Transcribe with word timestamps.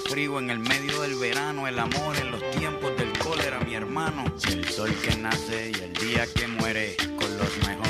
frío 0.00 0.38
en 0.38 0.50
el 0.50 0.58
medio 0.58 1.02
del 1.02 1.14
verano, 1.16 1.66
el 1.66 1.78
amor 1.78 2.16
en 2.16 2.30
los 2.30 2.50
tiempos 2.50 2.96
del 2.96 3.12
cólera, 3.18 3.60
mi 3.60 3.74
hermano. 3.74 4.24
El 4.48 4.64
sol 4.68 4.94
que 5.02 5.16
nace 5.16 5.72
y 5.74 5.82
el 5.82 5.92
día 5.94 6.26
que 6.26 6.48
muere, 6.48 6.96
con 7.18 7.36
los 7.36 7.56
mejores 7.66 7.89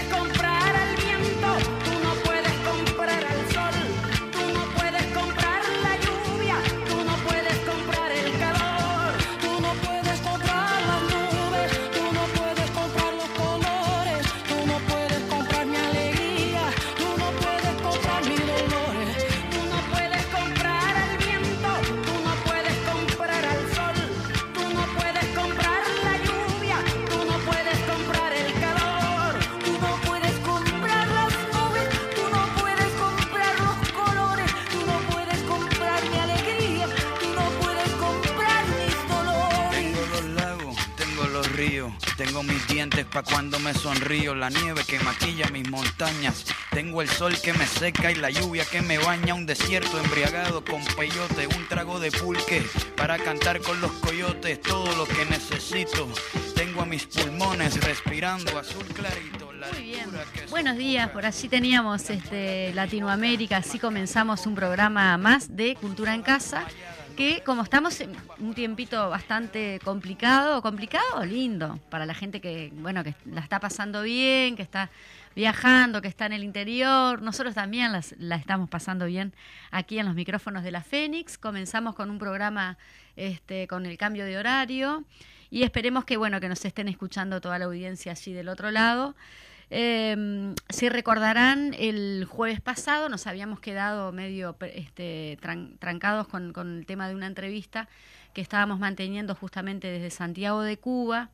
Tengo 42.41 42.53
mis 42.53 42.67
dientes 42.67 43.05
pa' 43.05 43.21
cuando 43.21 43.59
me 43.59 43.71
sonrío, 43.71 44.33
la 44.33 44.49
nieve 44.49 44.81
que 44.87 44.99
maquilla 45.01 45.47
mis 45.49 45.69
montañas. 45.69 46.43
Tengo 46.71 47.03
el 47.03 47.07
sol 47.07 47.39
que 47.39 47.53
me 47.53 47.67
seca 47.67 48.11
y 48.11 48.15
la 48.15 48.31
lluvia 48.31 48.65
que 48.65 48.81
me 48.81 48.97
baña, 48.97 49.35
un 49.35 49.45
desierto 49.45 49.99
embriagado 49.99 50.65
con 50.65 50.83
peyote, 50.97 51.45
un 51.45 51.67
trago 51.67 51.99
de 51.99 52.09
pulque 52.11 52.65
para 52.97 53.19
cantar 53.19 53.61
con 53.61 53.79
los 53.79 53.91
coyotes, 53.91 54.59
todo 54.59 54.91
lo 54.95 55.05
que 55.05 55.23
necesito. 55.25 56.09
Tengo 56.55 56.81
a 56.81 56.85
mis 56.87 57.05
pulmones 57.05 57.79
respirando 57.83 58.57
azul 58.57 58.85
clarito. 58.85 59.51
Muy 59.73 59.83
bien. 59.83 60.09
Buenos 60.49 60.77
días, 60.77 61.11
por 61.11 61.27
así 61.27 61.47
teníamos 61.47 62.09
este 62.09 62.73
Latinoamérica, 62.73 63.57
así 63.57 63.77
comenzamos 63.77 64.47
un 64.47 64.55
programa 64.55 65.15
más 65.19 65.55
de 65.55 65.75
Cultura 65.75 66.15
en 66.15 66.23
Casa 66.23 66.65
como 67.45 67.63
estamos 67.63 67.99
en 68.01 68.15
un 68.39 68.53
tiempito 68.53 69.09
bastante 69.09 69.79
complicado, 69.83 70.61
complicado 70.61 71.25
lindo, 71.25 71.79
para 71.89 72.05
la 72.05 72.13
gente 72.13 72.41
que, 72.41 72.71
bueno, 72.73 73.03
que 73.03 73.15
la 73.25 73.41
está 73.41 73.59
pasando 73.59 74.03
bien, 74.03 74.55
que 74.55 74.61
está 74.61 74.89
viajando, 75.35 76.01
que 76.01 76.07
está 76.07 76.25
en 76.25 76.33
el 76.33 76.43
interior, 76.43 77.21
nosotros 77.21 77.55
también 77.55 77.91
la 78.17 78.35
estamos 78.35 78.69
pasando 78.69 79.05
bien 79.05 79.33
aquí 79.71 79.99
en 79.99 80.05
los 80.05 80.15
micrófonos 80.15 80.63
de 80.63 80.71
la 80.71 80.81
Fénix. 80.81 81.37
Comenzamos 81.37 81.95
con 81.95 82.09
un 82.09 82.19
programa 82.19 82.77
este, 83.15 83.67
con 83.67 83.85
el 83.85 83.97
cambio 83.97 84.25
de 84.25 84.37
horario 84.37 85.03
y 85.49 85.63
esperemos 85.63 86.05
que, 86.05 86.17
bueno, 86.17 86.39
que 86.39 86.49
nos 86.49 86.63
estén 86.65 86.87
escuchando 86.87 87.41
toda 87.41 87.59
la 87.59 87.65
audiencia 87.65 88.13
allí 88.13 88.33
del 88.33 88.49
otro 88.49 88.71
lado. 88.71 89.15
Eh, 89.73 90.53
si 90.67 90.89
recordarán, 90.89 91.73
el 91.79 92.25
jueves 92.25 92.59
pasado 92.59 93.07
nos 93.07 93.25
habíamos 93.25 93.61
quedado 93.61 94.11
medio 94.11 94.57
este, 94.59 95.39
trancados 95.79 96.27
con, 96.27 96.53
el 96.57 96.85
tema 96.85 97.07
de 97.07 97.15
una 97.15 97.27
entrevista 97.27 97.87
que 98.33 98.41
estábamos 98.41 98.79
manteniendo 98.79 99.33
justamente 99.33 99.87
desde 99.87 100.09
Santiago 100.09 100.61
de 100.61 100.77
Cuba. 100.77 101.29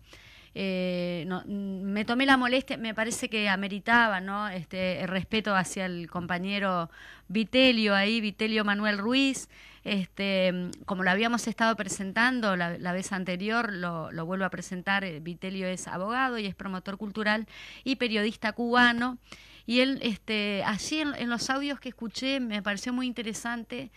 Eh, 0.54 1.28
me 1.48 2.06
tomé 2.06 2.28
la 2.28 2.38
molestia, 2.38 2.78
me 2.78 2.94
parece 2.94 3.28
que 3.28 3.50
ameritaba 3.50 4.22
¿no? 4.22 4.48
este, 4.50 5.02
el 5.02 5.08
respeto 5.08 5.56
hacia 5.56 5.88
el 5.88 6.08
compañero 6.08 6.92
Vitelio 7.28 7.96
ahí, 7.96 8.22
Vitelio 8.22 8.64
Manuel 8.64 9.00
Ruiz, 9.00 9.50
este, 9.88 10.70
como 10.86 11.04
lo 11.04 11.12
habíamos 11.12 11.48
estado 11.48 11.76
presentando 11.78 12.58
la, 12.58 12.92
vez 12.92 13.14
anterior, 13.14 13.72
lo, 13.72 14.26
vuelvo 14.26 14.44
a 14.44 14.50
presentar. 14.50 15.06
Eh, 15.06 15.22
Vitelio 15.22 15.66
es 15.68 15.88
abogado 15.88 16.38
y 16.38 16.46
es 16.46 16.56
promotor 16.56 16.98
cultural 16.98 17.48
y 17.86 17.96
periodista 17.96 18.52
cubano. 18.52 19.18
Y 19.66 19.80
él, 19.80 20.00
este, 20.02 20.62
allí 20.66 21.00
en, 21.00 21.30
los 21.30 21.50
audios 21.50 21.80
que 21.80 21.90
escuché, 21.90 22.42
me 22.42 22.62
pareció 22.62 22.92
muy 22.92 23.08
interesante 23.08 23.92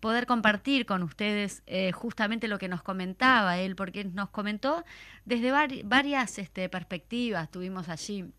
poder 0.00 0.26
compartir 0.26 0.86
con 0.86 1.02
ustedes 1.02 1.62
eh, 1.66 1.92
justamente 1.92 2.48
lo 2.48 2.58
que 2.58 2.68
nos 2.68 2.82
comentaba 2.82 3.58
él, 3.58 3.76
porque 3.76 4.04
nos 4.04 4.30
comentó 4.30 4.82
desde 5.26 5.52
varias 5.84 6.38
este, 6.38 6.70
perspectivas. 6.70 7.50
Tuvimos 7.50 7.90
allí 7.90 8.32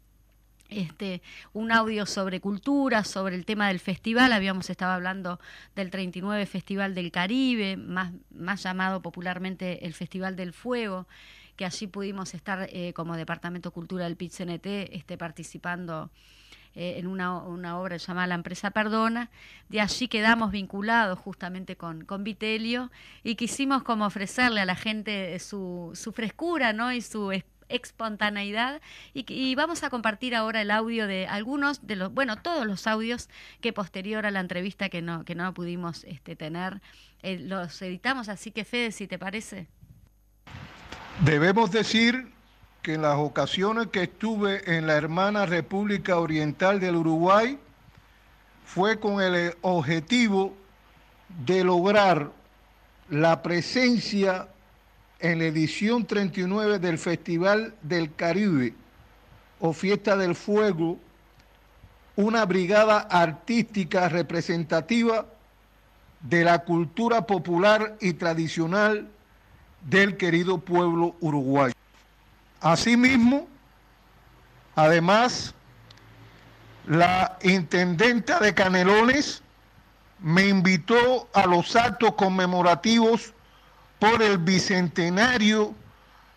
este, 0.70 1.22
un 1.54 1.72
audio 1.72 2.06
sobre 2.06 2.40
cultura, 2.40 3.04
sobre 3.04 3.36
el 3.36 3.46
tema 3.46 3.68
del 3.68 3.80
festival. 3.80 4.34
Habíamos 4.34 4.70
estado 4.70 4.94
hablando 4.94 5.40
del 5.76 5.92
39 5.92 6.46
Festival 6.46 6.96
del 6.96 7.12
Caribe, 7.12 7.78
más, 7.78 8.12
más 8.32 8.64
llamado 8.64 9.02
popularmente 9.02 9.86
el 9.86 9.94
Festival 9.94 10.36
del 10.36 10.54
Fuego, 10.54 11.08
que 11.56 11.66
allí 11.66 11.88
pudimos 11.88 12.34
estar 12.34 12.68
eh, 12.72 12.94
como 12.94 13.16
Departamento 13.16 13.72
Cultura 13.72 14.06
del 14.06 14.18
PIT-CNT 14.18 14.66
este, 14.92 15.18
participando 15.18 16.10
eh, 16.74 16.96
en 16.98 17.08
una, 17.08 17.38
una, 17.38 17.80
obra 17.80 17.96
llamada 17.96 18.28
La 18.28 18.36
Empresa 18.36 18.72
Perdona. 18.72 19.30
De 19.70 19.80
allí 19.80 20.10
quedamos 20.10 20.52
vinculados 20.52 21.18
justamente 21.20 21.78
con, 21.78 22.04
con 22.04 22.26
Vitelio 22.26 22.92
y 23.24 23.36
quisimos 23.36 23.84
como 23.84 24.06
ofrecerle 24.06 24.60
a 24.60 24.66
la 24.66 24.76
gente 24.76 25.40
su, 25.40 25.92
su 25.96 26.12
frescura 26.12 26.74
¿no? 26.74 26.92
y 26.92 27.02
su 27.02 27.32
espontaneidad 27.70 28.82
y, 29.14 29.56
vamos 29.56 29.84
a 29.84 29.90
compartir 29.90 30.36
ahora 30.36 30.62
el 30.62 30.72
audio 30.72 31.08
de 31.08 31.28
algunos 31.28 31.86
de 31.86 31.96
los, 31.96 32.14
bueno, 32.14 32.38
todos 32.38 32.66
los 32.66 32.88
audios 32.88 33.30
que 33.62 33.74
posterior 33.74 34.26
a 34.26 34.32
la 34.32 34.40
entrevista 34.40 34.90
que 34.90 35.02
no, 35.02 35.26
que 35.26 35.36
no 35.36 35.54
pudimos 35.54 36.04
este, 36.06 36.36
tener, 36.36 36.82
eh, 37.24 37.40
los 37.40 37.82
editamos, 37.82 38.30
así 38.30 38.52
que 38.52 38.66
Fede, 38.66 38.92
si 38.92 39.08
te 39.08 39.18
parece. 39.18 39.68
Debemos 41.22 41.72
decir 41.72 42.32
que 42.82 42.96
en 42.96 43.02
las 43.02 43.18
ocasiones 43.18 43.88
que 43.88 44.04
estuve 44.04 44.78
en 44.78 44.86
la 44.86 44.96
hermana 44.96 45.46
República 45.46 46.20
Oriental 46.20 46.80
del 46.80 46.98
Uruguay, 46.98 47.58
fue 48.66 49.00
con 49.00 49.22
el 49.22 49.56
objetivo 49.62 50.56
de 51.46 51.64
lograr 51.64 52.32
la 53.10 53.42
presencia 53.42 54.48
en 55.20 55.40
la 55.40 55.46
edición 55.46 56.06
39 56.06 56.80
del 56.80 56.98
Festival 56.98 57.74
del 57.82 58.14
Caribe 58.14 58.74
o 59.60 59.74
Fiesta 59.74 60.16
del 60.18 60.36
Fuego 60.36 61.00
una 62.16 62.46
brigada 62.46 63.00
artística 63.00 64.08
representativa 64.10 65.26
de 66.22 66.44
la 66.44 66.60
cultura 66.60 67.26
popular 67.28 67.98
y 68.00 68.14
tradicional 68.14 69.08
del 69.82 70.18
querido 70.18 70.58
pueblo 70.58 71.16
uruguayo. 71.20 71.74
Asimismo, 72.62 73.48
además, 74.76 75.54
la 76.88 77.38
intendenta 77.44 78.40
de 78.40 78.54
Canelones 78.54 79.44
me 80.20 80.48
invitó 80.48 81.28
a 81.34 81.46
los 81.46 81.76
actos 81.76 82.14
conmemorativos 82.14 83.35
por 84.00 84.22
el 84.22 84.38
bicentenario 84.38 85.74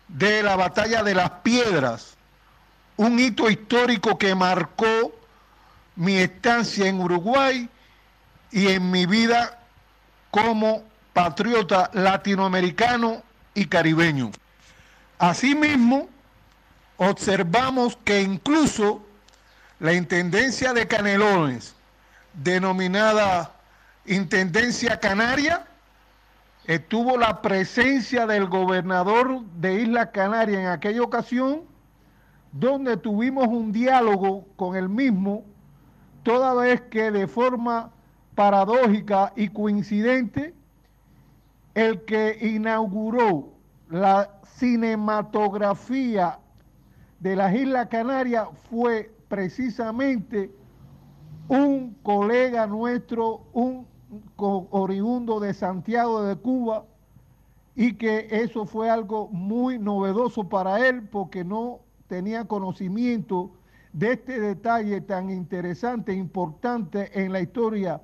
de 0.07 0.43
la 0.43 0.55
batalla 0.55 1.03
de 1.03 1.13
las 1.13 1.29
piedras, 1.43 2.15
un 2.97 3.19
hito 3.19 3.49
histórico 3.49 4.17
que 4.17 4.35
marcó 4.35 5.13
mi 5.95 6.17
estancia 6.17 6.87
en 6.87 6.99
Uruguay 6.99 7.69
y 8.51 8.67
en 8.67 8.89
mi 8.91 9.05
vida 9.05 9.59
como 10.31 10.83
patriota 11.13 11.89
latinoamericano 11.93 13.21
y 13.53 13.65
caribeño. 13.65 14.31
Asimismo, 15.17 16.09
observamos 16.97 17.97
que 18.03 18.21
incluso 18.21 19.05
la 19.79 19.93
Intendencia 19.93 20.73
de 20.73 20.87
Canelones, 20.87 21.75
denominada 22.33 23.51
Intendencia 24.05 24.99
Canaria, 24.99 25.65
estuvo 26.69 27.17
la 27.17 27.41
presencia 27.41 28.27
del 28.27 28.45
gobernador 28.47 29.43
de 29.59 29.81
Isla 29.81 30.11
Canaria 30.11 30.61
en 30.61 30.67
aquella 30.67 31.01
ocasión, 31.01 31.61
donde 32.51 32.95
tuvimos 32.95 33.47
un 33.47 33.71
diálogo 33.71 34.45
con 34.55 34.75
el 34.75 34.87
mismo, 34.87 35.45
toda 36.21 36.53
vez 36.53 36.81
que 36.81 37.09
de 37.09 37.25
forma 37.25 37.89
paradójica 38.35 39.33
y 39.35 39.47
coincidente, 39.47 40.53
el 41.73 42.05
que 42.05 42.37
inauguró 42.39 43.49
la 43.89 44.29
cinematografía 44.43 46.37
de 47.19 47.35
las 47.35 47.51
Islas 47.55 47.87
Canarias 47.87 48.47
fue 48.69 49.11
precisamente 49.27 50.51
un 51.47 51.97
colega 52.03 52.67
nuestro, 52.67 53.41
un 53.53 53.87
oriundo 54.37 55.39
de 55.39 55.53
Santiago 55.53 56.23
de 56.23 56.35
Cuba, 56.35 56.85
y 57.75 57.93
que 57.93 58.27
eso 58.29 58.65
fue 58.65 58.89
algo 58.89 59.29
muy 59.29 59.79
novedoso 59.79 60.49
para 60.49 60.85
él 60.87 61.07
porque 61.07 61.45
no 61.45 61.79
tenía 62.07 62.45
conocimiento 62.45 63.51
de 63.93 64.13
este 64.13 64.39
detalle 64.39 65.01
tan 65.01 65.29
interesante 65.29 66.11
e 66.11 66.15
importante 66.15 67.09
en 67.23 67.31
la 67.31 67.39
historia 67.39 68.01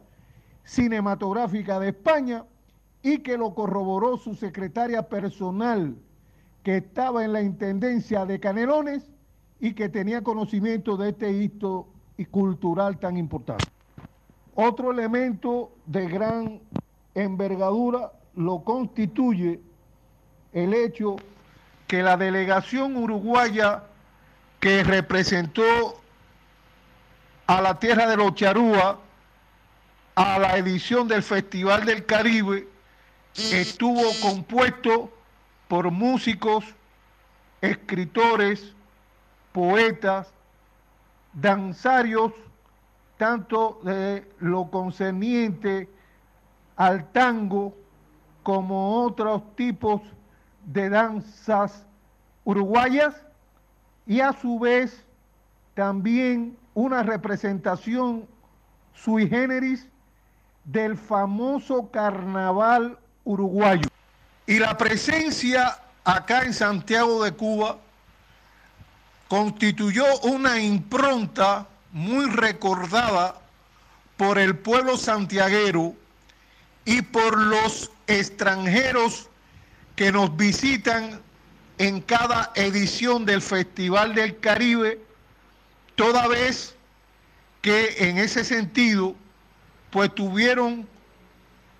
cinematográfica 0.64 1.80
de 1.80 1.90
España 1.90 2.46
y 3.04 3.20
que 3.20 3.38
lo 3.38 3.54
corroboró 3.54 4.18
su 4.18 4.34
secretaria 4.36 5.10
personal 5.10 5.96
que 6.64 6.78
estaba 6.78 7.24
en 7.24 7.34
la 7.34 7.42
Intendencia 7.42 8.26
de 8.26 8.40
Canelones 8.40 9.12
y 9.60 9.74
que 9.74 9.90
tenía 9.90 10.24
conocimiento 10.24 10.98
de 10.98 11.10
este 11.10 11.32
hito 11.32 11.88
y 12.18 12.26
cultural 12.26 12.98
tan 12.98 13.18
importante. 13.18 13.75
Otro 14.56 14.92
elemento 14.92 15.72
de 15.86 16.08
gran 16.08 16.62
envergadura 17.14 18.12
lo 18.36 18.64
constituye 18.64 19.60
el 20.54 20.74
hecho 20.74 21.18
que 21.88 22.02
la 22.02 22.18
delegación 22.18 22.96
uruguaya 22.96 23.84
que 24.60 24.84
representó 24.84 26.02
a 27.48 27.62
la 27.62 27.80
tierra 27.80 28.08
de 28.08 28.18
los 28.18 28.34
charúa 28.34 29.00
a 30.16 30.40
la 30.40 30.58
edición 30.58 31.08
del 31.10 31.22
Festival 31.22 31.86
del 31.86 32.06
Caribe 32.06 32.68
estuvo 33.36 34.02
compuesto 34.22 35.12
por 35.68 35.92
músicos, 35.92 36.64
escritores, 37.62 38.74
poetas, 39.52 40.30
danzarios, 41.34 42.32
tanto 43.18 43.80
de 43.84 44.30
lo 44.40 44.70
concerniente 44.70 45.90
al 46.76 47.12
tango 47.12 47.76
como 48.44 49.04
otros 49.04 49.42
tipos 49.56 50.02
de 50.66 50.90
danzas 50.90 51.86
uruguayas 52.44 53.16
y 54.06 54.20
a 54.20 54.34
su 54.34 54.60
vez 54.60 55.04
también 55.74 56.58
una 56.74 57.04
representación 57.04 58.28
sui 58.94 59.28
generis 59.28 59.88
del 60.64 60.98
famoso 60.98 61.90
carnaval 61.92 62.98
uruguayo. 63.24 63.88
Y 64.48 64.60
la 64.60 64.78
presencia 64.78 65.80
acá 66.04 66.44
en 66.44 66.54
Santiago 66.54 67.24
de 67.24 67.32
Cuba 67.32 67.78
constituyó 69.28 70.06
una 70.24 70.60
impronta 70.60 71.68
muy 71.96 72.26
recordada 72.26 73.40
por 74.18 74.38
el 74.38 74.58
pueblo 74.58 74.98
santiaguero 74.98 75.94
y 76.84 77.02
por 77.02 77.38
los 77.38 77.90
extranjeros 78.08 79.30
que 79.96 80.12
nos 80.12 80.36
visitan 80.36 81.22
en 81.78 82.02
cada 82.02 82.52
edición 82.56 83.26
del 83.26 83.42
Festival 83.42 84.14
del 84.14 84.38
Caribe, 84.42 85.00
toda 85.96 86.28
vez 86.28 86.76
que 87.62 88.10
en 88.10 88.18
ese 88.18 88.44
sentido, 88.44 89.16
pues 89.90 90.14
tuvieron 90.14 90.86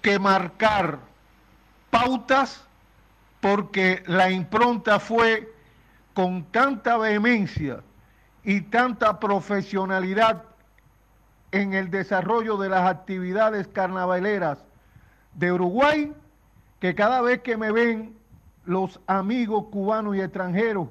que 0.02 0.18
marcar 0.18 0.98
pautas 1.90 2.62
porque 3.42 4.02
la 4.08 4.32
impronta 4.32 4.98
fue 4.98 5.54
con 6.14 6.46
tanta 6.54 6.96
vehemencia 6.98 7.84
y 8.46 8.62
tanta 8.62 9.20
profesionalidad 9.20 10.44
en 11.52 11.74
el 11.74 11.90
desarrollo 11.90 12.58
de 12.58 12.70
las 12.70 12.88
actividades 12.90 13.68
carnavaleras 13.68 14.64
de 15.34 15.52
Uruguay, 15.52 16.14
que 16.80 16.94
cada 16.94 17.22
vez 17.22 17.42
que 17.42 17.58
me 17.58 17.72
ven 17.72 18.16
los 18.66 19.00
amigos 19.08 19.66
cubanos 19.72 20.16
y 20.16 20.22
extranjeros 20.22 20.90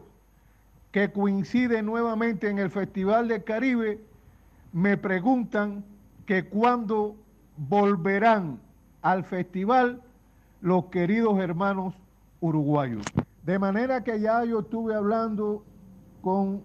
que 0.90 1.12
coinciden 1.12 1.86
nuevamente 1.86 2.48
en 2.50 2.58
el 2.58 2.70
Festival 2.70 3.28
del 3.28 3.44
Caribe, 3.44 4.00
me 4.72 4.96
preguntan 4.96 5.84
que 6.26 6.44
cuándo 6.46 7.16
volverán 7.56 8.58
al 9.02 9.24
festival 9.24 10.02
los 10.60 10.86
queridos 10.86 11.38
hermanos 11.38 11.94
uruguayos. 12.40 13.04
De 13.42 13.58
manera 13.58 14.02
que 14.02 14.18
ya 14.20 14.44
yo 14.44 14.60
estuve 14.60 14.94
hablando 14.94 15.62
con 16.22 16.62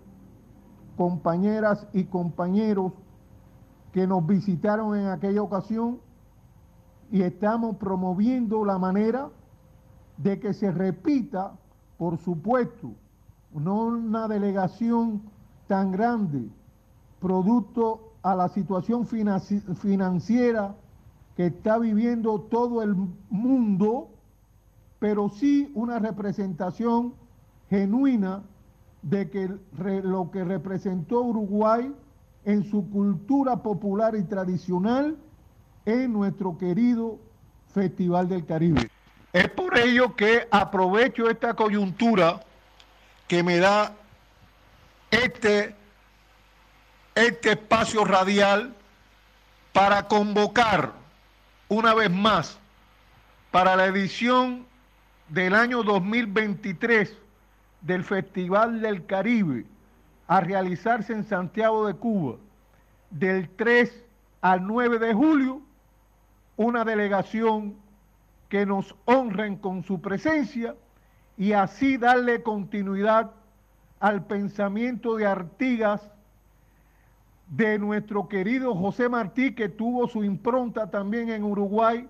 compañeras 1.00 1.88
y 1.94 2.04
compañeros 2.04 2.92
que 3.94 4.06
nos 4.06 4.28
visitaron 4.28 5.00
en 5.00 5.08
aquella 5.08 5.42
ocasión 5.42 6.02
y 7.10 7.22
estamos 7.22 7.78
promoviendo 7.78 8.66
la 8.66 8.78
manera 8.78 9.30
de 10.18 10.42
que 10.42 10.54
se 10.54 10.70
repita, 10.74 11.54
por 11.98 12.18
supuesto, 12.18 12.92
no 13.54 13.86
una 13.86 14.28
delegación 14.28 15.22
tan 15.68 15.94
grande, 15.94 16.50
producto 17.22 18.12
a 18.22 18.36
la 18.36 18.50
situación 18.50 19.08
financiera 19.08 20.76
que 21.38 21.46
está 21.46 21.78
viviendo 21.78 22.42
todo 22.42 22.82
el 22.82 22.94
mundo, 23.30 24.10
pero 25.00 25.30
sí 25.30 25.72
una 25.76 25.98
representación 25.98 27.14
genuina 27.70 28.44
de 29.02 29.30
que 29.30 29.50
lo 30.04 30.32
que 30.32 30.44
representó 30.44 31.22
Uruguay 31.22 31.94
en 32.46 32.70
su 32.70 32.90
cultura 32.90 33.58
popular 33.58 34.16
y 34.16 34.24
tradicional 34.24 35.18
en 35.86 36.14
nuestro 36.14 36.58
querido 36.58 37.20
Festival 37.74 38.28
del 38.28 38.46
Caribe. 38.46 38.90
Es 39.32 39.50
por 39.50 39.78
ello 39.78 40.16
que 40.16 40.48
aprovecho 40.52 41.30
esta 41.30 41.54
coyuntura 41.54 42.42
que 43.28 43.44
me 43.44 43.58
da 43.58 43.94
este, 45.12 45.76
este 47.14 47.52
espacio 47.52 48.06
radial 48.06 48.74
para 49.72 50.08
convocar 50.08 50.94
una 51.68 51.94
vez 51.94 52.10
más 52.10 52.58
para 53.52 53.76
la 53.76 53.86
edición 53.86 54.66
del 55.30 55.54
año 55.54 55.84
2023 55.84 57.16
del 57.82 58.04
Festival 58.04 58.82
del 58.82 59.06
Caribe 59.06 59.66
a 60.28 60.42
realizarse 60.42 61.14
en 61.14 61.24
Santiago 61.24 61.88
de 61.88 61.94
Cuba 61.96 62.36
del 63.10 63.50
3 63.50 64.06
al 64.42 64.66
9 64.66 65.00
de 65.00 65.14
julio 65.14 65.62
una 66.56 66.84
delegación 66.84 67.76
que 68.50 68.66
nos 68.66 68.96
honren 69.06 69.56
con 69.56 69.84
su 69.84 70.02
presencia 70.02 70.76
y 71.38 71.54
así 71.54 71.98
darle 71.98 72.44
continuidad 72.44 73.32
al 74.00 74.26
pensamiento 74.26 75.16
de 75.16 75.26
Artigas 75.26 76.12
de 77.48 77.80
nuestro 77.80 78.28
querido 78.28 78.76
José 78.76 79.10
Martí, 79.10 79.56
que 79.56 79.70
tuvo 79.70 80.08
su 80.08 80.24
impronta 80.24 80.90
también 80.90 81.30
en 81.30 81.44
Uruguay, 81.44 82.08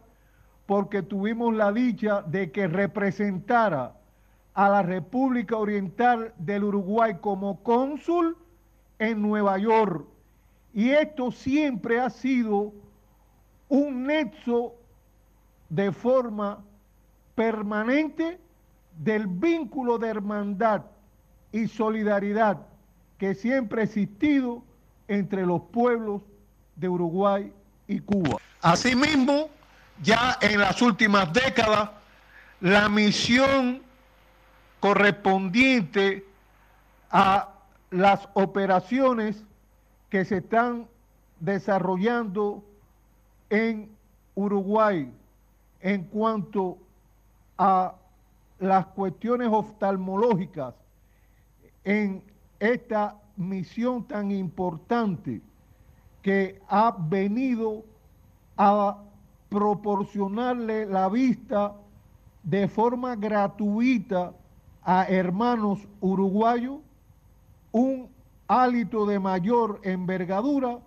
porque 0.65 1.01
tuvimos 1.01 1.53
la 1.53 1.71
dicha 1.71 2.21
de 2.23 2.51
que 2.51 2.67
representara 2.67 3.93
a 4.59 4.67
la 4.67 4.81
República 4.81 5.55
Oriental 5.55 6.33
del 6.37 6.65
Uruguay 6.65 7.15
como 7.21 7.63
cónsul 7.63 8.35
en 8.99 9.21
Nueva 9.21 9.57
York. 9.57 10.05
Y 10.73 10.89
esto 10.89 11.31
siempre 11.31 11.97
ha 11.97 12.09
sido 12.09 12.73
un 13.69 14.03
nexo 14.03 14.73
de 15.69 15.93
forma 15.93 16.59
permanente 17.35 18.37
del 18.97 19.27
vínculo 19.27 19.97
de 19.97 20.09
hermandad 20.09 20.81
y 21.53 21.69
solidaridad 21.69 22.57
que 23.17 23.35
siempre 23.35 23.79
ha 23.79 23.85
existido 23.85 24.61
entre 25.07 25.45
los 25.45 25.61
pueblos 25.71 26.21
de 26.75 26.89
Uruguay 26.89 27.53
y 27.87 28.01
Cuba. 28.01 28.41
Asimismo, 28.61 29.47
ya 30.03 30.37
en 30.41 30.59
las 30.59 30.81
últimas 30.81 31.31
décadas, 31.31 31.91
la 32.59 32.89
misión 32.89 33.87
correspondiente 34.79 36.25
a 37.11 37.49
las 37.91 38.29
operaciones 38.33 39.43
que 40.09 40.25
se 40.25 40.37
están 40.37 40.87
desarrollando 41.39 42.63
en 43.49 43.89
Uruguay 44.35 45.11
en 45.81 46.03
cuanto 46.05 46.77
a 47.57 47.95
las 48.59 48.85
cuestiones 48.87 49.49
oftalmológicas 49.51 50.75
en 51.83 52.23
esta 52.59 53.15
misión 53.37 54.03
tan 54.03 54.31
importante 54.31 55.41
que 56.21 56.61
ha 56.67 56.95
venido 56.97 57.83
a 58.57 58.97
proporcionarle 59.49 60.85
la 60.85 61.07
vista 61.09 61.73
de 62.43 62.67
forma 62.67 63.15
gratuita 63.15 64.33
a 64.91 65.03
hermanos 65.03 65.81
uruguayos 66.01 66.79
un 67.71 68.09
hálito 68.47 69.05
de 69.05 69.19
mayor 69.19 69.79
envergadura 69.83 70.79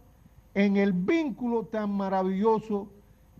en 0.55 0.77
el 0.77 0.93
vínculo 0.93 1.69
tan 1.71 1.97
maravilloso 1.97 2.89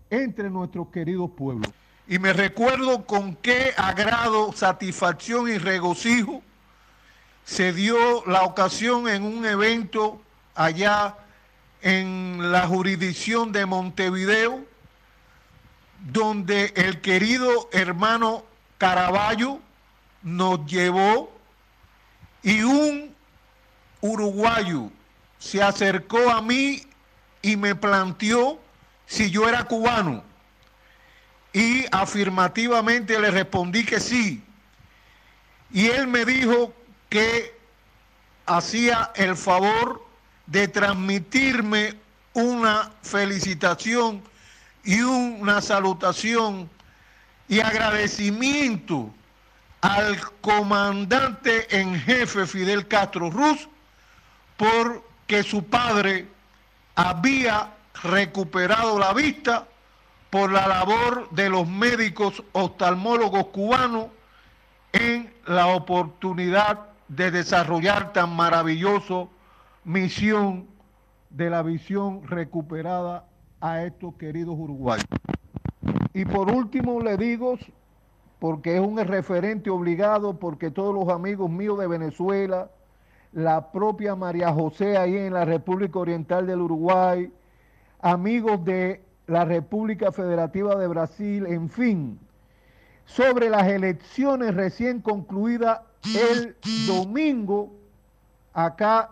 entre 0.09 0.49
nuestros 0.49 0.87
queridos 0.87 1.31
pueblos. 1.31 1.69
Y 2.07 2.17
me 2.17 2.31
recuerdo 2.31 3.05
con 3.05 3.35
qué 3.35 3.73
agrado, 3.75 4.53
satisfacción 4.53 5.49
y 5.49 5.57
regocijo 5.57 6.41
se 7.43 7.73
dio 7.73 8.25
la 8.25 8.43
ocasión 8.43 9.09
en 9.09 9.23
un 9.23 9.45
evento 9.45 10.21
allá 10.55 11.17
en 11.81 12.53
la 12.53 12.67
jurisdicción 12.67 13.51
de 13.51 13.65
Montevideo, 13.65 14.63
donde 16.09 16.71
el 16.77 17.01
querido 17.01 17.67
hermano 17.73 18.45
Caraballo 18.77 19.59
nos 20.23 20.65
llevó 20.65 21.31
y 22.41 22.63
un 22.63 23.13
uruguayo 24.01 24.89
se 25.37 25.61
acercó 25.61 26.29
a 26.29 26.41
mí 26.41 26.81
y 27.41 27.57
me 27.57 27.75
planteó 27.75 28.59
si 29.05 29.29
yo 29.29 29.47
era 29.47 29.65
cubano. 29.65 30.23
Y 31.51 31.85
afirmativamente 31.91 33.19
le 33.19 33.29
respondí 33.29 33.85
que 33.85 33.99
sí. 33.99 34.41
Y 35.71 35.87
él 35.87 36.07
me 36.07 36.25
dijo 36.25 36.73
que 37.09 37.55
hacía 38.45 39.11
el 39.15 39.35
favor 39.35 40.05
de 40.47 40.67
transmitirme 40.67 41.95
una 42.33 42.91
felicitación 43.03 44.23
y 44.83 45.01
una 45.01 45.61
salutación 45.61 46.69
y 47.47 47.59
agradecimiento 47.59 49.13
al 49.83 50.17
comandante 50.39 51.77
en 51.77 51.95
jefe 51.95 52.47
Fidel 52.47 52.87
Castro 52.87 53.29
Ruz 53.29 53.67
porque 54.55 55.43
su 55.43 55.65
padre 55.65 56.25
había 56.95 57.73
recuperado 58.01 58.97
la 58.97 59.13
vista 59.13 59.67
por 60.29 60.53
la 60.53 60.69
labor 60.69 61.29
de 61.31 61.49
los 61.49 61.67
médicos 61.67 62.41
oftalmólogos 62.53 63.47
cubanos 63.47 64.07
en 64.93 65.33
la 65.47 65.67
oportunidad 65.67 66.79
de 67.09 67.29
desarrollar 67.31 68.13
tan 68.13 68.33
maravilloso 68.33 69.29
misión 69.83 70.65
de 71.29 71.49
la 71.49 71.61
visión 71.61 72.25
recuperada 72.25 73.25
a 73.59 73.83
estos 73.83 74.15
queridos 74.15 74.55
uruguayos. 74.57 75.05
Y 76.13 76.23
por 76.23 76.49
último 76.49 77.01
le 77.01 77.17
digo, 77.17 77.57
porque 78.43 78.75
es 78.75 78.81
un 78.81 78.97
referente 78.97 79.69
obligado, 79.69 80.37
porque 80.37 80.69
todos 80.69 80.93
los 80.93 81.07
amigos 81.07 81.49
míos 81.49 81.79
de 81.79 81.87
Venezuela, 81.87 82.69
la 83.31 83.71
propia 83.71 84.17
María 84.17 84.51
José 84.51 84.97
ahí 84.97 85.15
en 85.15 85.31
la 85.31 85.45
República 85.45 85.99
Oriental 85.99 86.45
del 86.45 86.59
Uruguay, 86.59 87.31
amigos 88.01 88.65
de 88.65 89.01
la 89.27 89.45
República 89.45 90.11
Federativa 90.11 90.75
de 90.75 90.87
Brasil, 90.87 91.45
en 91.45 91.69
fin, 91.69 92.19
sobre 93.05 93.49
las 93.49 93.65
elecciones 93.65 94.53
recién 94.53 94.99
concluidas 94.99 95.79
el 96.03 96.57
domingo 96.85 97.71
acá 98.51 99.09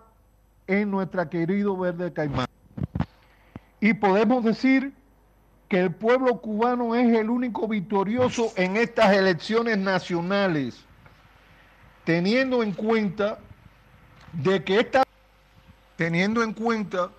en 0.67 0.91
nuestra 0.91 1.29
querido 1.29 1.77
Verde 1.77 2.11
Caimán. 2.11 2.47
Y 3.79 3.93
podemos 3.93 4.43
decir 4.43 4.91
que 5.71 5.79
el 5.79 5.95
pueblo 5.95 6.41
cubano 6.41 6.95
es 6.95 7.17
el 7.17 7.29
único 7.29 7.65
victorioso 7.65 8.51
en 8.57 8.75
estas 8.75 9.13
elecciones 9.13 9.77
nacionales, 9.77 10.83
teniendo 12.03 12.61
en 12.61 12.73
cuenta 12.73 13.39
de 14.33 14.65
que 14.65 14.81
esta, 14.81 15.03
teniendo 15.95 16.43
en 16.43 16.51
cuenta 16.51 17.09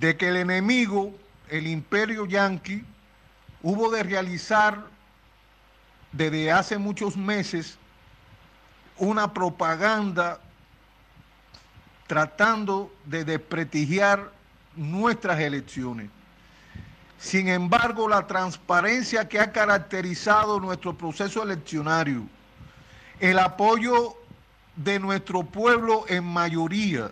de 0.00 0.16
que 0.16 0.30
el 0.30 0.38
enemigo, 0.38 1.14
el 1.48 1.68
imperio 1.68 2.26
yanqui, 2.26 2.84
hubo 3.62 3.88
de 3.88 4.02
realizar 4.02 4.86
desde 6.10 6.50
hace 6.50 6.76
muchos 6.76 7.16
meses 7.16 7.78
una 8.98 9.32
propaganda 9.32 10.40
tratando 12.08 12.92
de 13.04 13.24
desprestigiar 13.24 14.32
nuestras 14.74 15.38
elecciones. 15.38 16.10
Sin 17.20 17.48
embargo, 17.48 18.08
la 18.08 18.26
transparencia 18.26 19.28
que 19.28 19.38
ha 19.38 19.52
caracterizado 19.52 20.58
nuestro 20.58 20.96
proceso 20.96 21.42
eleccionario, 21.42 22.22
el 23.20 23.38
apoyo 23.38 24.16
de 24.74 24.98
nuestro 24.98 25.42
pueblo 25.42 26.06
en 26.08 26.24
mayoría, 26.24 27.10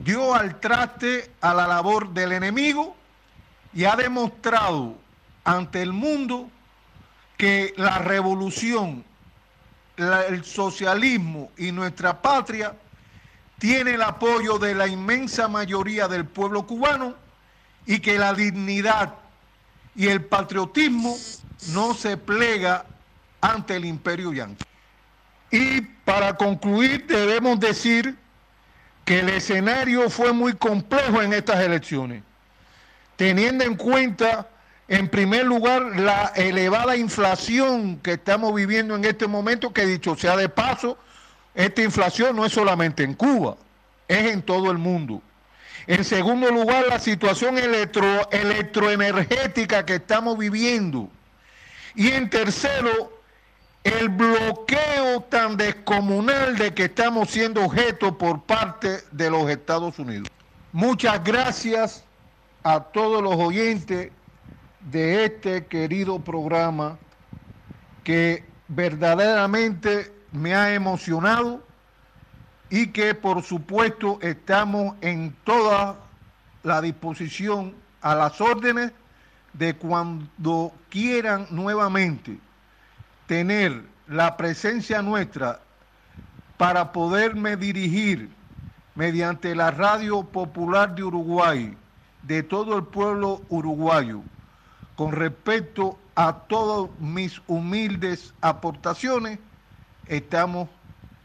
dio 0.00 0.34
al 0.34 0.58
traste 0.58 1.30
a 1.40 1.54
la 1.54 1.68
labor 1.68 2.10
del 2.10 2.32
enemigo 2.32 2.96
y 3.72 3.84
ha 3.84 3.94
demostrado 3.94 4.96
ante 5.44 5.82
el 5.82 5.92
mundo 5.92 6.50
que 7.36 7.74
la 7.76 7.98
revolución, 7.98 9.04
el 9.96 10.44
socialismo 10.44 11.52
y 11.56 11.70
nuestra 11.70 12.20
patria 12.20 12.74
tiene 13.60 13.92
el 13.92 14.02
apoyo 14.02 14.58
de 14.58 14.74
la 14.74 14.88
inmensa 14.88 15.46
mayoría 15.46 16.08
del 16.08 16.24
pueblo 16.24 16.66
cubano 16.66 17.25
y 17.86 18.00
que 18.00 18.18
la 18.18 18.34
dignidad 18.34 19.14
y 19.94 20.08
el 20.08 20.24
patriotismo 20.24 21.16
no 21.72 21.94
se 21.94 22.16
plega 22.16 22.84
ante 23.40 23.76
el 23.76 23.84
imperio 23.84 24.32
yanqui. 24.32 24.64
Y 25.50 25.80
para 25.80 26.36
concluir 26.36 27.06
debemos 27.06 27.58
decir 27.60 28.16
que 29.04 29.20
el 29.20 29.28
escenario 29.28 30.10
fue 30.10 30.32
muy 30.32 30.54
complejo 30.54 31.22
en 31.22 31.32
estas 31.32 31.60
elecciones, 31.60 32.24
teniendo 33.14 33.64
en 33.64 33.76
cuenta, 33.76 34.48
en 34.88 35.08
primer 35.08 35.46
lugar, 35.46 35.98
la 35.98 36.32
elevada 36.34 36.96
inflación 36.96 37.98
que 37.98 38.14
estamos 38.14 38.52
viviendo 38.52 38.96
en 38.96 39.04
este 39.04 39.28
momento, 39.28 39.72
que 39.72 39.86
dicho 39.86 40.16
sea 40.16 40.36
de 40.36 40.48
paso, 40.48 40.98
esta 41.54 41.82
inflación 41.82 42.34
no 42.34 42.44
es 42.44 42.52
solamente 42.52 43.04
en 43.04 43.14
Cuba, 43.14 43.56
es 44.08 44.26
en 44.32 44.42
todo 44.42 44.70
el 44.72 44.78
mundo. 44.78 45.22
En 45.86 46.04
segundo 46.04 46.50
lugar, 46.50 46.86
la 46.88 46.98
situación 46.98 47.58
electro, 47.58 48.28
electroenergética 48.30 49.84
que 49.86 49.96
estamos 49.96 50.36
viviendo. 50.36 51.08
Y 51.94 52.08
en 52.08 52.28
tercero, 52.28 53.12
el 53.84 54.08
bloqueo 54.08 55.20
tan 55.28 55.56
descomunal 55.56 56.56
de 56.56 56.74
que 56.74 56.84
estamos 56.84 57.30
siendo 57.30 57.64
objeto 57.64 58.18
por 58.18 58.42
parte 58.42 59.02
de 59.12 59.30
los 59.30 59.48
Estados 59.48 59.98
Unidos. 59.98 60.28
Muchas 60.72 61.22
gracias 61.22 62.04
a 62.64 62.80
todos 62.80 63.22
los 63.22 63.36
oyentes 63.36 64.10
de 64.90 65.24
este 65.24 65.66
querido 65.66 66.18
programa 66.18 66.98
que 68.02 68.44
verdaderamente 68.68 70.12
me 70.32 70.54
ha 70.54 70.74
emocionado 70.74 71.65
y 72.70 72.88
que 72.88 73.14
por 73.14 73.42
supuesto 73.42 74.18
estamos 74.22 74.96
en 75.00 75.34
toda 75.44 75.96
la 76.62 76.80
disposición 76.80 77.74
a 78.00 78.14
las 78.14 78.40
órdenes 78.40 78.92
de 79.52 79.76
cuando 79.76 80.72
quieran 80.88 81.46
nuevamente 81.50 82.38
tener 83.26 83.82
la 84.08 84.36
presencia 84.36 85.02
nuestra 85.02 85.60
para 86.56 86.92
poderme 86.92 87.56
dirigir 87.56 88.30
mediante 88.94 89.54
la 89.54 89.70
radio 89.70 90.22
popular 90.24 90.94
de 90.94 91.04
Uruguay, 91.04 91.76
de 92.22 92.42
todo 92.42 92.76
el 92.76 92.84
pueblo 92.84 93.42
uruguayo, 93.48 94.22
con 94.96 95.12
respecto 95.12 95.98
a 96.14 96.32
todas 96.48 96.90
mis 96.98 97.40
humildes 97.46 98.32
aportaciones, 98.40 99.38
estamos 100.06 100.68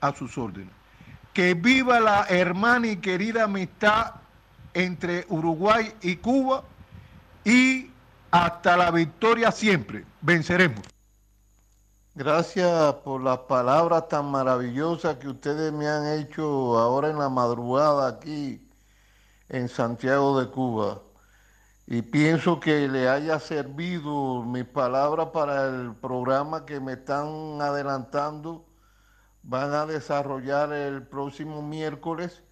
a 0.02 0.14
sus 0.14 0.38
órdenes. 0.38 0.81
Que 1.34 1.54
viva 1.54 2.00
la 2.00 2.26
hermana 2.30 2.88
y 2.88 2.98
querida 2.98 3.46
amistad 3.46 4.16
entre 4.74 5.26
Uruguay 5.30 5.94
y 6.02 6.18
Cuba 6.18 6.64
y 7.44 7.90
hasta 8.32 8.78
la 8.78 8.92
victoria 8.92 9.52
siempre. 9.52 10.06
Venceremos. 10.22 10.82
Gracias 12.14 12.94
por 13.06 13.22
las 13.22 13.40
palabras 13.40 14.10
tan 14.10 14.26
maravillosas 14.26 15.16
que 15.16 15.30
ustedes 15.30 15.72
me 15.72 15.88
han 15.88 16.20
hecho 16.20 16.78
ahora 16.78 17.10
en 17.10 17.18
la 17.18 17.30
madrugada 17.30 18.10
aquí 18.10 18.62
en 19.48 19.70
Santiago 19.70 20.40
de 20.40 20.50
Cuba. 20.50 21.02
Y 21.88 22.02
pienso 22.02 22.60
que 22.60 22.88
le 22.88 23.10
haya 23.10 23.40
servido 23.40 24.44
mis 24.44 24.66
palabras 24.66 25.30
para 25.34 25.68
el 25.68 25.94
programa 25.96 26.66
que 26.66 26.80
me 26.80 26.94
están 26.94 27.62
adelantando 27.62 28.66
van 29.44 29.74
a 29.74 29.86
desarrollar 29.86 30.72
el 30.74 31.08
próximo 31.08 31.62
miércoles, 31.62 32.44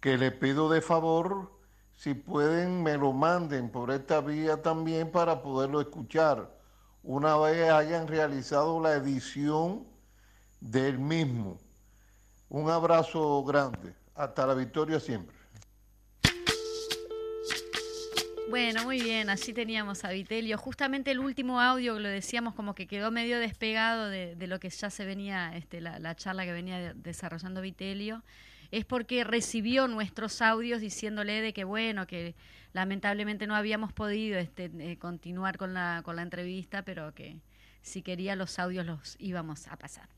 que 0.00 0.18
le 0.18 0.30
pido 0.30 0.68
de 0.68 0.80
favor, 0.80 1.52
si 1.94 2.14
pueden, 2.14 2.82
me 2.82 2.96
lo 2.96 3.12
manden 3.12 3.70
por 3.70 3.90
esta 3.90 4.20
vía 4.20 4.62
también 4.62 5.10
para 5.10 5.42
poderlo 5.42 5.80
escuchar, 5.80 6.56
una 7.02 7.36
vez 7.38 7.70
hayan 7.70 8.06
realizado 8.06 8.80
la 8.80 8.92
edición 8.94 9.86
del 10.60 10.98
mismo. 10.98 11.58
Un 12.48 12.70
abrazo 12.70 13.44
grande. 13.44 13.94
Hasta 14.14 14.46
la 14.46 14.54
victoria 14.54 15.00
siempre. 15.00 15.37
Bueno, 18.48 18.84
muy 18.84 19.02
bien, 19.02 19.28
así 19.28 19.52
teníamos 19.52 20.04
a 20.04 20.10
Vitelio. 20.10 20.56
Justamente 20.56 21.10
el 21.10 21.18
último 21.18 21.60
audio 21.60 21.98
lo 21.98 22.08
decíamos 22.08 22.54
como 22.54 22.74
que 22.74 22.86
quedó 22.86 23.10
medio 23.10 23.38
despegado 23.38 24.08
de, 24.08 24.34
lo 24.46 24.58
que 24.58 24.70
ya 24.70 24.88
se 24.88 25.04
venía, 25.04 25.54
este, 25.54 25.82
la, 25.82 26.14
charla 26.16 26.44
que 26.46 26.52
venía 26.52 26.94
desarrollando 26.94 27.60
Vitelio, 27.60 28.22
es 28.70 28.86
porque 28.86 29.22
recibió 29.22 29.86
nuestros 29.86 30.40
audios 30.40 30.80
diciéndole 30.80 31.42
de 31.42 31.52
que 31.52 31.64
bueno, 31.64 32.06
que 32.06 32.34
lamentablemente 32.72 33.46
no 33.46 33.54
habíamos 33.54 33.92
podido 33.92 34.38
este, 34.38 34.70
eh, 34.78 34.96
continuar 34.96 35.58
con 35.58 35.74
la, 35.74 36.00
con 36.02 36.16
la 36.16 36.22
entrevista, 36.22 36.82
pero 36.82 37.14
que 37.14 37.36
si 37.82 38.02
quería 38.02 38.34
los 38.34 38.58
audios 38.58 38.86
los 38.86 39.16
íbamos 39.18 39.68
a 39.68 39.76
pasar. 39.76 40.08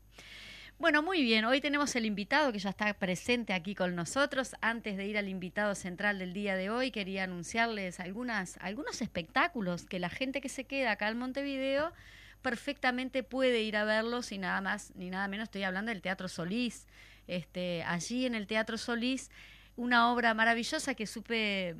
Bueno, 0.81 1.03
muy 1.03 1.21
bien. 1.21 1.45
Hoy 1.45 1.61
tenemos 1.61 1.95
el 1.95 2.07
invitado 2.07 2.51
que 2.51 2.57
ya 2.57 2.71
está 2.71 2.91
presente 2.95 3.53
aquí 3.53 3.75
con 3.75 3.95
nosotros. 3.95 4.55
Antes 4.61 4.97
de 4.97 5.05
ir 5.05 5.15
al 5.15 5.29
invitado 5.29 5.75
central 5.75 6.17
del 6.17 6.33
día 6.33 6.55
de 6.55 6.71
hoy, 6.71 6.89
quería 6.89 7.25
anunciarles 7.25 7.99
algunas, 7.99 8.57
algunos 8.61 9.03
espectáculos 9.03 9.85
que 9.85 9.99
la 9.99 10.09
gente 10.09 10.41
que 10.41 10.49
se 10.49 10.63
queda 10.63 10.93
acá 10.93 11.07
en 11.09 11.19
Montevideo 11.19 11.93
perfectamente 12.41 13.21
puede 13.21 13.61
ir 13.61 13.77
a 13.77 13.83
verlos 13.83 14.31
y 14.31 14.39
nada 14.39 14.59
más 14.61 14.91
ni 14.95 15.11
nada 15.11 15.27
menos 15.27 15.43
estoy 15.43 15.61
hablando 15.61 15.91
del 15.91 16.01
Teatro 16.01 16.27
Solís. 16.27 16.87
Este, 17.27 17.83
allí 17.83 18.25
en 18.25 18.33
el 18.33 18.47
Teatro 18.47 18.79
Solís 18.79 19.29
una 19.75 20.11
obra 20.11 20.33
maravillosa 20.33 20.95
que 20.95 21.05
supe 21.05 21.75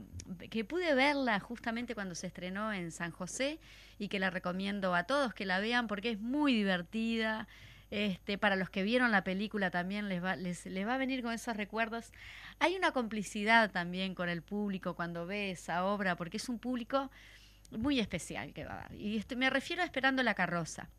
que 0.51 0.63
pude 0.63 0.93
verla 0.93 1.39
justamente 1.39 1.95
cuando 1.95 2.13
se 2.13 2.27
estrenó 2.27 2.71
en 2.71 2.91
San 2.91 3.09
José 3.09 3.59
y 3.97 4.09
que 4.09 4.19
la 4.19 4.29
recomiendo 4.29 4.93
a 4.93 5.05
todos 5.05 5.33
que 5.33 5.45
la 5.45 5.59
vean 5.59 5.87
porque 5.87 6.11
es 6.11 6.19
muy 6.19 6.53
divertida. 6.53 7.47
Este, 7.91 8.37
para 8.37 8.55
los 8.55 8.69
que 8.69 8.83
vieron 8.83 9.11
la 9.11 9.25
película 9.25 9.69
también 9.69 10.07
les 10.07 10.23
va, 10.23 10.37
les, 10.37 10.65
va 10.65 10.95
a 10.95 10.97
venir 10.97 11.21
con 11.21 11.33
esos 11.33 11.57
recuerdos. 11.57 12.13
Hay 12.59 12.77
una 12.77 12.93
complicidad 12.93 13.69
también 13.69 14.15
con 14.15 14.29
el 14.29 14.41
público 14.41 14.95
cuando 14.95 15.27
ve 15.27 15.51
esa 15.51 15.83
obra, 15.83 16.15
porque 16.15 16.37
es 16.37 16.47
un 16.47 16.57
público 16.57 17.11
muy 17.69 17.99
especial 17.99 18.53
que 18.53 18.63
va. 18.63 18.87
Y 18.97 19.17
este, 19.17 19.35
me 19.35 19.49
refiero 19.49 19.81
a 19.81 19.85
Esperando 19.85 20.23
la 20.23 20.33
carroza. 20.35 20.89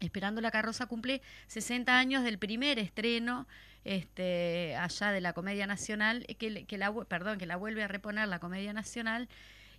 Esperando 0.00 0.40
la 0.40 0.50
carroza 0.50 0.86
cumple 0.86 1.20
60 1.48 1.96
años 1.96 2.24
del 2.24 2.38
primer 2.38 2.78
estreno 2.78 3.46
este, 3.84 4.76
allá 4.76 5.12
de 5.12 5.20
la 5.20 5.34
Comedia 5.34 5.66
Nacional, 5.66 6.26
que 6.38 6.78
la, 6.78 6.92
perdón, 7.04 7.36
que 7.36 7.46
la 7.46 7.56
vuelve 7.56 7.82
a 7.82 7.88
reponer 7.88 8.28
la 8.28 8.38
Comedia 8.38 8.72
Nacional 8.72 9.28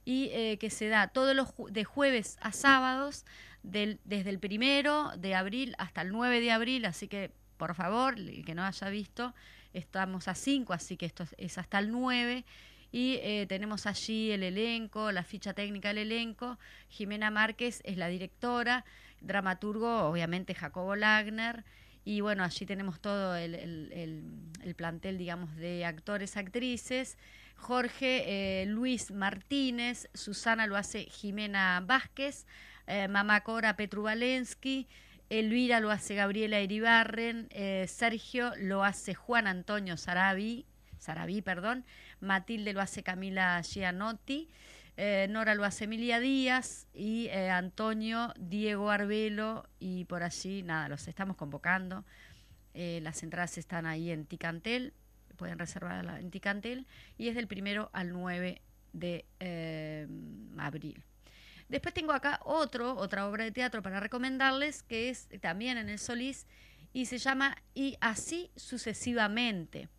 y 0.05 0.29
eh, 0.31 0.57
que 0.59 0.69
se 0.69 0.87
da 0.87 1.07
todos 1.07 1.35
los 1.35 1.49
de 1.71 1.83
jueves 1.83 2.37
a 2.39 2.51
sábados 2.51 3.25
desde 3.63 4.29
el 4.29 4.37
primero 4.39 5.11
de 5.17 5.33
abril 5.33 5.75
hasta 5.79 6.03
el 6.03 6.11
9 6.11 6.39
de 6.39 6.51
abril, 6.51 6.85
así 6.85 7.07
que 7.07 7.31
por 7.57 7.73
favor, 7.73 8.19
el 8.19 8.43
que 8.45 8.53
no 8.53 8.63
haya 8.63 8.89
visto, 8.89 9.33
estamos 9.73 10.27
a 10.27 10.35
5, 10.35 10.73
así 10.73 10.97
que 10.97 11.05
esto 11.05 11.25
es 11.37 11.57
hasta 11.57 11.79
el 11.79 11.91
9. 11.91 12.45
Y 12.91 13.19
eh, 13.23 13.45
tenemos 13.47 13.87
allí 13.87 14.31
el 14.31 14.43
elenco, 14.43 15.11
la 15.11 15.23
ficha 15.23 15.53
técnica 15.53 15.89
del 15.89 15.99
elenco. 15.99 16.57
Jimena 16.89 17.31
Márquez 17.31 17.81
es 17.83 17.97
la 17.97 18.07
directora, 18.07 18.85
dramaturgo, 19.21 20.03
obviamente 20.03 20.53
Jacobo 20.53 20.95
Lagner. 20.95 21.65
Y 22.05 22.21
bueno, 22.21 22.43
allí 22.43 22.65
tenemos 22.65 22.99
todo 22.99 23.35
el, 23.35 23.55
el 23.55 24.75
plantel, 24.75 25.17
digamos, 25.17 25.55
de 25.55 25.85
actores, 25.85 26.37
actrices. 26.37 27.17
Jorge 27.55 28.61
eh, 28.61 28.65
Luis 28.67 29.11
Martínez, 29.11 30.07
Susana 30.13 30.67
lo 30.67 30.75
hace 30.75 31.05
Jimena 31.05 31.81
Vázquez, 31.85 32.45
eh, 32.87 33.07
Mamá 33.07 33.41
Cora 33.41 33.75
Petru 33.75 34.03
Valensky, 34.03 34.87
Elvira 35.29 35.79
lo 35.79 35.89
hace 35.89 36.15
Gabriela 36.15 36.61
Iribarren, 36.61 37.47
eh, 37.49 37.85
Sergio 37.87 38.51
lo 38.57 38.83
hace 38.83 39.15
Juan 39.15 39.47
Antonio 39.47 39.97
Sarabi, 39.97 40.65
Sarabí, 40.99 41.41
perdón, 41.41 41.85
Matilde 42.19 42.73
lo 42.73 42.81
hace 42.81 43.03
Camila 43.03 43.61
Gianotti, 43.61 44.49
Nora 45.29 45.55
lo 45.55 45.65
hace 45.65 45.83
Emilia 45.83 46.21
Díaz 46.21 46.87
y 46.93 47.27
Antonio 47.27 48.33
Diego 48.39 48.91
Arbelo 48.91 49.67
y 49.77 50.05
por 50.05 50.23
allí, 50.23 50.63
nada, 50.63 50.87
los 50.87 51.09
estamos 51.09 51.35
convocando. 51.35 52.05
las 52.73 53.21
entradas 53.21 53.57
están 53.57 53.87
ahí 53.87 54.09
en 54.09 54.25
Ticantel, 54.25 54.93
pueden 55.35 55.59
reservar 55.59 56.19
en 56.19 56.31
Ticantel 56.31 56.87
y 57.17 57.27
es 57.27 57.35
del 57.35 57.47
primero 57.47 57.89
al 57.93 58.11
9 58.11 58.61
de 58.93 59.25
abril. 60.57 61.03
Después 61.67 61.93
tengo 61.93 62.13
acá 62.13 62.39
otro, 62.43 62.95
otra 62.95 63.27
obra 63.27 63.43
de 63.43 63.51
teatro 63.51 63.81
para 63.81 63.99
recomendarles, 63.99 64.83
que 64.83 65.09
es 65.09 65.27
también 65.41 65.77
en 65.77 65.89
el 65.89 65.99
Solís, 65.99 66.45
y 66.93 67.07
se 67.07 67.17
llama 67.17 67.57
Y 67.73 67.97
así 68.01 68.51
sucesivamente. 68.55 69.89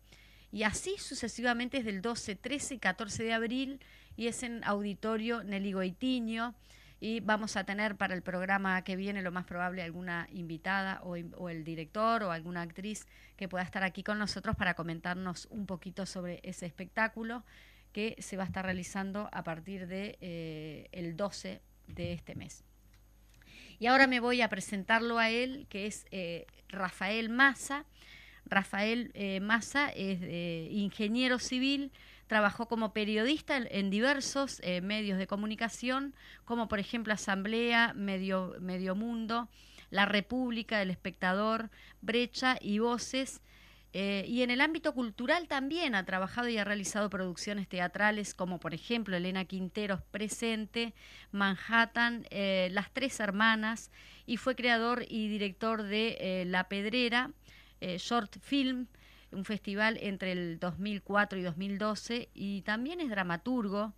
Y 0.51 0.63
así 0.63 0.97
sucesivamente 0.97 1.79
es 1.79 1.85
del 1.85 2.01
12, 2.01 2.35
13 2.35 2.75
y 2.75 2.79
14 2.79 3.23
de 3.23 3.33
abril, 3.33 3.79
y 4.15 4.27
es 4.27 4.43
en 4.43 4.63
Auditorio 4.63 5.43
Nelly 5.43 5.73
Goitiño. 5.73 6.55
Y 6.99 7.19
vamos 7.19 7.57
a 7.57 7.63
tener 7.63 7.95
para 7.95 8.15
el 8.15 8.23
programa 8.23 8.83
que 8.83 8.95
viene 8.95 9.21
lo 9.21 9.31
más 9.31 9.45
probable 9.45 9.83
alguna 9.83 10.27
invitada 10.31 10.99
o, 11.03 11.15
el 11.15 11.63
director 11.63 12.23
o 12.23 12.31
alguna 12.31 12.63
actriz 12.63 13.05
que 13.35 13.47
pueda 13.47 13.63
estar 13.63 13.83
aquí 13.83 14.01
con 14.01 14.17
nosotros 14.17 14.55
para 14.55 14.73
comentarnos 14.73 15.47
un 15.51 15.67
poquito 15.67 16.07
sobre 16.07 16.39
ese 16.43 16.65
espectáculo 16.65 17.43
que 17.93 18.15
se 18.19 18.35
va 18.35 18.43
a 18.43 18.45
estar 18.47 18.65
realizando 18.65 19.29
a 19.31 19.43
partir 19.43 19.87
de 19.87 20.17
eh, 20.21 20.87
el 20.91 21.15
12 21.15 21.61
de 21.87 22.13
este 22.13 22.35
mes. 22.35 22.63
Y 23.79 23.85
ahora 23.85 24.07
me 24.07 24.19
voy 24.19 24.41
a 24.41 24.49
presentarlo 24.49 25.19
a 25.19 25.29
él, 25.29 25.67
que 25.69 25.85
es 25.85 26.07
eh, 26.09 26.47
Rafael 26.67 27.29
Massa. 27.29 27.85
Rafael 28.45 29.11
eh, 29.13 29.39
Massa 29.39 29.89
es 29.89 30.19
ingeniero 30.71 31.37
civil, 31.37 31.91
trabajó 32.27 32.67
como 32.67 32.93
periodista 32.93 33.57
en, 33.57 33.89
diversos 33.89 34.61
medios 34.81 35.17
de 35.17 35.27
comunicación, 35.27 36.13
como 36.45 36.67
por 36.67 36.79
ejemplo 36.79 37.13
Asamblea, 37.13 37.93
Medio, 37.95 38.55
Medio 38.59 38.95
Mundo, 38.95 39.49
La 39.89 40.05
República, 40.05 40.81
El 40.81 40.89
Espectador, 40.89 41.69
Brecha 42.01 42.57
y 42.61 42.79
Voces, 42.79 43.41
eh, 43.93 44.25
y 44.27 44.41
en 44.41 44.51
el 44.51 44.61
ámbito 44.61 44.93
cultural 44.93 45.47
también 45.47 45.95
ha 45.95 46.05
trabajado 46.05 46.49
y 46.49 46.57
ha 46.57 46.63
realizado 46.63 47.09
producciones 47.09 47.67
teatrales 47.67 48.33
como 48.33 48.59
por 48.59 48.73
ejemplo 48.73 49.15
Elena 49.15 49.45
Quinteros 49.45 50.01
Presente, 50.03 50.93
Manhattan, 51.31 52.27
eh, 52.29 52.69
Las 52.73 52.91
Tres 52.91 53.19
Hermanas 53.19 53.89
y 54.25 54.37
fue 54.37 54.55
creador 54.55 55.05
y 55.07 55.29
director 55.29 55.83
de 55.83 56.17
eh, 56.19 56.45
La 56.45 56.67
Pedrera, 56.67 57.31
Short 57.79 58.39
Film, 58.41 58.87
un 59.31 59.45
festival 59.45 59.97
entre 60.01 60.31
el 60.31 60.59
2004 60.59 61.39
y 61.39 61.41
2012 61.41 62.29
y 62.33 62.61
también 62.61 63.01
es 63.01 63.09
dramaturgo 63.09 63.93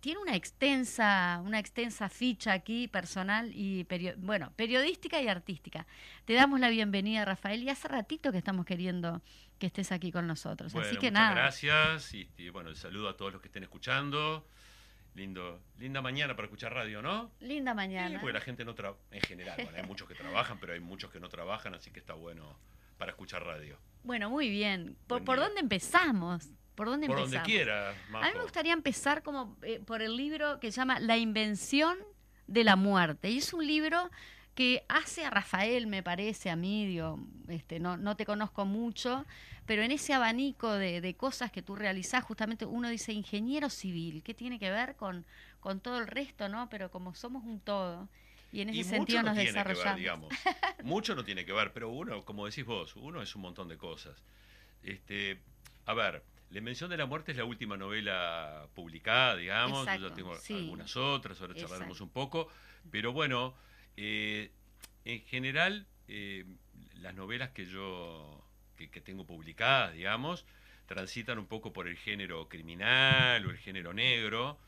tiene 0.00 0.20
una 0.20 0.36
extensa, 0.36 1.42
una 1.44 1.58
extensa 1.58 2.08
ficha 2.08 2.52
aquí 2.52 2.88
personal 2.88 3.50
y 3.52 3.86
bueno, 4.18 4.52
periodística 4.56 5.20
y 5.20 5.28
artística. 5.28 5.86
Te 6.24 6.34
damos 6.34 6.60
la 6.60 6.68
bienvenida, 6.68 7.24
Rafael, 7.24 7.62
y 7.62 7.70
hace 7.70 7.88
ratito 7.88 8.32
que 8.32 8.38
estamos 8.38 8.66
queriendo 8.66 9.22
que 9.58 9.66
estés 9.66 9.92
aquí 9.92 10.12
con 10.12 10.26
nosotros. 10.26 10.74
Así 10.74 10.96
que 10.96 11.10
nada. 11.10 11.34
Gracias 11.34 12.12
y, 12.14 12.50
bueno, 12.50 12.70
el 12.70 12.76
saludo 12.76 13.08
a 13.08 13.16
todos 13.16 13.32
los 13.32 13.40
que 13.40 13.48
estén 13.48 13.62
escuchando. 13.62 14.46
Lindo, 15.14 15.62
linda 15.78 16.02
mañana 16.02 16.36
para 16.36 16.44
escuchar 16.44 16.74
radio, 16.74 17.00
¿no? 17.00 17.32
Linda 17.40 17.72
mañana. 17.72 18.10
Sí, 18.10 18.18
porque 18.20 18.34
la 18.34 18.42
gente 18.42 18.66
no 18.66 18.74
trabaja, 18.74 19.00
en 19.10 19.22
general, 19.22 19.56
bueno, 19.56 19.78
hay 19.78 19.86
muchos 19.86 20.06
que 20.06 20.14
trabajan, 20.14 20.60
pero 20.60 20.74
hay 20.74 20.80
muchos 20.80 21.10
que 21.10 21.20
no 21.20 21.30
trabajan, 21.30 21.74
así 21.74 21.90
que 21.90 22.00
está 22.00 22.12
bueno 22.12 22.58
para 22.98 23.12
escuchar 23.12 23.44
radio. 23.44 23.78
Bueno, 24.02 24.30
muy 24.30 24.48
bien. 24.48 24.96
¿Por, 25.06 25.24
¿por 25.24 25.38
dónde 25.38 25.60
empezamos? 25.60 26.48
¿Por 26.74 26.88
dónde 26.88 27.06
por 27.06 27.18
donde 27.18 27.40
quiera. 27.42 27.90
A 27.90 28.26
mí 28.26 28.34
me 28.34 28.42
gustaría 28.42 28.74
empezar 28.74 29.22
como 29.22 29.56
eh, 29.62 29.80
por 29.80 30.02
el 30.02 30.16
libro 30.16 30.60
que 30.60 30.70
se 30.70 30.76
llama 30.76 31.00
La 31.00 31.16
invención 31.16 31.96
de 32.46 32.64
la 32.64 32.76
muerte. 32.76 33.30
Y 33.30 33.38
es 33.38 33.52
un 33.54 33.66
libro 33.66 34.10
que 34.54 34.84
hace 34.88 35.24
a 35.24 35.30
Rafael, 35.30 35.86
me 35.86 36.02
parece, 36.02 36.50
a 36.50 36.56
mí, 36.56 36.86
digo, 36.86 37.18
este, 37.48 37.78
no, 37.78 37.96
no 37.96 38.16
te 38.16 38.24
conozco 38.24 38.64
mucho, 38.64 39.26
pero 39.66 39.82
en 39.82 39.90
ese 39.90 40.14
abanico 40.14 40.72
de, 40.72 41.14
cosas 41.14 41.50
que 41.50 41.60
tú 41.60 41.76
realizás, 41.76 42.24
justamente 42.24 42.64
uno 42.64 42.88
dice 42.88 43.12
ingeniero 43.12 43.68
civil, 43.68 44.22
¿qué 44.22 44.32
tiene 44.32 44.58
que 44.58 44.70
ver 44.70 44.96
con, 44.96 45.26
con 45.60 45.80
todo 45.80 45.98
el 45.98 46.06
resto, 46.06 46.48
no? 46.48 46.70
Pero 46.70 46.90
como 46.90 47.14
somos 47.14 47.44
un 47.44 47.60
todo, 47.60 48.08
y 48.56 48.62
en 48.62 48.70
ese 48.70 48.84
sentido 48.84 49.22
nos 49.22 49.36
desarrollamos. 49.36 50.32
mucho 50.82 51.14
no 51.14 51.24
tiene 51.24 51.44
que 51.44 51.52
ver, 51.52 51.72
pero 51.72 51.90
uno, 51.90 52.24
como 52.24 52.46
decís 52.46 52.64
vos, 52.64 52.96
uno 52.96 53.20
es 53.20 53.34
un 53.36 53.42
montón 53.42 53.68
de 53.68 53.76
cosas. 53.76 54.22
Este, 54.82 55.40
a 55.84 55.92
ver, 55.92 56.22
la 56.50 56.58
Invención 56.58 56.88
de 56.88 56.96
la 56.96 57.04
Muerte 57.04 57.32
es 57.32 57.38
la 57.38 57.44
última 57.44 57.76
novela 57.76 58.66
publicada, 58.74 59.36
digamos. 59.36 59.86
Yo 60.00 60.12
tengo 60.12 60.34
algunas 60.48 60.96
otras, 60.96 61.38
ahora 61.40 61.54
charlaremos 61.54 62.00
un 62.00 62.08
poco. 62.08 62.48
Pero 62.90 63.12
bueno, 63.12 63.54
eh, 63.96 64.50
en 65.04 65.20
general, 65.22 65.86
eh, 66.08 66.46
las 66.94 67.14
novelas 67.14 67.50
que 67.50 67.66
yo 67.66 68.42
que, 68.76 69.00
tengo 69.00 69.26
publicadas, 69.26 69.92
digamos, 69.92 70.46
transitan 70.86 71.38
un 71.38 71.46
poco 71.46 71.72
por 71.72 71.88
el 71.88 71.96
género 71.96 72.48
criminal 72.48 73.44
o 73.44 73.50
el 73.50 73.58
género 73.58 73.92
negro, 73.92 74.58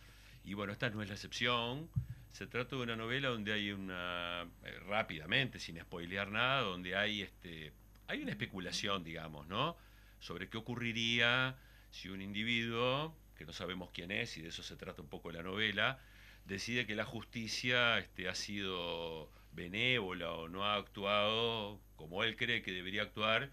y 0.44 0.54
bueno, 0.54 0.72
esta 0.72 0.90
no 0.90 1.02
es 1.02 1.08
la 1.08 1.14
excepción. 1.14 1.88
Se 2.32 2.46
trata 2.46 2.76
de 2.76 2.82
una 2.82 2.96
novela 2.96 3.28
donde 3.28 3.52
hay 3.52 3.72
una, 3.72 4.46
eh, 4.64 4.78
rápidamente, 4.86 5.58
sin 5.58 5.80
spoilear 5.80 6.30
nada, 6.30 6.62
donde 6.62 6.96
hay, 6.96 7.22
este, 7.22 7.72
hay 8.06 8.22
una 8.22 8.30
especulación, 8.30 9.02
digamos, 9.02 9.46
¿no? 9.48 9.76
Sobre 10.20 10.48
qué 10.48 10.56
ocurriría 10.56 11.56
si 11.90 12.08
un 12.08 12.22
individuo, 12.22 13.14
que 13.36 13.44
no 13.44 13.52
sabemos 13.52 13.90
quién 13.92 14.10
es, 14.10 14.36
y 14.36 14.42
de 14.42 14.48
eso 14.48 14.62
se 14.62 14.76
trata 14.76 15.02
un 15.02 15.08
poco 15.08 15.32
la 15.32 15.42
novela, 15.42 15.98
decide 16.44 16.86
que 16.86 16.94
la 16.94 17.04
justicia 17.04 17.98
este, 17.98 18.28
ha 18.28 18.34
sido 18.34 19.30
benévola 19.52 20.32
o 20.32 20.48
no 20.48 20.64
ha 20.64 20.76
actuado 20.76 21.80
como 21.96 22.22
él 22.24 22.36
cree 22.36 22.62
que 22.62 22.72
debería 22.72 23.02
actuar 23.02 23.50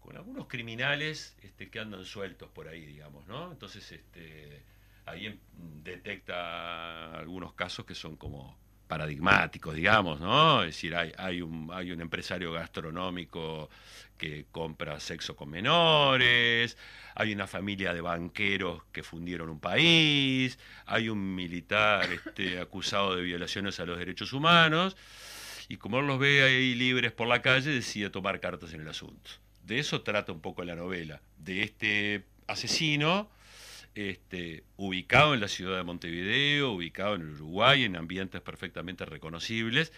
con 0.00 0.16
algunos 0.16 0.46
criminales 0.46 1.36
este, 1.42 1.70
que 1.70 1.80
andan 1.80 2.04
sueltos 2.04 2.50
por 2.50 2.68
ahí, 2.68 2.84
digamos, 2.84 3.26
¿no? 3.26 3.52
Entonces, 3.52 3.90
este, 3.92 4.62
ahí 5.10 5.38
detecta 5.82 7.12
algunos 7.18 7.54
casos 7.54 7.84
que 7.84 7.94
son 7.94 8.16
como 8.16 8.58
paradigmáticos, 8.90 9.74
digamos, 9.74 10.20
¿no? 10.20 10.62
Es 10.62 10.74
decir, 10.74 10.96
hay, 10.96 11.12
hay, 11.16 11.42
un, 11.42 11.70
hay 11.72 11.92
un 11.92 12.00
empresario 12.00 12.52
gastronómico 12.52 13.70
que 14.18 14.46
compra 14.50 14.98
sexo 14.98 15.36
con 15.36 15.48
menores, 15.48 16.76
hay 17.14 17.32
una 17.32 17.46
familia 17.46 17.94
de 17.94 18.00
banqueros 18.00 18.82
que 18.92 19.02
fundieron 19.02 19.48
un 19.48 19.60
país, 19.60 20.58
hay 20.86 21.08
un 21.08 21.34
militar 21.34 22.12
este, 22.12 22.58
acusado 22.60 23.14
de 23.14 23.22
violaciones 23.22 23.78
a 23.78 23.86
los 23.86 23.96
derechos 23.96 24.32
humanos, 24.32 24.96
y 25.68 25.76
como 25.76 26.00
él 26.00 26.06
los 26.08 26.18
ve 26.18 26.42
ahí 26.42 26.74
libres 26.74 27.12
por 27.12 27.28
la 27.28 27.42
calle, 27.42 27.70
decide 27.70 28.10
tomar 28.10 28.40
cartas 28.40 28.74
en 28.74 28.80
el 28.80 28.88
asunto. 28.88 29.30
De 29.62 29.78
eso 29.78 30.02
trata 30.02 30.32
un 30.32 30.40
poco 30.40 30.64
la 30.64 30.74
novela, 30.74 31.22
de 31.38 31.62
este 31.62 32.26
asesino 32.48 33.30
este, 33.94 34.64
ubicado 34.76 35.34
en 35.34 35.40
la 35.40 35.48
ciudad 35.48 35.76
de 35.76 35.82
Montevideo, 35.82 36.72
ubicado 36.72 37.14
en 37.16 37.22
el 37.22 37.30
Uruguay, 37.30 37.84
en 37.84 37.96
ambientes 37.96 38.40
perfectamente 38.40 39.04
reconocibles. 39.04 39.92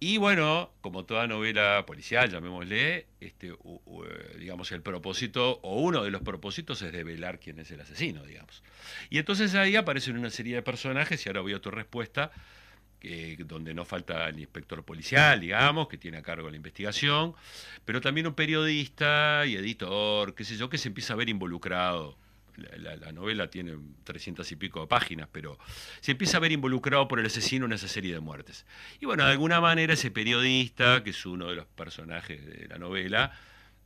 Y 0.00 0.16
bueno, 0.16 0.72
como 0.80 1.04
toda 1.04 1.28
novela 1.28 1.86
policial, 1.86 2.28
llamémosle, 2.28 3.06
este, 3.20 3.50
eh, 3.50 4.36
digamos, 4.38 4.72
el 4.72 4.82
propósito, 4.82 5.60
o 5.62 5.80
uno 5.80 6.02
de 6.02 6.10
los 6.10 6.22
propósitos 6.22 6.82
es 6.82 6.92
develar 6.92 7.38
quién 7.38 7.60
es 7.60 7.70
el 7.70 7.80
asesino, 7.80 8.24
digamos. 8.24 8.64
Y 9.10 9.18
entonces 9.18 9.54
ahí 9.54 9.76
aparecen 9.76 10.18
una 10.18 10.30
serie 10.30 10.56
de 10.56 10.62
personajes, 10.62 11.24
y 11.24 11.28
ahora 11.28 11.42
voy 11.42 11.52
a 11.52 11.60
tu 11.60 11.70
respuesta, 11.70 12.32
donde 13.46 13.74
no 13.74 13.84
falta 13.84 14.28
el 14.28 14.38
inspector 14.38 14.84
policial, 14.84 15.40
digamos, 15.40 15.88
que 15.88 15.98
tiene 15.98 16.18
a 16.18 16.22
cargo 16.22 16.50
la 16.50 16.56
investigación, 16.56 17.34
pero 17.84 18.00
también 18.00 18.26
un 18.26 18.34
periodista 18.34 19.44
y 19.46 19.56
editor, 19.56 20.34
qué 20.34 20.44
sé 20.44 20.56
yo, 20.56 20.68
que 20.68 20.78
se 20.78 20.88
empieza 20.88 21.14
a 21.14 21.16
ver 21.16 21.28
involucrado 21.28 22.16
la, 22.56 23.12
novela 23.12 23.48
tiene 23.48 23.76
trescientas 24.04 24.50
y 24.52 24.56
pico 24.56 24.80
de 24.80 24.86
páginas, 24.86 25.28
pero 25.30 25.58
se 26.00 26.12
empieza 26.12 26.36
a 26.36 26.40
ver 26.40 26.52
involucrado 26.52 27.08
por 27.08 27.20
el 27.20 27.26
asesino 27.26 27.66
en 27.66 27.72
esa 27.72 27.88
serie 27.88 28.14
de 28.14 28.20
muertes. 28.20 28.66
Y 29.00 29.06
bueno, 29.06 29.24
de 29.24 29.32
alguna 29.32 29.60
manera 29.60 29.94
ese 29.94 30.10
periodista, 30.10 31.02
que 31.02 31.10
es 31.10 31.26
uno 31.26 31.48
de 31.48 31.56
los 31.56 31.66
personajes 31.66 32.44
de 32.44 32.68
la 32.68 32.78
novela, 32.78 33.32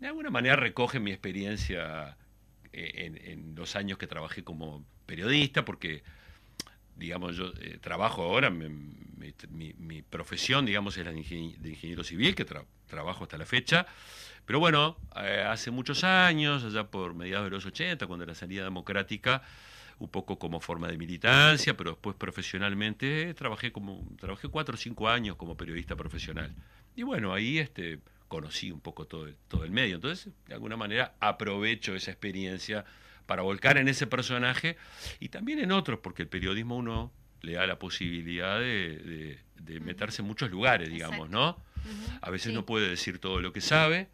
de 0.00 0.08
alguna 0.08 0.30
manera 0.30 0.56
recoge 0.56 1.00
mi 1.00 1.10
experiencia 1.10 2.16
eh, 2.72 3.12
en, 3.24 3.54
los 3.54 3.76
años 3.76 3.98
que 3.98 4.06
trabajé 4.06 4.44
como 4.44 4.84
periodista, 5.06 5.64
porque, 5.64 6.02
digamos, 6.96 7.36
yo 7.36 7.52
eh, 7.60 7.78
trabajo 7.80 8.22
ahora, 8.22 8.50
mi, 8.50 10.02
profesión, 10.02 10.66
digamos, 10.66 10.96
es 10.98 11.06
la 11.06 11.12
de 11.12 11.18
ingeniero 11.18 12.04
civil, 12.04 12.34
que 12.34 12.44
trabajo 12.44 13.24
hasta 13.24 13.38
la 13.38 13.46
fecha. 13.46 13.86
Pero 14.46 14.60
bueno, 14.60 14.96
eh, 15.16 15.44
hace 15.46 15.70
muchos 15.70 16.04
años, 16.04 16.64
allá 16.64 16.84
por 16.84 17.14
mediados 17.14 17.46
de 17.46 17.50
los 17.50 17.66
80, 17.66 18.06
cuando 18.06 18.24
la 18.24 18.34
salida 18.34 18.64
democrática, 18.64 19.42
un 19.98 20.08
poco 20.08 20.38
como 20.38 20.60
forma 20.60 20.88
de 20.88 20.96
militancia, 20.96 21.76
pero 21.76 21.92
después 21.92 22.16
profesionalmente 22.16 23.34
trabajé 23.34 23.72
como 23.72 24.06
trabajé 24.18 24.48
cuatro 24.48 24.74
o 24.74 24.78
cinco 24.78 25.08
años 25.08 25.36
como 25.36 25.56
periodista 25.56 25.96
profesional. 25.96 26.54
Y 26.94 27.02
bueno, 27.02 27.32
ahí 27.32 27.58
este 27.58 28.00
conocí 28.28 28.70
un 28.70 28.80
poco 28.80 29.06
todo 29.06 29.26
el, 29.26 29.36
todo 29.48 29.64
el 29.64 29.70
medio. 29.70 29.96
Entonces, 29.96 30.32
de 30.46 30.54
alguna 30.54 30.76
manera, 30.76 31.14
aprovecho 31.20 31.94
esa 31.94 32.10
experiencia 32.10 32.84
para 33.26 33.42
volcar 33.42 33.78
en 33.78 33.88
ese 33.88 34.06
personaje 34.06 34.76
y 35.20 35.28
también 35.28 35.58
en 35.58 35.72
otros, 35.72 36.00
porque 36.00 36.22
el 36.22 36.28
periodismo 36.28 36.76
uno 36.76 37.12
le 37.42 37.52
da 37.52 37.66
la 37.66 37.78
posibilidad 37.78 38.60
de, 38.60 39.38
meterse 39.80 40.22
en 40.22 40.28
muchos 40.28 40.50
lugares, 40.50 40.90
digamos, 40.90 41.28
¿no? 41.30 41.60
A 42.20 42.30
veces 42.30 42.52
no 42.52 42.66
puede 42.66 42.88
decir 42.88 43.18
todo 43.18 43.40
lo 43.40 43.52
que 43.52 43.60
sabe, 43.60 44.08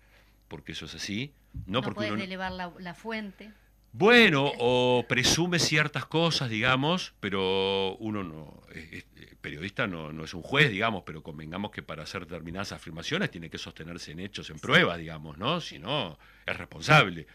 porque 0.52 0.72
eso 0.72 0.84
es 0.84 0.94
así. 0.94 1.32
No, 1.64 1.80
porque 1.80 2.08
elevar 2.08 2.52
la, 2.52 2.94
fuente. 2.94 3.50
Bueno, 3.90 4.52
o 4.58 5.06
presume 5.08 5.58
ciertas 5.58 6.04
cosas, 6.04 6.50
digamos, 6.50 7.14
pero 7.20 7.96
uno 7.96 8.22
no, 8.22 8.60
es, 8.74 9.06
periodista 9.40 9.86
no, 9.86 10.12
no, 10.12 10.24
es 10.24 10.34
un 10.34 10.42
juez, 10.42 10.70
digamos, 10.70 11.04
pero 11.06 11.22
convengamos 11.22 11.70
que 11.70 11.82
para 11.82 12.02
hacer 12.02 12.26
determinadas 12.26 12.72
afirmaciones 12.72 13.30
tiene 13.30 13.48
que 13.48 13.56
sostenerse 13.56 14.12
en 14.12 14.20
hechos, 14.20 14.50
en 14.50 14.58
pruebas, 14.58 14.98
digamos, 14.98 15.38
¿no? 15.38 15.58
Si 15.62 15.78
no, 15.78 16.18
es 16.44 16.54
responsable. 16.54 17.26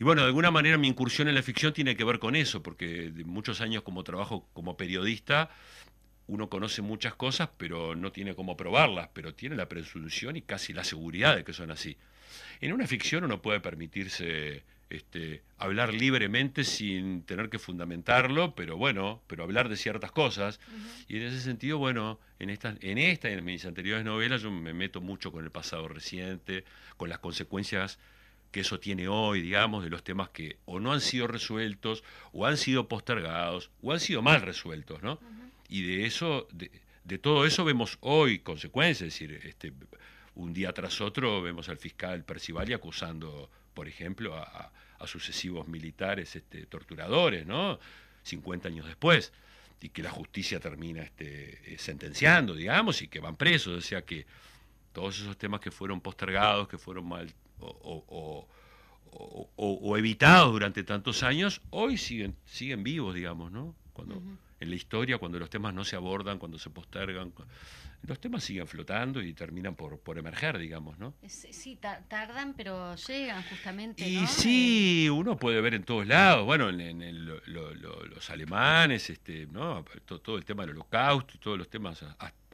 Y 0.00 0.02
bueno, 0.02 0.22
de 0.22 0.26
alguna 0.26 0.50
manera 0.50 0.76
mi 0.76 0.88
incursión 0.88 1.28
en 1.28 1.36
la 1.36 1.42
ficción 1.42 1.72
tiene 1.72 1.94
que 1.94 2.02
ver 2.02 2.18
con 2.18 2.34
eso, 2.34 2.64
porque 2.64 3.12
de 3.12 3.24
muchos 3.24 3.60
años 3.60 3.84
como 3.84 4.02
trabajo 4.02 4.48
como 4.54 4.76
periodista, 4.76 5.50
uno 6.26 6.48
conoce 6.48 6.82
muchas 6.82 7.14
cosas, 7.14 7.50
pero 7.56 7.94
no 7.94 8.10
tiene 8.10 8.34
cómo 8.34 8.56
probarlas, 8.56 9.10
pero 9.12 9.34
tiene 9.34 9.54
la 9.54 9.68
presunción 9.68 10.34
y 10.34 10.42
casi 10.42 10.72
la 10.72 10.82
seguridad 10.82 11.36
de 11.36 11.44
que 11.44 11.52
son 11.52 11.70
así. 11.70 11.96
En 12.60 12.72
una 12.72 12.86
ficción 12.86 13.24
uno 13.24 13.42
puede 13.42 13.60
permitirse 13.60 14.62
este, 14.90 15.42
hablar 15.58 15.92
libremente 15.92 16.64
sin 16.64 17.22
tener 17.22 17.48
que 17.48 17.58
fundamentarlo, 17.58 18.54
pero 18.54 18.76
bueno, 18.76 19.22
pero 19.26 19.42
hablar 19.42 19.68
de 19.68 19.76
ciertas 19.76 20.12
cosas. 20.12 20.60
Y 21.08 21.16
en 21.16 21.22
ese 21.24 21.40
sentido, 21.40 21.78
bueno, 21.78 22.18
en 22.38 22.50
esta, 22.50 22.76
en 22.80 22.98
esta 22.98 23.30
y 23.30 23.34
en 23.34 23.44
mis 23.44 23.64
anteriores 23.64 24.04
novelas 24.04 24.42
yo 24.42 24.50
me 24.50 24.74
meto 24.74 25.00
mucho 25.00 25.32
con 25.32 25.44
el 25.44 25.50
pasado 25.50 25.88
reciente, 25.88 26.64
con 26.96 27.08
las 27.08 27.18
consecuencias 27.18 27.98
que 28.52 28.60
eso 28.60 28.78
tiene 28.78 29.08
hoy, 29.08 29.42
digamos, 29.42 29.82
de 29.82 29.90
los 29.90 30.04
temas 30.04 30.28
que 30.28 30.58
o 30.64 30.78
no 30.78 30.92
han 30.92 31.00
sido 31.00 31.26
resueltos, 31.26 32.04
o 32.32 32.46
han 32.46 32.56
sido 32.56 32.86
postergados, 32.86 33.70
o 33.82 33.92
han 33.92 33.98
sido 33.98 34.22
mal 34.22 34.42
resueltos, 34.42 35.02
¿no? 35.02 35.18
Y 35.68 35.82
de 35.82 36.06
eso, 36.06 36.46
de, 36.52 36.70
de, 37.02 37.18
todo 37.18 37.46
eso 37.46 37.64
vemos 37.64 37.98
hoy 38.00 38.38
consecuencias, 38.38 39.08
es 39.08 39.14
decir, 39.14 39.40
este, 39.44 39.72
un 40.36 40.52
día 40.52 40.72
tras 40.72 41.00
otro 41.00 41.42
vemos 41.42 41.68
al 41.68 41.78
fiscal 41.78 42.24
Percivali 42.24 42.72
acusando, 42.72 43.50
por 43.72 43.88
ejemplo, 43.88 44.36
a, 44.36 44.70
sucesivos 45.06 45.68
militares 45.68 46.34
este, 46.34 46.64
torturadores, 46.64 47.46
¿no? 47.46 47.78
50 48.22 48.68
años 48.68 48.86
después, 48.86 49.34
y 49.82 49.90
que 49.90 50.02
la 50.02 50.10
justicia 50.10 50.58
termina 50.60 51.02
este, 51.02 51.74
eh, 51.74 51.78
sentenciando, 51.78 52.54
digamos, 52.54 53.02
y 53.02 53.08
que 53.08 53.20
van 53.20 53.36
presos. 53.36 53.76
O 53.76 53.80
sea 53.82 54.00
que 54.00 54.24
todos 54.94 55.20
esos 55.20 55.36
temas 55.36 55.60
que 55.60 55.70
fueron 55.70 56.00
postergados, 56.00 56.68
que 56.68 56.78
fueron 56.78 57.06
mal 57.06 57.30
o, 57.60 58.46
evitados 59.98 60.52
durante 60.52 60.82
tantos 60.84 61.22
años, 61.22 61.60
hoy 61.68 61.98
siguen, 61.98 62.34
siguen 62.46 62.82
vivos, 62.82 63.14
digamos, 63.14 63.52
¿no? 63.52 63.74
Cuando, 63.92 64.22
En 64.60 64.70
la 64.70 64.76
historia, 64.76 65.18
cuando 65.18 65.38
los 65.38 65.50
temas 65.50 65.74
no 65.74 65.84
se 65.84 65.96
abordan, 65.96 66.38
cuando 66.38 66.58
se 66.58 66.70
postergan 66.70 67.32
los 68.06 68.20
temas 68.20 68.44
siguen 68.44 68.66
flotando 68.66 69.22
y 69.22 69.32
terminan 69.32 69.74
por, 69.74 69.98
por 69.98 70.18
emerger, 70.18 70.58
digamos, 70.58 70.98
¿no? 70.98 71.14
Sí, 71.26 71.78
tardan, 72.08 72.54
pero 72.54 72.94
llegan 72.96 73.42
justamente. 73.44 74.06
Y 74.06 74.26
sí, 74.26 75.08
uno 75.10 75.36
puede 75.36 75.60
ver 75.60 75.74
en 75.74 75.84
todos 75.84 76.06
lados, 76.06 76.44
bueno, 76.44 76.68
en, 76.68 77.26
los 77.26 78.30
alemanes, 78.30 79.08
este, 79.10 79.46
¿no? 79.46 79.84
Todo, 80.04 80.36
el 80.36 80.44
tema 80.44 80.64
del 80.64 80.70
holocausto 80.70 81.34
y 81.34 81.38
todos 81.38 81.56
los 81.56 81.68
temas, 81.68 82.04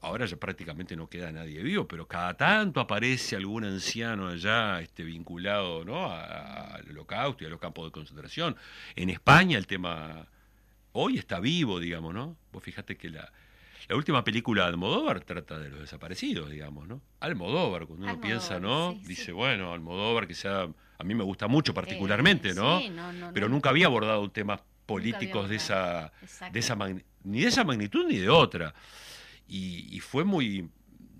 ahora 0.02 0.26
ya 0.26 0.36
prácticamente 0.36 0.94
no 0.96 1.08
queda 1.08 1.32
nadie 1.32 1.62
vivo, 1.62 1.86
pero 1.86 2.06
cada 2.06 2.34
tanto 2.34 2.80
aparece 2.80 3.36
algún 3.36 3.64
anciano 3.64 4.28
allá 4.28 4.80
este, 4.80 5.02
vinculado 5.02 5.84
¿no? 5.84 6.10
al 6.10 6.88
holocausto 6.90 7.44
y 7.44 7.46
a 7.48 7.50
los 7.50 7.60
campos 7.60 7.86
de 7.86 7.90
concentración. 7.90 8.56
En 8.94 9.10
España 9.10 9.58
el 9.58 9.66
tema 9.66 10.26
hoy 10.92 11.18
está 11.18 11.40
vivo, 11.40 11.80
digamos, 11.80 12.14
¿no? 12.14 12.36
Vos 12.52 12.62
fíjate 12.62 12.96
que 12.96 13.10
la 13.10 13.30
la 13.90 13.96
última 13.96 14.22
película 14.22 14.62
de 14.62 14.68
Almodóvar 14.68 15.20
trata 15.20 15.58
de 15.58 15.68
los 15.68 15.80
desaparecidos, 15.80 16.48
digamos, 16.48 16.86
¿no? 16.86 17.00
Almodóvar, 17.18 17.86
cuando 17.86 18.06
uno 18.06 18.20
piensa, 18.20 18.60
¿no? 18.60 18.94
Dice, 19.04 19.32
bueno, 19.32 19.72
Almodóvar, 19.72 20.28
que 20.28 20.34
sea, 20.34 20.68
a 20.96 21.04
mí 21.04 21.12
me 21.12 21.24
gusta 21.24 21.48
mucho 21.48 21.74
particularmente, 21.74 22.54
¿no? 22.54 22.80
Pero 23.34 23.48
nunca 23.48 23.70
había 23.70 23.86
abordado 23.86 24.30
temas 24.30 24.60
políticos 24.86 25.48
de 25.48 25.56
esa, 25.56 26.12
de 26.52 26.60
esa 26.60 26.76
ni 27.24 27.40
de 27.40 27.48
esa 27.48 27.64
magnitud 27.64 28.06
ni 28.06 28.18
de 28.18 28.28
otra. 28.28 28.74
Y, 29.48 29.98
fue 29.98 30.22
muy, 30.22 30.68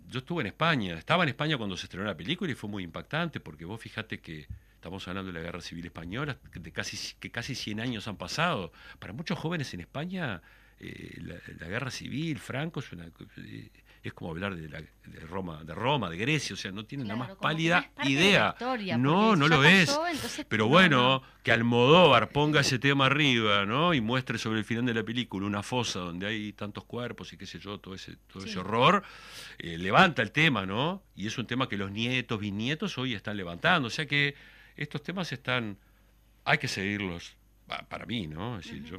yo 0.08 0.20
estuve 0.20 0.42
en 0.42 0.46
España, 0.46 0.96
estaba 0.96 1.24
en 1.24 1.30
España 1.30 1.56
cuando 1.56 1.76
se 1.76 1.86
estrenó 1.86 2.06
la 2.06 2.16
película 2.16 2.52
y 2.52 2.54
fue 2.54 2.70
muy 2.70 2.84
impactante 2.84 3.40
porque 3.40 3.64
vos 3.64 3.80
fíjate 3.80 4.20
que 4.20 4.46
estamos 4.80 5.06
hablando 5.08 5.30
de 5.30 5.38
la 5.38 5.44
Guerra 5.44 5.60
Civil 5.60 5.84
Española, 5.84 6.38
de 6.54 6.72
casi, 6.72 7.14
que 7.20 7.30
casi 7.30 7.54
100 7.54 7.80
años 7.80 8.08
han 8.08 8.16
pasado. 8.16 8.72
Para 8.98 9.12
muchos 9.12 9.38
jóvenes 9.38 9.74
en 9.74 9.80
España 9.80 10.40
eh, 10.80 11.20
la, 11.60 11.68
guerra 11.68 11.90
civil, 11.90 12.38
Franco, 12.38 12.80
es 12.80 12.90
una, 12.90 13.04
eh, 13.36 13.68
es 14.02 14.14
como 14.14 14.30
hablar 14.30 14.56
de, 14.56 14.70
la, 14.70 14.80
de 14.80 15.20
Roma, 15.28 15.62
de 15.62 15.74
Roma, 15.74 16.08
de 16.08 16.16
Grecia, 16.16 16.54
o 16.54 16.56
sea, 16.56 16.72
no 16.72 16.86
tiene 16.86 17.04
la 17.04 17.16
más 17.16 17.32
pálida 17.36 17.90
idea. 18.04 18.56
no, 18.96 19.36
no 19.36 19.48
lo 19.48 19.62
es. 19.62 20.00
Pero 20.48 20.68
bueno, 20.68 21.22
que 21.42 21.52
Almodóvar 21.52 22.30
ponga 22.30 22.60
ese 22.60 22.78
tema 22.78 23.04
arriba, 23.04 23.66
¿no? 23.66 23.92
Y 23.92 24.00
muestre 24.00 24.38
sobre 24.38 24.60
el 24.60 24.64
final 24.64 24.86
de 24.86 24.94
la 24.94 25.02
película 25.02 25.46
una 25.46 25.62
fosa 25.62 25.98
donde 25.98 26.26
hay 26.26 26.54
tantos 26.54 26.84
cuerpos 26.84 27.34
y 27.34 27.36
qué 27.36 27.44
sé 27.44 27.58
yo, 27.58 27.76
todo 27.76 27.94
ese, 27.94 28.16
todo 28.32 28.42
ese 28.46 28.58
horror, 28.58 29.02
eh, 29.58 29.76
levanta 29.76 30.22
el 30.22 30.32
tema, 30.32 30.64
¿no? 30.64 31.02
Y 31.14 31.26
es 31.26 31.36
un 31.36 31.46
tema 31.46 31.68
que 31.68 31.76
los 31.76 31.90
nietos, 31.90 32.40
bisnietos 32.40 32.96
hoy 32.96 33.12
están 33.12 33.36
levantando. 33.36 33.88
O 33.88 33.90
sea 33.90 34.06
que 34.06 34.34
estos 34.76 35.02
temas 35.02 35.32
están, 35.32 35.76
hay 36.44 36.58
que 36.58 36.68
seguirlos, 36.68 37.36
para 37.88 38.06
mí, 38.06 38.26
¿no? 38.26 38.58
Es 38.58 38.66
decir, 38.66 38.84
yo, 38.84 38.96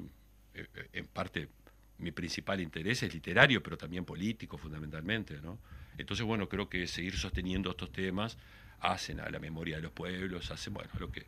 eh, 0.54 0.66
eh, 0.76 0.90
en 0.94 1.08
parte 1.08 1.50
mi 1.98 2.12
principal 2.12 2.60
interés 2.62 3.04
es 3.04 3.14
literario, 3.14 3.62
pero 3.62 3.78
también 3.78 4.06
político 4.06 4.58
fundamentalmente, 4.58 5.40
¿no? 5.42 5.60
Entonces, 5.98 6.26
bueno, 6.26 6.50
creo 6.50 6.70
que 6.70 6.88
seguir 6.88 7.16
sosteniendo 7.18 7.70
estos 7.72 7.92
temas 7.92 8.38
hacen 8.80 9.20
a 9.20 9.30
la 9.30 9.40
memoria 9.40 9.76
de 9.76 9.84
los 9.84 9.92
pueblos, 9.92 10.50
hacen, 10.50 10.74
bueno, 10.74 10.90
lo 11.00 11.12
que, 11.12 11.26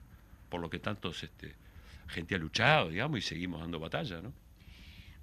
por 0.49 0.61
lo 0.61 0.69
que 0.69 0.79
tantos 0.79 1.23
este, 1.23 1.55
gente 2.07 2.35
ha 2.35 2.37
luchado, 2.37 2.89
digamos, 2.89 3.19
y 3.19 3.21
seguimos 3.21 3.61
dando 3.61 3.79
batalla, 3.79 4.21
¿no? 4.21 4.33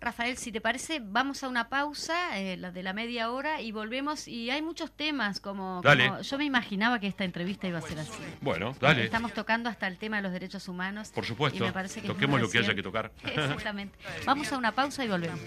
Rafael, 0.00 0.38
si 0.38 0.50
te 0.50 0.62
parece, 0.62 1.00
vamos 1.02 1.42
a 1.44 1.48
una 1.48 1.68
pausa, 1.68 2.38
eh, 2.38 2.56
la 2.56 2.70
de 2.70 2.82
la 2.82 2.94
media 2.94 3.30
hora, 3.30 3.60
y 3.60 3.70
volvemos. 3.70 4.26
Y 4.28 4.48
hay 4.48 4.62
muchos 4.62 4.90
temas, 4.92 5.40
como, 5.40 5.82
yo 6.22 6.38
me 6.38 6.44
imaginaba 6.44 6.98
que 6.98 7.06
esta 7.06 7.24
entrevista 7.24 7.68
iba 7.68 7.78
a 7.78 7.82
ser 7.82 7.98
así. 7.98 8.22
Bueno, 8.40 8.74
dale. 8.80 9.04
Estamos 9.04 9.34
tocando 9.34 9.68
hasta 9.68 9.86
el 9.86 9.98
tema 9.98 10.16
de 10.16 10.22
los 10.22 10.32
derechos 10.32 10.68
humanos. 10.68 11.10
Por 11.14 11.26
supuesto. 11.26 11.64
me 11.64 11.72
parece 11.72 12.00
que 12.00 12.06
Toquemos 12.06 12.40
lo 12.40 12.48
que 12.48 12.58
haya 12.58 12.74
que 12.74 12.82
tocar. 12.82 13.12
Exactamente. 13.24 13.98
Vamos 14.24 14.50
a 14.52 14.56
una 14.56 14.72
pausa 14.72 15.04
y 15.04 15.08
volvemos. 15.08 15.40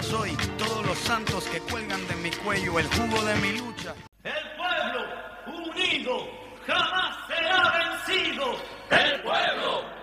Soy 0.00 0.34
todos 0.56 0.86
los 0.86 0.98
santos 0.98 1.44
que 1.48 1.60
cuelgan 1.60 2.06
de 2.08 2.16
mi 2.16 2.30
cuello 2.30 2.78
el 2.78 2.86
jugo 2.86 3.22
de 3.22 3.34
mi 3.36 3.58
lucha. 3.58 3.94
El 4.24 4.32
pueblo 4.56 5.68
unido 5.68 6.26
jamás 6.66 7.16
será 7.28 7.98
vencido. 8.06 8.56
El 8.90 9.20
pueblo 9.22 9.97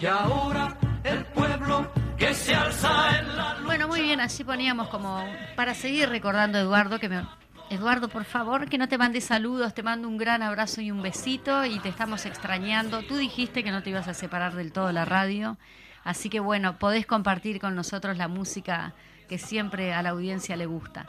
y 0.00 0.06
ahora 0.06 0.76
el 1.04 1.24
pueblo 1.26 1.90
que 2.16 2.32
se 2.32 2.54
alza 2.54 3.18
en 3.18 3.36
la 3.36 3.56
Bueno, 3.64 3.88
muy 3.88 4.02
bien, 4.02 4.20
así 4.20 4.44
poníamos 4.44 4.88
como 4.88 5.24
para 5.56 5.74
seguir 5.74 6.08
recordando 6.08 6.58
a 6.58 6.62
Eduardo 6.62 6.98
que 6.98 7.08
me 7.08 7.22
Eduardo, 7.70 8.08
por 8.08 8.24
favor, 8.24 8.68
que 8.68 8.78
no 8.78 8.88
te 8.88 8.98
mandes 8.98 9.24
saludos, 9.24 9.74
te 9.74 9.84
mando 9.84 10.08
un 10.08 10.16
gran 10.16 10.42
abrazo 10.42 10.80
y 10.80 10.90
un 10.90 11.02
besito 11.02 11.64
y 11.64 11.78
te 11.78 11.88
estamos 11.88 12.26
extrañando. 12.26 13.02
Tú 13.02 13.16
dijiste 13.16 13.62
que 13.62 13.70
no 13.70 13.84
te 13.84 13.90
ibas 13.90 14.08
a 14.08 14.14
separar 14.14 14.54
del 14.56 14.72
todo 14.72 14.90
la 14.90 15.04
radio, 15.04 15.56
así 16.02 16.30
que 16.30 16.40
bueno, 16.40 16.80
podés 16.80 17.06
compartir 17.06 17.60
con 17.60 17.76
nosotros 17.76 18.18
la 18.18 18.26
música 18.26 18.92
que 19.28 19.38
siempre 19.38 19.94
a 19.94 20.02
la 20.02 20.10
audiencia 20.10 20.56
le 20.56 20.66
gusta. 20.66 21.06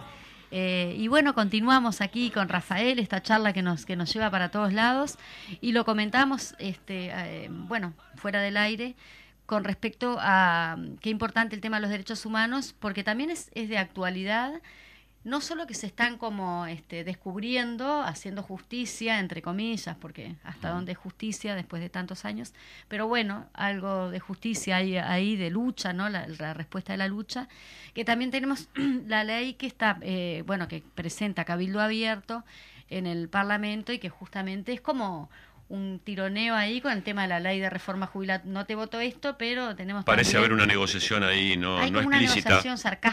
Eh, 0.51 0.95
y 0.97 1.07
bueno, 1.07 1.33
continuamos 1.33 2.01
aquí 2.01 2.29
con 2.29 2.49
Rafael, 2.49 2.99
esta 2.99 3.21
charla 3.21 3.53
que 3.53 3.61
nos, 3.61 3.85
que 3.85 3.95
nos 3.95 4.13
lleva 4.13 4.29
para 4.29 4.49
todos 4.49 4.73
lados, 4.73 5.17
y 5.61 5.71
lo 5.71 5.85
comentamos, 5.85 6.55
este, 6.59 7.11
eh, 7.13 7.47
bueno, 7.49 7.93
fuera 8.15 8.41
del 8.41 8.57
aire, 8.57 8.95
con 9.45 9.63
respecto 9.63 10.17
a 10.19 10.77
qué 10.99 11.09
importante 11.09 11.55
el 11.55 11.61
tema 11.61 11.77
de 11.77 11.81
los 11.81 11.89
derechos 11.89 12.25
humanos, 12.25 12.75
porque 12.77 13.03
también 13.03 13.29
es, 13.29 13.49
es 13.53 13.69
de 13.69 13.77
actualidad 13.77 14.61
no 15.23 15.39
solo 15.39 15.67
que 15.67 15.75
se 15.75 15.85
están 15.85 16.17
como 16.17 16.65
este, 16.65 17.03
descubriendo, 17.03 18.01
haciendo 18.01 18.41
justicia, 18.41 19.19
entre 19.19 19.41
comillas, 19.41 19.95
porque 19.97 20.35
hasta 20.43 20.69
dónde 20.69 20.93
es 20.93 20.97
justicia 20.97 21.55
después 21.55 21.81
de 21.81 21.89
tantos 21.89 22.25
años, 22.25 22.53
pero 22.87 23.07
bueno, 23.07 23.45
algo 23.53 24.09
de 24.09 24.19
justicia 24.19 24.77
hay 24.77 24.97
ahí, 24.97 25.35
de 25.35 25.51
lucha, 25.51 25.93
¿no? 25.93 26.09
La, 26.09 26.53
respuesta 26.53 26.93
de 26.93 26.97
la 26.97 27.07
lucha, 27.07 27.47
que 27.93 28.03
también 28.03 28.31
tenemos 28.31 28.69
la 29.07 29.23
ley 29.23 29.53
que 29.53 29.67
está, 29.67 29.97
eh, 30.01 30.43
bueno, 30.47 30.67
que 30.67 30.83
presenta 30.95 31.45
Cabildo 31.45 31.81
Abierto 31.81 32.43
en 32.89 33.05
el 33.05 33.29
Parlamento 33.29 33.93
y 33.93 33.99
que 33.99 34.09
justamente 34.09 34.73
es 34.73 34.81
como 34.81 35.29
un 35.71 35.99
tironeo 36.03 36.53
ahí 36.53 36.81
con 36.81 36.91
el 36.91 37.01
tema 37.01 37.23
de 37.23 37.29
la 37.29 37.39
ley 37.39 37.59
de 37.59 37.69
reforma 37.69 38.05
jubilaria. 38.05 38.43
No 38.45 38.65
te 38.65 38.75
voto 38.75 38.99
esto, 38.99 39.37
pero 39.37 39.75
tenemos... 39.75 40.03
Parece 40.03 40.37
haber 40.37 40.51
una 40.51 40.65
negociación 40.65 41.23
ahí 41.23 41.55
no, 41.55 41.89
no 41.89 42.01
explícita. 42.01 42.61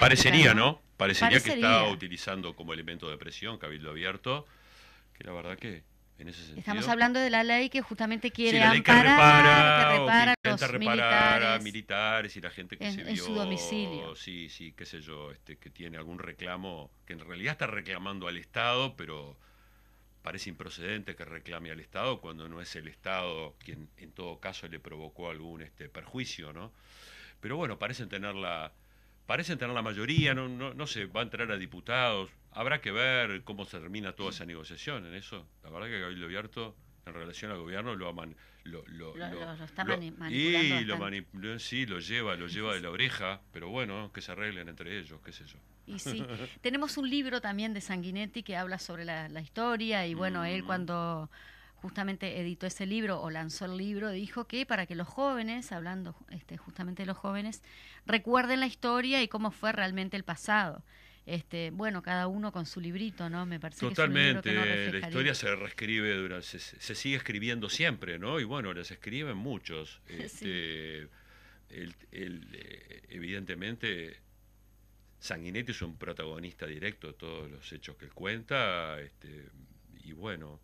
Parecería, 0.01 0.55
¿no? 0.55 0.83
Parecería, 0.97 1.41
que 1.41 1.53
está 1.53 1.85
utilizando 1.85 2.57
como 2.57 2.73
elemento 2.73 3.09
de 3.09 3.17
presión 3.17 3.59
Cabildo 3.59 3.91
Abierto, 3.91 4.45
que 5.17 5.23
la 5.23 5.33
verdad 5.33 5.57
que 5.57 5.85
en 6.19 6.29
ese 6.29 6.39
sentido... 6.39 6.59
Estamos 6.59 6.89
hablando 6.89 7.21
de 7.21 7.31
la 7.31 7.45
ley 7.45 7.71
que 7.71 7.81
justamente 7.81 8.33
quiere 8.33 8.61
amparar, 8.61 9.93
que 9.93 9.99
repara, 10.01 10.35
que 10.43 10.51
los 10.51 10.73
militares, 10.73 11.49
a 11.49 11.59
militares 11.63 12.37
y 12.37 12.41
la 12.41 12.51
gente 12.51 12.77
que 12.77 12.91
se 12.91 13.05
vio... 13.05 13.09
En 13.09 13.17
su 13.17 13.35
domicilio. 13.35 14.17
Sí, 14.17 14.49
sí, 14.49 14.73
qué 14.77 14.85
sé 14.85 15.01
yo, 15.01 15.31
este, 15.31 15.59
que 15.59 15.71
tiene 15.71 15.97
algún 15.97 16.19
reclamo, 16.19 16.91
que 17.07 17.13
en 17.13 17.21
realidad 17.21 17.53
está 17.53 17.69
reclamando 17.69 18.27
al 18.27 18.37
Estado, 18.37 18.97
pero 18.97 19.39
parece 20.29 20.51
improcedente 20.51 21.17
que 21.17 21.25
reclame 21.25 21.71
al 21.71 21.81
Estado 21.81 22.21
cuando 22.21 22.51
no 22.51 22.61
es 22.61 22.77
el 22.77 22.87
Estado 22.87 23.57
quien 23.65 23.89
en 23.97 24.13
todo 24.13 24.39
caso 24.39 24.69
le 24.69 24.79
provocó 24.79 25.31
algún 25.31 25.63
este 25.63 25.89
perjuicio, 25.89 26.53
¿no? 26.53 26.71
Pero 27.41 27.57
bueno, 27.57 27.79
parecen 27.79 28.11
tener 28.11 28.35
la, 28.35 28.75
parecen 29.25 29.57
tener 29.57 29.75
la 29.75 29.81
mayoría, 29.81 30.35
no, 30.35 30.47
no, 30.47 30.75
no 30.75 30.87
se 30.87 31.07
va 31.07 31.21
a 31.21 31.23
entrar 31.23 31.51
a 31.51 31.57
diputados, 31.57 32.29
habrá 32.51 32.83
que 32.83 32.93
ver 32.93 33.43
cómo 33.43 33.65
se 33.65 33.81
termina 33.81 34.13
toda 34.13 34.29
esa 34.29 34.45
negociación 34.45 35.07
en 35.07 35.15
eso. 35.15 35.49
La 35.63 35.71
verdad 35.71 35.87
que 35.87 35.99
Gabriel 35.99 36.25
Abierto 36.25 36.77
en 37.09 37.15
relación 37.15 37.51
al 37.51 37.59
gobierno 37.59 37.95
lo, 37.95 38.13
lo, 38.65 38.85
lo, 38.87 39.17
lo, 39.17 39.65
está 39.65 39.85
manipulando. 39.85 40.35
Y 40.35 40.85
lo 40.85 41.59
sí, 41.59 41.87
lo 41.87 41.99
lleva, 42.01 42.37
lo 42.37 42.47
lleva 42.47 42.75
de 42.75 42.81
la 42.81 42.91
oreja, 42.91 43.41
pero 43.53 43.69
bueno, 43.69 44.13
que 44.13 44.21
se 44.21 44.33
arreglen 44.33 44.69
entre 44.69 44.99
ellos, 44.99 45.21
qué 45.25 45.33
sé 45.33 45.45
yo. 45.47 45.59
Y 45.87 45.99
sí, 45.99 46.25
tenemos 46.61 46.97
un 46.99 47.09
libro 47.09 47.41
también 47.41 47.73
de 47.73 47.81
Sanguinetti 47.81 48.43
que 48.43 48.57
habla 48.57 48.79
sobre 48.79 49.05
la, 49.05 49.41
historia 49.41 50.07
y 50.07 50.15
bueno, 50.15 50.45
él 50.45 50.63
mm. 50.63 50.67
cuando 50.67 51.31
justamente 51.77 52.41
editó 52.41 52.67
ese 52.67 52.87
libro 52.87 53.21
o 53.23 53.31
lanzó 53.31 53.65
el 53.65 53.77
libro, 53.77 54.11
dijo 54.11 54.47
que 54.47 54.67
para 54.67 54.87
que 54.87 54.95
los 54.95 55.09
jóvenes, 55.09 55.73
hablando 55.73 56.17
este, 56.31 56.57
justamente 56.57 57.03
de 57.03 57.07
los 57.07 57.17
jóvenes, 57.17 57.63
recuerden 58.05 58.61
la 58.61 58.67
historia 58.67 59.23
y 59.23 59.29
cómo 59.29 59.51
fue 59.51 59.73
realmente 59.73 60.17
el 60.17 60.25
pasado. 60.25 60.83
Este, 61.29 61.71
bueno, 61.73 62.01
cada 62.03 62.27
uno 62.27 62.53
con 62.53 62.65
su 62.65 62.81
librito, 62.81 63.29
¿no? 63.29 63.45
Me 63.45 63.61
parece 63.61 63.81
Totalmente, 63.81 64.51
la 64.55 65.07
historia 65.07 65.35
se 65.35 65.55
reescribe, 65.55 66.15
durante, 66.15 66.47
se, 66.59 66.95
sigue 66.95 67.17
escribiendo 67.17 67.69
siempre, 67.69 68.19
¿no? 68.19 68.41
Y 68.41 68.45
bueno, 68.45 68.73
las 68.73 68.91
escriben 68.91 69.37
muchos. 69.37 70.01
Este, 70.09 71.07
el, 71.69 71.95
eh, 72.13 73.03
evidentemente, 73.11 74.17
Sanguinetti 75.19 75.73
es 75.73 75.83
un 75.83 75.99
protagonista 75.99 76.67
directo 76.67 77.09
de 77.09 77.13
todos 77.13 77.51
los 77.51 77.71
hechos 77.75 77.97
que 77.97 78.07
él 78.07 78.15
cuenta, 78.15 78.99
este, 78.99 79.51
y 80.05 80.13
bueno, 80.13 80.61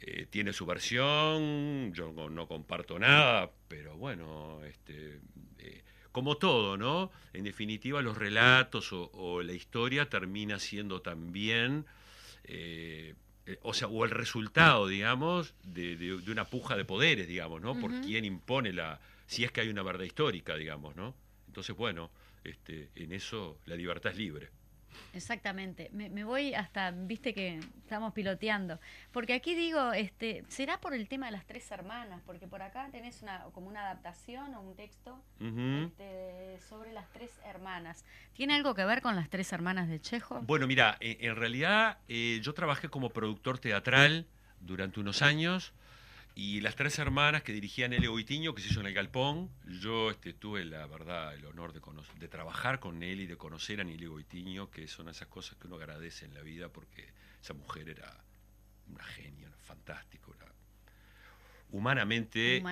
eh, 0.00 0.26
tiene 0.28 0.52
su 0.52 0.66
versión, 0.66 1.94
yo 1.94 2.12
no, 2.12 2.46
comparto 2.46 2.98
nada, 2.98 3.50
pero 3.66 3.96
bueno, 3.96 4.62
este, 4.64 5.20
eh, 5.58 5.82
como 6.18 6.36
todo, 6.36 6.76
¿no? 6.76 7.12
En 7.32 7.44
definitiva, 7.44 8.02
los 8.02 8.18
relatos 8.18 8.88
o, 8.92 9.40
la 9.40 9.52
historia 9.52 10.08
termina 10.08 10.58
siendo 10.58 11.00
también 11.00 11.86
eh, 12.42 13.14
eh, 13.46 13.56
o 13.62 13.72
sea, 13.72 13.86
o 13.86 14.04
el 14.04 14.10
resultado, 14.10 14.88
digamos, 14.88 15.54
de, 15.62 16.20
una 16.28 16.44
puja 16.44 16.76
de 16.76 16.84
poderes, 16.84 17.28
digamos, 17.28 17.62
¿no? 17.62 17.78
Por 17.78 18.00
quién 18.00 18.24
impone 18.24 18.72
la, 18.72 18.98
si 19.28 19.44
es 19.44 19.52
que 19.52 19.60
hay 19.60 19.68
una 19.68 19.84
verdad 19.84 20.02
histórica, 20.02 20.56
digamos, 20.56 20.96
¿no? 20.96 21.14
Entonces, 21.46 21.76
bueno, 21.76 22.10
este, 22.42 22.88
en 22.96 23.12
eso 23.12 23.60
la 23.66 23.76
libertad 23.76 24.10
es 24.10 24.18
libre. 24.18 24.48
Exactamente. 25.12 25.90
Me, 25.92 26.24
voy 26.24 26.54
hasta, 26.54 26.90
viste 26.90 27.34
que 27.34 27.60
estamos 27.82 28.12
piloteando. 28.12 28.78
Porque 29.12 29.32
aquí 29.34 29.54
digo, 29.54 29.92
este, 29.92 30.44
¿será 30.48 30.80
por 30.80 30.94
el 30.94 31.08
tema 31.08 31.26
de 31.26 31.32
las 31.32 31.46
tres 31.46 31.70
hermanas? 31.70 32.22
Porque 32.26 32.46
por 32.46 32.62
acá 32.62 32.88
tenés 32.90 33.22
una, 33.22 33.44
como 33.52 33.68
una 33.68 33.80
adaptación 33.80 34.54
o 34.54 34.60
un 34.60 34.76
texto 34.76 35.20
este, 35.40 36.58
sobre 36.68 36.92
las 36.92 37.10
tres 37.12 37.30
hermanas. 37.44 38.04
¿Tiene 38.34 38.54
algo 38.54 38.74
que 38.74 38.84
ver 38.84 39.02
con 39.02 39.16
las 39.16 39.28
tres 39.28 39.52
hermanas 39.52 39.88
de 39.88 40.00
Chejo? 40.00 40.40
Bueno, 40.42 40.66
mira, 40.66 40.96
en, 41.00 41.36
realidad 41.36 41.98
eh, 42.08 42.40
yo 42.42 42.54
trabajé 42.54 42.88
como 42.88 43.10
productor 43.10 43.58
teatral 43.58 44.26
durante 44.60 45.00
unos 45.00 45.22
años. 45.22 45.72
Y 46.38 46.60
las 46.60 46.76
tres 46.76 46.96
hermanas 47.00 47.42
que 47.42 47.52
dirigían 47.52 47.90
Nelly 47.90 48.06
Goitiño, 48.06 48.54
que 48.54 48.62
se 48.62 48.68
hizo 48.68 48.78
en 48.78 48.86
el 48.86 48.94
Galpón, 48.94 49.50
yo 49.80 50.12
este, 50.12 50.32
tuve 50.32 50.64
la 50.64 50.86
verdad, 50.86 51.34
el 51.34 51.44
honor 51.46 51.72
de, 51.72 51.80
de 52.20 52.28
trabajar 52.28 52.78
con 52.78 53.00
Nelly, 53.00 53.26
de 53.26 53.36
conocer 53.36 53.80
a 53.80 53.84
Nelly 53.84 54.06
Goitiño, 54.06 54.70
que 54.70 54.86
son 54.86 55.08
esas 55.08 55.26
cosas 55.26 55.58
que 55.58 55.66
uno 55.66 55.74
agradece 55.74 56.26
en 56.26 56.34
la 56.34 56.42
vida 56.42 56.68
porque 56.68 57.08
esa 57.42 57.54
mujer 57.54 57.88
era 57.88 58.22
una 58.88 59.02
genia, 59.02 59.50
fantástica, 59.64 60.28
humanamente, 61.70 62.62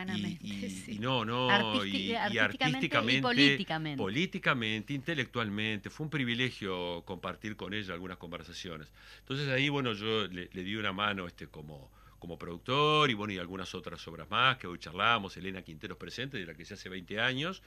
y, 0.40 0.98
no, 1.00 1.24
no, 1.24 1.84
y, 1.84 2.14
artísticamente, 2.14 3.20
políticamente. 3.20 3.98
políticamente, 4.00 4.94
intelectualmente. 4.94 5.90
Fue 5.90 6.04
un 6.04 6.10
privilegio 6.10 7.02
compartir 7.04 7.56
con 7.56 7.74
ella 7.74 7.94
algunas 7.94 8.16
conversaciones. 8.16 8.92
Entonces 9.18 9.48
ahí, 9.48 9.68
bueno, 9.68 9.92
yo 9.92 10.28
le, 10.28 10.48
le 10.52 10.62
di 10.62 10.76
una 10.76 10.92
mano 10.92 11.26
este 11.26 11.48
como 11.48 11.90
como 12.18 12.38
productor 12.38 13.10
y 13.10 13.14
bueno, 13.14 13.32
y 13.32 13.38
algunas 13.38 13.74
otras 13.74 14.06
obras 14.08 14.30
más 14.30 14.58
que 14.58 14.66
hoy 14.66 14.78
charlamos, 14.78 15.36
Elena 15.36 15.62
Quinteros 15.62 15.98
presente, 15.98 16.38
de 16.38 16.46
la 16.46 16.54
que 16.54 16.64
se 16.64 16.74
hace 16.74 16.88
20 16.88 17.20
años, 17.20 17.62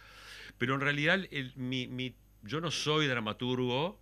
pero 0.58 0.76
en 0.76 0.82
realidad 0.82 1.20
yo 2.44 2.62
no 2.62 2.72
soy 2.72 3.08
dramaturgo, 3.08 4.00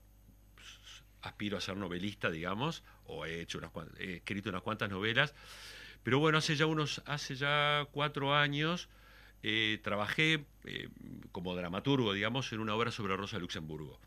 aspiro 1.21 1.57
a 1.57 1.61
ser 1.61 1.77
novelista, 1.77 2.29
digamos, 2.29 2.83
o 3.05 3.25
he, 3.25 3.41
hecho 3.41 3.57
unas, 3.57 3.71
he 3.99 4.17
escrito 4.17 4.49
unas 4.49 4.61
cuantas 4.61 4.89
novelas, 4.89 5.33
pero 6.03 6.19
bueno, 6.19 6.37
hace 6.37 6.55
ya 6.55 6.65
unos, 6.65 7.01
hace 7.05 7.35
ya 7.35 7.87
cuatro 7.91 8.35
años 8.35 8.89
eh, 9.43 9.79
trabajé 9.83 10.45
eh, 10.65 10.89
como 11.31 11.55
dramaturgo, 11.55 12.13
digamos, 12.13 12.51
en 12.53 12.59
una 12.59 12.75
obra 12.75 12.91
sobre 12.91 13.15
Rosa 13.15 13.39
Luxemburgo 13.39 13.99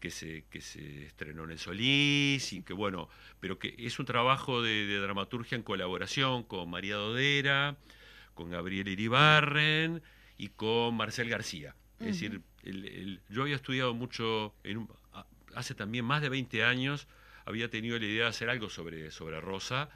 que 0.00 0.10
se, 0.10 0.44
que 0.50 0.60
se 0.60 1.06
estrenó 1.06 1.44
en 1.44 1.50
el 1.50 1.58
Solís 1.58 2.52
y 2.52 2.62
que 2.62 2.72
bueno, 2.72 3.08
pero 3.40 3.58
que 3.58 3.74
es 3.78 3.98
un 3.98 4.06
trabajo 4.06 4.62
de, 4.62 4.98
dramaturgia 4.98 5.56
en 5.56 5.62
colaboración 5.62 6.44
con 6.44 6.70
María 6.70 6.96
Dodera, 6.96 7.76
con 8.34 8.50
Gabriel 8.50 8.88
Iribarren 8.88 10.02
y 10.38 10.48
con 10.48 10.96
Marcel 10.96 11.28
García. 11.28 11.74
Es 11.98 12.06
decir, 12.06 12.40
yo 13.28 13.42
había 13.42 13.56
estudiado 13.56 13.92
mucho, 13.92 14.54
en 14.64 14.88
hace 15.54 15.74
también 15.74 16.06
más 16.06 16.22
de 16.22 16.30
20 16.30 16.64
años, 16.64 17.06
había 17.44 17.68
tenido 17.68 17.98
la 17.98 18.06
idea 18.06 18.22
de 18.24 18.30
hacer 18.30 18.48
algo 18.48 18.70
sobre, 18.70 19.10
sobre 19.10 19.40
Rosa 19.40 19.90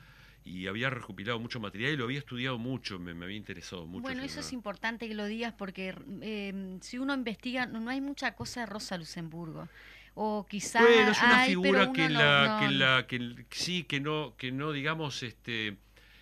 y 0.44 0.66
había 0.66 0.90
recopilado 0.90 1.40
mucho 1.40 1.58
material 1.58 1.92
y 1.92 1.96
lo 1.96 2.04
había 2.04 2.18
estudiado 2.18 2.58
mucho, 2.58 2.98
me, 2.98 3.12
había 3.12 3.36
interesado 3.36 3.86
mucho. 3.86 4.02
Bueno, 4.02 4.22
eso 4.22 4.40
es 4.40 4.52
importante 4.52 5.08
que 5.08 5.14
lo 5.14 5.24
digas 5.24 5.54
porque 5.56 5.94
em, 6.20 6.80
si 6.80 6.98
uno 6.98 7.14
investiga, 7.14 7.66
no, 7.66 7.88
hay 7.88 8.02
mucha 8.02 8.34
cosa 8.34 8.60
de 8.60 8.66
Rosa 8.66 8.98
Luxemburgo. 8.98 9.68
O 10.16 10.46
quizás 10.48 10.82
bueno, 10.82 11.10
es 11.10 11.20
una 11.20 11.44
figura 11.44 11.92
que, 11.92 12.08
la, 12.08 12.58
que 12.60 12.70
la 12.70 13.06
que 13.08 13.46
sí 13.50 13.82
que 13.82 13.98
no 13.98 14.34
que 14.36 14.52
no 14.52 14.70
digamos 14.70 15.24
este 15.24 15.76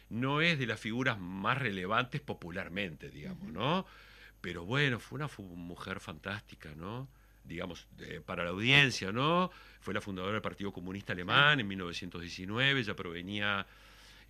no 0.09 0.41
es 0.41 0.59
de 0.59 0.67
las 0.67 0.81
figuras 0.81 1.19
más 1.19 1.59
relevantes 1.59 2.23
popularmente, 2.23 3.11
digamos, 3.11 3.53
¿no? 3.53 3.85
Pero 4.41 4.65
bueno, 4.65 4.99
fue 4.99 5.17
una 5.17 5.29
mujer 5.39 6.01
fantástica, 6.01 6.71
¿no? 6.75 7.09
digamos, 7.45 7.89
para 8.25 8.45
la 8.45 8.51
audiencia, 8.51 9.13
¿no? 9.13 9.51
Fue 9.81 9.93
la 9.93 10.01
fundadora 10.01 10.35
del 10.35 10.43
Partido 10.43 10.73
Comunista 10.73 11.13
Alemán 11.13 11.61
en 11.61 11.69
1919, 11.69 12.81
ella 12.81 12.95
provenía 12.95 13.67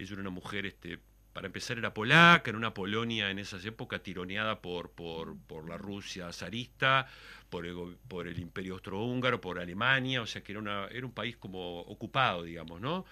ella 0.02 0.12
era 0.12 0.20
una 0.20 0.30
mujer, 0.30 0.66
este, 0.66 0.98
para 1.32 1.46
empezar 1.46 1.78
era 1.78 1.94
polaca, 1.94 2.50
en 2.50 2.56
una 2.56 2.74
Polonia 2.74 3.30
en 3.30 3.38
esas 3.38 3.64
épocas 3.64 4.02
tironeada 4.02 4.60
por, 4.60 4.90
por, 4.90 5.36
por 5.46 5.68
la 5.68 5.78
Rusia 5.78 6.32
zarista, 6.32 7.06
por 7.48 7.66
el, 7.66 7.96
por 8.08 8.28
el 8.28 8.38
Imperio 8.38 8.74
Austrohúngaro, 8.74 9.40
por 9.40 9.58
Alemania, 9.58 10.22
o 10.22 10.26
sea 10.26 10.42
que 10.42 10.52
era, 10.52 10.60
una, 10.60 10.86
era 10.88 11.06
un 11.06 11.12
país 11.12 11.36
como 11.36 11.80
ocupado, 11.80 12.42
digamos, 12.42 12.80
¿no? 12.80 13.04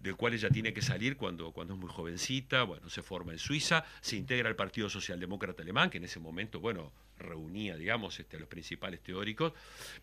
del 0.00 0.16
cual 0.16 0.32
ella 0.32 0.48
tiene 0.48 0.72
que 0.72 0.80
salir 0.82 1.16
cuando, 1.16 1.52
cuando 1.52 1.74
es 1.74 1.80
muy 1.80 1.90
jovencita, 1.90 2.62
bueno, 2.62 2.88
se 2.88 3.02
forma 3.02 3.32
en 3.32 3.38
Suiza, 3.38 3.84
se 4.00 4.16
integra 4.16 4.48
al 4.48 4.56
Partido 4.56 4.88
Socialdemócrata 4.88 5.62
Alemán, 5.62 5.90
que 5.90 5.98
en 5.98 6.04
ese 6.04 6.18
momento, 6.18 6.58
bueno, 6.58 6.90
reunía, 7.20 7.76
digamos, 7.76 8.18
este, 8.18 8.36
a 8.36 8.40
los 8.40 8.48
principales 8.48 9.00
teóricos, 9.00 9.52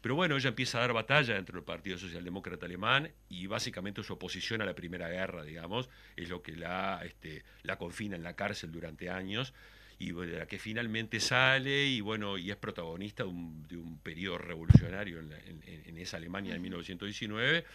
pero 0.01 0.15
bueno, 0.15 0.37
ella 0.37 0.49
empieza 0.49 0.77
a 0.77 0.81
dar 0.81 0.93
batalla 0.93 1.33
dentro 1.33 1.55
del 1.55 1.65
Partido 1.65 1.97
Socialdemócrata 1.97 2.65
Alemán 2.65 3.11
y 3.29 3.47
básicamente 3.47 4.03
su 4.03 4.13
oposición 4.13 4.61
a 4.61 4.65
la 4.65 4.75
Primera 4.75 5.09
Guerra, 5.09 5.43
digamos, 5.43 5.89
es 6.15 6.29
lo 6.29 6.41
que 6.41 6.55
la, 6.55 7.01
este, 7.03 7.43
la 7.63 7.77
confina 7.77 8.15
en 8.15 8.23
la 8.23 8.35
cárcel 8.35 8.71
durante 8.71 9.09
años 9.09 9.53
y 9.99 10.11
de 10.11 10.37
la 10.39 10.45
que 10.45 10.59
finalmente 10.59 11.19
sale 11.19 11.87
y 11.87 12.01
bueno 12.01 12.37
y 12.37 12.51
es 12.51 12.57
protagonista 12.57 13.23
de 13.23 13.29
un, 13.29 13.67
de 13.67 13.77
un 13.77 13.97
periodo 13.97 14.37
revolucionario 14.37 15.19
en, 15.19 15.33
en, 15.65 15.97
esa 15.97 16.17
Alemania 16.17 16.53
de 16.53 16.59
1919 16.59 17.65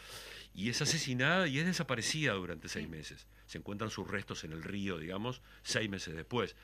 y 0.54 0.68
es 0.68 0.80
asesinada 0.80 1.48
y 1.48 1.58
es 1.58 1.66
desaparecida 1.66 2.34
durante 2.34 2.68
seis 2.68 2.88
meses. 2.88 3.26
Se 3.46 3.58
encuentran 3.58 3.90
sus 3.90 4.06
restos 4.06 4.44
en 4.44 4.52
el 4.52 4.62
río, 4.62 4.98
digamos, 4.98 5.42
seis 5.62 5.90
meses 5.90 6.14
después. 6.14 6.54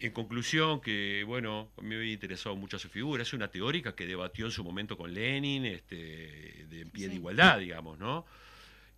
En 0.00 0.12
conclusión, 0.12 0.80
que 0.80 1.24
bueno, 1.26 1.70
me 1.82 1.96
había 1.96 2.12
interesado 2.12 2.56
mucho 2.56 2.78
su 2.78 2.88
figura, 2.88 3.22
es 3.22 3.32
una 3.34 3.48
teórica 3.48 3.94
que 3.94 4.06
debatió 4.06 4.46
en 4.46 4.50
su 4.50 4.64
momento 4.64 4.96
con 4.96 5.12
Lenin, 5.12 5.66
este, 5.66 6.66
de 6.68 6.86
pie 6.86 7.08
de 7.08 7.16
igualdad, 7.16 7.58
digamos, 7.58 7.98
¿no? 7.98 8.24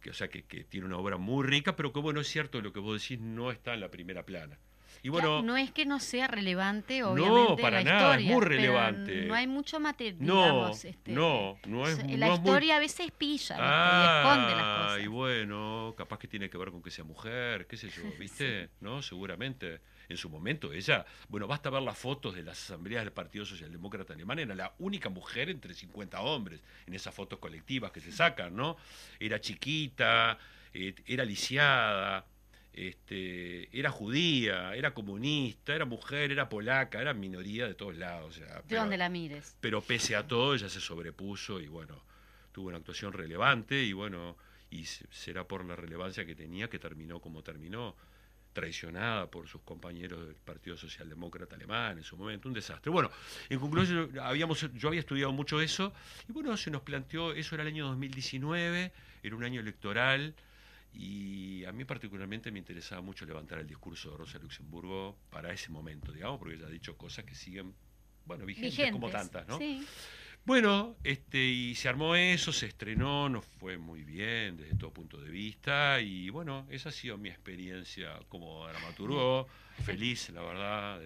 Que, 0.01 0.11
o 0.11 0.15
sea, 0.15 0.29
que, 0.29 0.45
que, 0.45 0.65
tiene 0.65 0.87
una 0.87 0.99
obra 0.99 1.17
muy 1.17 1.45
rica, 1.47 1.75
pero 1.75 1.93
que 1.93 2.01
bueno, 2.01 2.21
es 2.21 2.29
cierto, 2.29 2.61
lo 2.61 2.73
que 2.73 2.81
vos 2.81 3.01
decís 3.03 3.21
no 3.21 3.51
está 3.51 3.75
en 3.75 3.81
la 3.81 3.91
primera 3.91 4.25
plana. 4.25 4.59
Y 5.05 5.09
bueno, 5.09 5.43
no 5.43 5.57
es 5.57 5.73
que 5.73 5.85
no 5.85 5.99
sea 5.99 6.29
relevante, 6.29 7.03
obviamente. 7.03 7.51
No, 7.51 7.57
para 7.57 7.83
nada, 7.83 8.19
es 8.19 8.25
muy 8.25 8.45
relevante. 8.45 9.27
No 9.27 9.35
hay 9.35 9.49
mucho 9.49 9.81
material. 9.81 10.25
No, 10.25 10.71
este, 10.71 11.13
no, 11.13 11.59
no 11.67 11.89
es. 11.89 11.99
La 12.19 12.35
historia 12.35 12.77
a 12.77 12.79
veces 12.79 13.11
pilla, 13.11 13.57
y 13.57 14.29
esconde 14.29 14.55
las 14.55 14.79
cosas. 14.79 15.03
Y 15.03 15.09
bueno, 15.09 15.95
capaz 15.97 16.19
que 16.19 16.29
tiene 16.29 16.49
que 16.49 16.57
ver 16.57 16.71
con 16.71 16.83
que 16.83 16.93
sea 16.93 17.05
mujer, 17.05 17.67
qué 17.67 17.77
sé 17.77 17.89
yo, 17.89 18.03
¿viste? 18.21 18.69
¿No? 18.81 19.03
Seguramente. 19.03 19.81
En 20.09 20.17
su 20.17 20.29
momento 20.29 20.73
ella, 20.73 21.05
bueno, 21.29 21.47
basta 21.47 21.71
ver 21.71 21.83
las 21.83 21.99
fotos 21.99 22.35
de 22.35 22.43
las 22.43 22.59
asambleas 22.63 23.05
del 23.05 23.13
Partido 23.13 23.45
Socialdemócrata 23.45 24.15
Alemán, 24.15 24.39
era 24.39 24.55
la 24.55 24.75
única 24.79 25.09
mujer 25.09 25.49
entre 25.49 25.75
50 25.75 26.21
hombres 26.21 26.61
en 26.87 26.95
esas 26.95 27.15
fotos 27.15 27.39
colectivas 27.39 27.93
que 27.93 28.01
se 28.01 28.13
sacan, 28.13 28.55
¿no? 28.55 28.77
Era 29.19 29.41
chiquita, 29.41 30.39
eh, 30.75 30.95
era 31.07 31.25
lisiada, 31.25 32.27
este, 32.73 33.69
era 33.79 33.91
judía, 33.91 34.75
era 34.75 34.95
comunista, 34.95 35.75
era 35.75 35.85
mujer, 35.85 36.33
era 36.33 36.49
polaca, 36.49 37.01
era 37.01 37.13
minoría 37.13 37.67
de 37.67 37.75
todos 37.75 37.97
lados. 37.97 38.41
de 38.67 38.77
donde 38.77 38.97
la 38.97 39.09
mires. 39.09 39.57
Pero 39.61 39.83
pese 39.83 40.17
a 40.17 40.27
todo, 40.27 40.55
ella 40.55 40.69
se 40.69 40.81
sobrepuso 40.81 41.61
y 41.61 41.69
bueno, 41.69 42.03
tuvo 42.51 42.69
una 42.69 42.79
actuación 42.79 43.13
relevante 43.13 43.83
y 43.83 43.93
bueno, 43.93 44.37
y 44.71 44.85
será 44.87 45.47
por 45.47 45.65
la 45.65 45.77
relevancia 45.77 46.25
que 46.25 46.35
tenía 46.35 46.69
que 46.69 46.79
terminó 46.79 47.21
como 47.21 47.43
terminó, 47.43 47.95
traicionada 48.53 49.31
por 49.31 49.49
sus 49.49 49.63
compañeros 49.63 50.27
del 50.27 50.37
Partido 50.37 50.77
Socialdemócrata 50.77 51.57
Alemán 51.57 51.99
en 51.99 52.05
su 52.05 52.17
momento, 52.17 52.49
un 52.49 52.55
desastre. 52.55 52.91
Bueno, 52.91 53.11
en 53.49 53.59
conclusión, 53.59 54.11
habíamos, 54.21 54.67
yo 54.75 54.89
había 54.89 55.01
estudiado 55.01 55.33
mucho 55.33 55.61
eso 55.61 55.93
y 56.29 56.33
bueno, 56.33 56.57
se 56.57 56.71
nos 56.71 56.83
planteó, 56.83 57.33
eso 57.33 57.55
era 57.55 57.63
el 57.63 57.69
año 57.69 57.87
2019, 57.87 58.93
era 59.23 59.37
un 59.37 59.45
año 59.45 59.61
electoral 59.61 60.35
y 60.95 61.65
a 61.65 61.73
mí 61.73 61.85
particularmente 61.85 62.51
me 62.51 62.59
interesaba 62.59 63.01
mucho 63.01 63.25
levantar 63.25 63.59
el 63.59 63.67
discurso 63.67 64.11
de 64.11 64.19
Rosa 64.19 64.39
Luxemburgo 64.39 65.17
para 65.31 65.53
ese 65.53 65.71
momento, 65.71 66.13
digamos, 66.13 66.39
porque 66.39 66.57
ella 66.57 66.67
ha 66.67 66.71
dicho 66.71 66.97
cosas 66.97 67.25
que 67.25 67.35
siguen, 67.35 67.75
bueno, 68.27 68.45
vigentes, 68.45 68.93
como 68.93 69.09
tantas, 69.09 69.49
¿no? 69.49 69.59
Bueno, 70.45 70.97
este, 71.05 71.39
y 71.39 71.75
se 71.77 71.89
armó 71.89 72.17
eso, 72.17 72.53
se 72.53 72.67
estrenó, 72.67 73.29
nos 73.29 73.45
fue 73.45 73.79
muy 73.79 74.03
bien 74.03 74.57
desde 74.57 74.75
todo 74.77 74.93
punto 74.93 75.21
de 75.21 75.31
vista, 75.31 76.01
y 76.01 76.31
bueno, 76.31 76.67
esa 76.69 76.89
ha 76.89 76.93
sido 76.93 77.17
mi 77.17 77.29
experiencia 77.29 78.19
como 78.29 78.67
dramaturgo, 78.67 79.47
feliz, 79.85 80.31
la 80.31 80.43
verdad, 80.43 81.01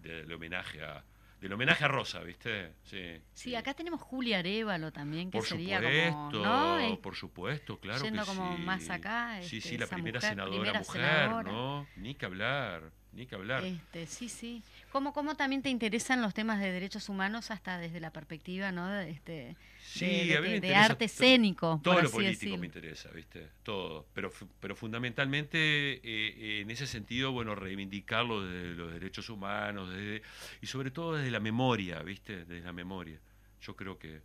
del 0.00 0.32
homenaje 0.32 0.82
a, 0.82 1.04
del 1.40 1.52
homenaje 1.52 1.84
a 1.84 1.88
Rosa, 1.88 2.20
¿viste? 2.20 2.72
Sí, 2.84 3.20
sí, 3.34 3.54
acá 3.54 3.74
tenemos 3.74 4.00
Julia 4.00 4.38
Arevalo 4.38 4.92
también, 4.92 5.30
que 5.30 5.38
por 5.38 5.46
sería 5.46 5.78
supuesto, 5.78 6.42
como, 6.42 6.78
¿no? 6.78 7.00
Por 7.00 7.16
supuesto, 7.16 7.78
claro 7.78 8.02
Yendo 8.02 8.22
que 8.22 8.28
como 8.28 8.58
más 8.58 8.90
acá. 8.90 9.38
Sí, 9.42 9.58
este, 9.58 9.68
sí, 9.70 9.78
la 9.78 9.86
primera 9.86 10.20
senadora 10.20 10.72
mujer, 10.72 11.30
¿no? 11.44 11.86
Ni 11.96 12.14
que 12.14 12.26
hablar, 12.26 12.90
ni 13.18 13.26
que 13.26 13.34
hablar. 13.34 13.64
Este, 13.64 14.06
sí, 14.06 14.28
sí. 14.28 14.62
¿Cómo, 14.92 15.12
¿Cómo 15.12 15.36
también 15.36 15.60
te 15.60 15.68
interesan 15.68 16.22
los 16.22 16.32
temas 16.32 16.60
de 16.60 16.72
derechos 16.72 17.08
humanos 17.08 17.50
hasta 17.50 17.78
desde 17.78 18.00
la 18.00 18.12
perspectiva, 18.12 18.72
¿no? 18.72 18.88
De, 18.88 19.10
este, 19.10 19.56
sí, 19.82 20.28
de, 20.28 20.74
arte 20.74 21.06
escénico. 21.06 21.80
Todo 21.82 22.00
lo 22.00 22.10
político 22.10 22.56
me 22.56 22.66
interesa, 22.66 23.10
¿viste? 23.10 23.48
Todo. 23.64 24.06
Pero, 24.14 24.30
pero 24.60 24.76
fundamentalmente 24.76 25.58
eh, 25.58 26.60
en 26.60 26.70
ese 26.70 26.86
sentido, 26.86 27.32
bueno, 27.32 27.54
reivindicarlo 27.54 28.46
desde 28.46 28.74
los 28.74 28.92
derechos 28.92 29.28
humanos 29.28 29.90
desde, 29.90 30.22
y 30.62 30.66
sobre 30.66 30.90
todo 30.90 31.16
desde 31.16 31.30
la 31.30 31.40
memoria, 31.40 32.00
¿viste? 32.02 32.44
Desde 32.44 32.64
la 32.64 32.72
memoria. 32.72 33.20
Yo 33.60 33.74
creo 33.74 33.98
que 33.98 34.22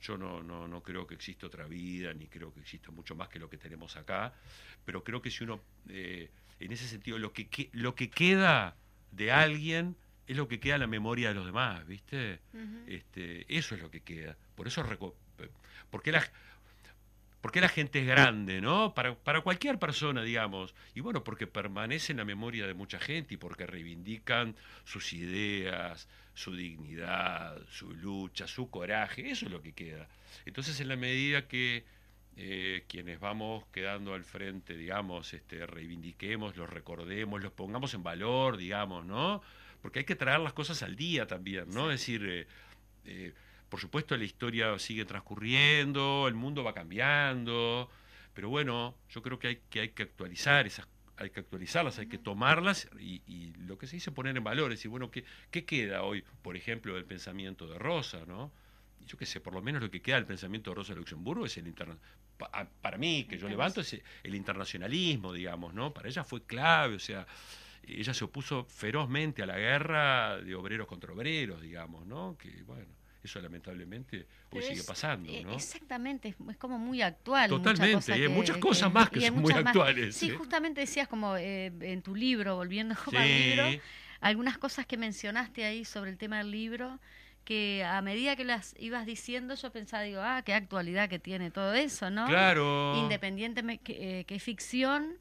yo 0.00 0.16
no, 0.16 0.42
no, 0.42 0.66
no 0.68 0.82
creo 0.82 1.06
que 1.06 1.14
exista 1.14 1.46
otra 1.46 1.66
vida, 1.66 2.14
ni 2.14 2.28
creo 2.28 2.52
que 2.52 2.60
exista 2.60 2.90
mucho 2.90 3.14
más 3.14 3.28
que 3.28 3.38
lo 3.38 3.50
que 3.50 3.58
tenemos 3.58 3.96
acá, 3.96 4.32
pero 4.84 5.02
creo 5.02 5.20
que 5.20 5.30
si 5.30 5.44
uno, 5.44 5.60
eh, 5.88 6.30
en 6.60 6.72
ese 6.72 6.88
sentido, 6.88 7.18
lo 7.18 7.32
que, 7.32 7.70
lo 7.72 7.94
que 7.94 8.10
queda 8.10 8.76
de 9.12 9.32
alguien 9.32 9.96
es 10.26 10.36
lo 10.36 10.48
que 10.48 10.58
queda 10.60 10.74
en 10.74 10.80
la 10.80 10.86
memoria 10.86 11.28
de 11.28 11.34
los 11.34 11.46
demás, 11.46 11.86
¿viste? 11.86 12.40
este, 12.86 13.46
eso 13.48 13.74
es 13.74 13.80
lo 13.80 13.90
que 13.90 14.00
queda. 14.00 14.36
Por 14.54 14.66
eso, 14.66 14.84
porque 15.90 16.10
la, 16.10 16.28
porque 17.40 17.60
la 17.60 17.68
gente 17.68 18.00
es 18.00 18.06
grande, 18.06 18.60
¿no? 18.60 18.92
Para, 18.92 19.14
para 19.14 19.40
cualquier 19.42 19.78
persona, 19.78 20.22
digamos. 20.22 20.74
Y 20.94 21.00
bueno, 21.00 21.22
porque 21.22 21.46
permanece 21.46 22.12
en 22.12 22.18
la 22.18 22.24
memoria 22.24 22.66
de 22.66 22.74
mucha 22.74 22.98
gente 22.98 23.34
y 23.34 23.36
porque 23.36 23.66
reivindican 23.66 24.56
sus 24.84 25.12
ideas, 25.12 26.08
su 26.34 26.56
dignidad, 26.56 27.62
su 27.70 27.92
lucha, 27.94 28.48
su 28.48 28.68
coraje, 28.68 29.30
eso 29.30 29.46
es 29.46 29.52
lo 29.52 29.62
que 29.62 29.72
queda. 29.72 30.08
Entonces, 30.44 30.80
en 30.80 30.88
la 30.88 30.96
medida 30.96 31.46
que 31.46 31.84
eh, 32.38 32.84
quienes 32.86 33.18
vamos 33.18 33.64
quedando 33.72 34.12
al 34.12 34.22
frente, 34.22 34.76
digamos, 34.76 35.32
este, 35.32 35.66
reivindiquemos, 35.66 36.54
los 36.56 36.68
recordemos, 36.68 37.42
los 37.42 37.52
pongamos 37.52 37.94
en 37.94 38.02
valor, 38.02 38.58
digamos, 38.58 39.06
¿no? 39.06 39.40
Porque 39.80 40.00
hay 40.00 40.04
que 40.04 40.16
traer 40.16 40.40
las 40.40 40.52
cosas 40.52 40.82
al 40.82 40.96
día 40.96 41.26
también, 41.26 41.70
¿no? 41.70 41.90
Es 41.90 42.00
decir, 42.00 42.26
eh, 42.26 42.46
eh, 43.06 43.32
por 43.70 43.80
supuesto 43.80 44.16
la 44.16 44.24
historia 44.24 44.78
sigue 44.78 45.06
transcurriendo, 45.06 46.28
el 46.28 46.34
mundo 46.34 46.62
va 46.62 46.74
cambiando, 46.74 47.88
pero 48.34 48.50
bueno, 48.50 48.94
yo 49.08 49.22
creo 49.22 49.38
que 49.38 49.48
hay 49.48 49.56
que, 49.70 49.80
hay 49.80 49.88
que 49.90 50.02
actualizar 50.02 50.66
esas 50.66 50.86
hay 51.18 51.30
que 51.30 51.40
actualizarlas, 51.40 51.98
hay 51.98 52.08
que 52.08 52.18
tomarlas 52.18 52.90
y, 53.00 53.54
lo 53.66 53.78
que 53.78 53.86
se 53.86 53.96
dice 53.96 54.12
poner 54.12 54.36
en 54.36 54.44
valor, 54.44 54.70
es 54.70 54.78
decir, 54.78 54.90
bueno, 54.90 55.10
¿qué, 55.10 55.24
¿qué 55.50 55.64
queda 55.64 56.02
hoy, 56.02 56.22
por 56.42 56.56
ejemplo, 56.56 56.94
del 56.94 57.06
pensamiento 57.06 57.66
de 57.66 57.78
Rosa, 57.78 58.26
¿no? 58.26 58.52
Yo 59.06 59.16
qué 59.16 59.26
sé, 59.26 59.40
por 59.40 59.54
lo 59.54 59.62
menos 59.62 59.82
lo 59.82 59.90
que 59.90 60.02
queda 60.02 60.16
del 60.16 60.26
pensamiento 60.26 60.70
de 60.70 60.76
Rosa 60.76 60.94
Luxemburgo 60.94 61.46
es 61.46 61.56
el 61.58 61.72
para 62.80 62.98
mí, 62.98 63.24
que 63.24 63.38
yo 63.38 63.48
levanto, 63.48 63.80
es 63.80 64.00
el 64.22 64.34
internacionalismo, 64.34 65.32
digamos, 65.32 65.72
¿no? 65.74 65.92
Para 65.92 66.08
ella 66.08 66.24
fue 66.24 66.44
clave, 66.44 66.96
o 66.96 66.98
sea, 66.98 67.26
ella 67.86 68.12
se 68.12 68.24
opuso 68.24 68.64
ferozmente 68.64 69.42
a 69.42 69.46
la 69.46 69.58
guerra 69.58 70.38
de 70.38 70.54
obreros 70.54 70.86
contra 70.86 71.12
obreros, 71.12 71.62
digamos, 71.62 72.04
¿no? 72.06 72.36
Que, 72.36 72.62
bueno, 72.64 72.86
eso 73.22 73.40
lamentablemente 73.40 74.26
hoy 74.50 74.62
sigue 74.62 74.82
pasando, 74.82 75.30
eh, 75.30 75.42
¿no? 75.44 75.52
Exactamente, 75.52 76.34
es 76.48 76.56
como 76.56 76.78
muy 76.78 77.02
actual. 77.02 77.48
Totalmente, 77.48 78.12
hay 78.12 78.28
muchas 78.28 78.56
cosas 78.56 78.92
más 78.92 79.10
que, 79.10 79.20
son 79.20 79.40
muy 79.40 79.52
actuales. 79.52 80.16
Sí, 80.16 80.30
justamente 80.30 80.80
decías 80.80 81.08
como 81.08 81.36
eh, 81.36 81.72
en 81.80 82.02
tu 82.02 82.14
libro, 82.14 82.56
volviendo 82.56 82.94
al 83.16 83.28
libro, 83.28 83.64
algunas 84.20 84.58
cosas 84.58 84.86
que 84.86 84.96
mencionaste 84.96 85.64
ahí 85.64 85.84
sobre 85.84 86.10
el 86.10 86.18
tema 86.18 86.38
del 86.38 86.50
libro, 86.50 86.98
que 87.46 87.84
a 87.84 88.02
medida 88.02 88.34
que 88.36 88.44
las 88.44 88.74
ibas 88.78 89.06
diciendo 89.06 89.54
yo 89.54 89.70
pensaba, 89.70 90.02
digo, 90.02 90.20
ah, 90.20 90.42
qué 90.44 90.52
actualidad 90.52 91.08
que 91.08 91.20
tiene 91.20 91.50
todo 91.50 91.72
eso, 91.74 92.10
¿no? 92.10 92.26
Claro. 92.26 92.94
Independientemente 92.98 93.82
que, 93.84 94.20
eh, 94.20 94.24
que 94.24 94.38
ficción, 94.40 95.16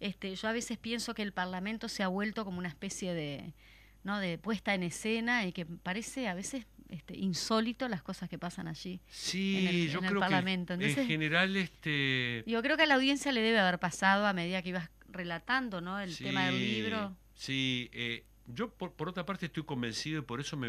este, 0.00 0.34
yo 0.34 0.48
a 0.48 0.52
veces 0.52 0.76
pienso 0.76 1.14
que 1.14 1.22
el 1.22 1.32
Parlamento 1.32 1.88
se 1.88 2.02
ha 2.02 2.08
vuelto 2.08 2.44
como 2.44 2.58
una 2.58 2.68
especie 2.68 3.14
de, 3.14 3.54
¿no? 4.02 4.18
de 4.18 4.38
puesta 4.38 4.74
en 4.74 4.82
escena 4.82 5.46
y 5.46 5.52
que 5.52 5.66
parece 5.66 6.26
a 6.26 6.34
veces 6.34 6.66
este, 6.88 7.16
insólito 7.16 7.88
las 7.88 8.02
cosas 8.02 8.28
que 8.28 8.38
pasan 8.38 8.66
allí. 8.66 9.00
Sí, 9.08 9.58
en 9.58 9.68
el, 9.68 9.88
yo 9.88 10.00
creo 10.00 10.18
Parlamento. 10.18 10.76
que 10.76 10.90
en 10.90 11.06
general 11.06 11.56
este 11.56 12.42
yo 12.44 12.60
creo 12.60 12.76
que 12.76 12.82
a 12.82 12.86
la 12.86 12.96
audiencia 12.96 13.30
le 13.30 13.40
debe 13.40 13.60
haber 13.60 13.78
pasado 13.78 14.26
a 14.26 14.32
medida 14.32 14.62
que 14.62 14.70
ibas 14.70 14.90
relatando, 15.08 15.80
¿no? 15.80 16.00
El 16.00 16.16
tema 16.16 16.46
del 16.46 16.58
libro. 16.58 17.16
Sí, 17.34 17.88
eh, 17.92 18.24
yo 18.54 18.70
por, 18.70 18.92
por, 18.92 19.08
otra 19.08 19.26
parte 19.26 19.46
estoy 19.46 19.64
convencido 19.64 20.20
y 20.20 20.22
por 20.22 20.40
eso 20.40 20.56
me, 20.56 20.66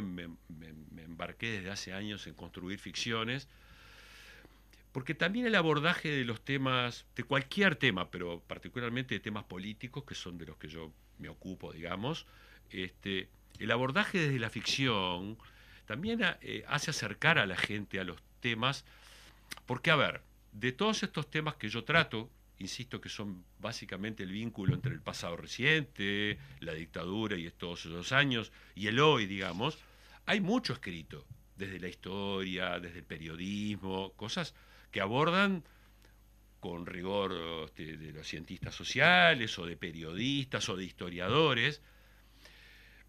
embarqué 1.02 1.52
desde 1.52 1.72
hace 1.72 1.94
años 1.94 2.28
en 2.28 2.34
construir 2.34 2.80
ficciones, 2.80 3.48
porque 4.92 5.14
también 5.14 5.46
el 5.46 5.56
abordaje 5.56 6.10
de 6.10 6.26
los 6.26 6.42
temas, 6.42 7.06
de 7.16 7.24
cualquier 7.24 7.76
tema, 7.76 8.10
pero 8.10 8.42
particularmente 8.48 9.16
de 9.16 9.20
temas 9.20 9.44
políticos, 9.46 10.04
que 10.04 10.16
son 10.16 10.38
de 10.38 10.46
los 10.46 10.58
que 10.58 10.68
yo 10.68 10.92
me 11.20 11.30
ocupo, 11.30 11.72
digamos, 11.72 12.26
este, 12.72 13.30
el 13.60 13.72
abordaje 13.72 14.20
desde 14.20 14.40
la 14.40 14.50
ficción 14.50 15.38
también 15.86 16.22
eh, 16.42 16.64
hace 16.68 16.92
acercar 16.92 17.40
a 17.40 17.48
la 17.48 17.58
gente 17.58 18.00
a 18.00 18.04
los 18.04 18.22
temas, 18.42 18.86
porque 19.66 19.90
a 19.90 19.96
ver, 19.96 20.22
de 20.52 20.72
todos 20.72 21.02
estos 21.04 21.30
temas 21.30 21.56
que 21.56 21.70
yo 21.70 21.84
trato, 21.84 22.30
insisto 22.60 23.02
que 23.02 23.10
son 23.10 23.44
básicamente 23.60 24.24
el 24.24 24.32
vínculo 24.32 24.76
entre 24.76 24.94
el 24.94 25.02
pasado 25.02 25.38
reciente, 25.38 26.38
la 26.60 26.74
dictadura 26.74 27.38
y 27.38 27.50
todos 27.52 27.86
esos 27.86 28.12
años, 28.12 28.52
y 28.76 28.88
el 28.88 29.00
hoy, 29.00 29.26
digamos, 29.26 29.78
hay 30.26 30.42
mucho 30.42 30.74
escrito, 30.74 31.26
desde 31.56 31.80
la 31.80 31.88
historia, 31.88 32.80
desde 32.80 33.00
el 33.00 33.06
periodismo, 33.06 34.14
cosas 34.14 34.54
que 34.92 35.02
abordan 35.02 35.64
con 36.60 36.86
rigor 36.86 37.66
este, 37.66 37.98
de 37.98 38.12
los 38.12 38.28
cientistas 38.28 38.76
sociales 38.76 39.58
o 39.60 39.66
de 39.66 39.78
periodistas 39.78 40.68
o 40.70 40.76
de 40.76 40.86
historiadores, 40.86 41.82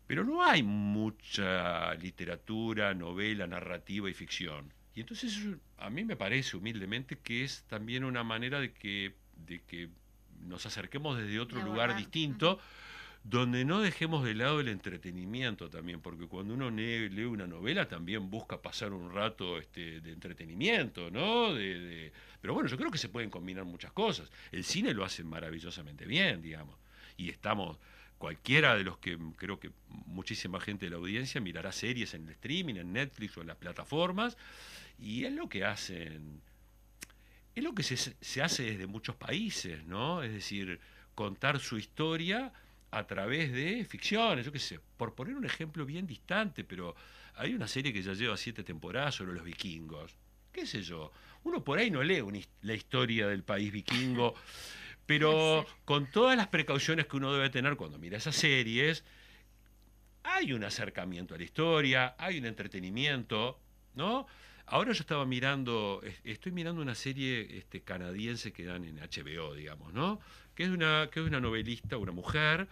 pero 0.07 0.25
no 0.25 0.43
hay 0.43 0.63
mucha 0.63 1.95
literatura, 1.95 2.95
novela, 2.95 3.47
narrativa 3.47 4.11
y 4.11 4.15
ficción. 4.15 4.73
Y 4.95 5.01
entonces 5.01 5.39
a 5.79 5.89
mí 5.89 6.05
me 6.05 6.17
parece 6.17 6.57
humildemente 6.57 7.19
que 7.19 7.45
es 7.45 7.63
también 7.69 8.05
una 8.05 8.25
manera 8.25 8.61
de 8.61 8.73
que, 8.73 9.15
de 9.47 9.61
que 9.63 9.89
nos 10.47 10.65
acerquemos 10.67 11.19
desde 11.19 11.39
otro 11.39 11.63
lugar 11.63 11.97
distinto 11.97 12.59
donde 13.23 13.65
no 13.65 13.81
dejemos 13.81 14.25
de 14.25 14.35
lado 14.35 14.61
el 14.61 14.69
entretenimiento 14.69 15.69
también, 15.69 16.01
porque 16.01 16.27
cuando 16.27 16.55
uno 16.55 16.71
lee, 16.71 17.25
una 17.25 17.47
novela 17.47 17.87
también 17.87 18.31
busca 18.31 18.63
pasar 18.63 18.93
un 18.93 19.13
rato 19.13 19.59
este, 19.59 20.01
de 20.01 20.13
entretenimiento, 20.13 21.11
¿no? 21.11 21.53
De, 21.55 22.13
pero 22.41 22.55
bueno, 22.55 22.69
yo 22.69 22.79
creo 22.79 22.91
que 22.91 22.99
se 22.99 23.11
pueden 23.11 23.29
combinar 23.29 23.65
muchas 23.65 23.93
cosas. 23.93 24.31
El 24.53 24.65
cine 24.65 24.95
lo 24.95 25.05
hace 25.05 25.23
maravillosamente 25.23 26.07
bien, 26.07 26.41
digamos, 26.41 26.77
y 27.19 27.29
estamos, 27.29 27.79
cualquiera 28.17 28.75
de 28.75 28.85
los 28.85 28.97
que 28.99 29.19
creo 29.37 29.61
que 29.61 29.71
muchísima 29.89 30.59
gente 30.59 30.87
de 30.87 30.91
la 30.91 30.97
audiencia 30.97 31.41
mirará 31.43 31.73
series 31.73 32.15
en 32.15 32.25
el 32.25 32.31
streaming, 32.31 32.77
en 32.77 32.93
Netflix 32.93 33.37
o 33.37 33.43
en 33.43 33.49
las 33.49 33.57
plataformas, 33.57 34.39
y 34.99 35.25
es 35.25 35.33
lo 35.33 35.49
que 35.49 35.65
hacen, 35.65 36.41
es 37.55 37.65
lo 37.65 37.75
que 37.75 37.83
se, 37.83 37.97
se 37.97 38.43
hace 38.43 38.63
desde 38.65 38.87
muchos 38.87 39.17
países, 39.17 39.85
¿no? 39.85 40.23
Es 40.23 40.33
decir, 40.33 40.81
contar 41.15 41.61
su 41.61 41.79
historia 41.79 42.53
a 42.91 43.07
través 43.07 43.53
de 43.53 43.85
ficciones, 43.85 44.45
yo 44.45 44.53
qué 44.53 44.59
sé, 44.59 44.81
por 44.97 45.15
poner 45.15 45.37
un 45.37 45.45
ejemplo 45.45 45.87
bien 45.87 46.07
distante, 46.07 46.65
pero 46.65 46.95
hay 47.35 47.55
una 47.55 47.69
serie 47.69 47.93
que 47.93 48.03
ya 48.03 48.13
lleva 48.13 48.37
siete 48.37 48.65
temporadas 48.65 49.15
sobre 49.15 49.33
los 49.33 49.45
vikingos, 49.45 50.17
qué 50.53 50.67
sé 50.67 50.83
yo, 50.83 51.13
uno 51.45 51.63
por 51.63 51.79
ahí 51.79 51.91
no 51.91 52.03
lee 52.03 52.23
la 52.63 52.75
historia 52.75 53.29
del 53.29 53.45
país 53.45 53.71
vikingo, 53.73 54.35
pero 55.07 55.67
con 55.85 56.11
todas 56.11 56.37
las 56.37 56.49
precauciones 56.49 57.07
que 57.07 57.17
uno 57.17 57.33
debe 57.33 57.51
tener 57.51 57.77
cuando 57.77 57.99
mira 57.99 58.19
esas 58.19 58.37
series, 58.37 59.05
hay 60.23 60.53
un 60.53 60.65
acercamiento 60.65 61.35
a 61.35 61.39
la 61.39 61.45
historia, 61.45 62.15
hay 62.19 62.39
un 62.39 62.47
entretenimiento, 62.47 63.59
¿no? 63.95 64.27
Ahora 64.73 64.93
yo 64.93 65.01
estaba 65.01 65.27
mirando, 65.27 66.01
estoy 66.23 66.53
mirando 66.53 66.81
una 66.81 66.95
serie 66.95 67.59
este, 67.59 67.81
canadiense 67.81 68.53
que 68.53 68.65
dan 68.65 68.85
en 68.85 68.99
HBO, 69.01 69.53
digamos, 69.53 69.93
¿no? 69.93 70.21
Que 70.55 70.63
es 70.63 70.69
una, 70.69 71.09
que 71.11 71.19
es 71.19 71.27
una 71.27 71.41
novelista, 71.41 71.97
una 71.97 72.13
mujer, 72.13 72.69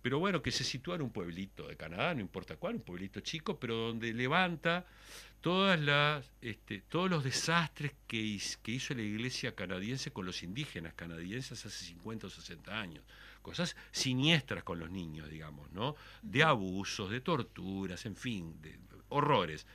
pero 0.00 0.18
bueno, 0.18 0.40
que 0.40 0.50
se 0.50 0.64
sitúa 0.64 0.94
en 0.94 1.02
un 1.02 1.10
pueblito 1.10 1.68
de 1.68 1.76
Canadá, 1.76 2.14
no 2.14 2.22
importa 2.22 2.56
cuál, 2.56 2.76
un 2.76 2.80
pueblito 2.80 3.20
chico, 3.20 3.60
pero 3.60 3.76
donde 3.76 4.14
levanta 4.14 4.86
todas 5.42 5.78
las, 5.78 6.32
este, 6.40 6.80
todos 6.88 7.10
los 7.10 7.22
desastres 7.22 7.92
que, 8.06 8.40
que 8.62 8.72
hizo 8.72 8.94
la 8.94 9.02
iglesia 9.02 9.54
canadiense 9.54 10.12
con 10.12 10.24
los 10.24 10.42
indígenas 10.42 10.94
canadienses 10.94 11.66
hace 11.66 11.84
50 11.84 12.28
o 12.28 12.30
60 12.30 12.80
años. 12.80 13.04
Cosas 13.42 13.76
siniestras 13.90 14.64
con 14.64 14.78
los 14.78 14.90
niños, 14.90 15.28
digamos, 15.28 15.70
¿no? 15.72 15.96
De 16.22 16.42
abusos, 16.42 17.10
de 17.10 17.20
torturas, 17.20 18.06
en 18.06 18.16
fin, 18.16 18.62
de 18.62 18.78
horrores. 19.10 19.66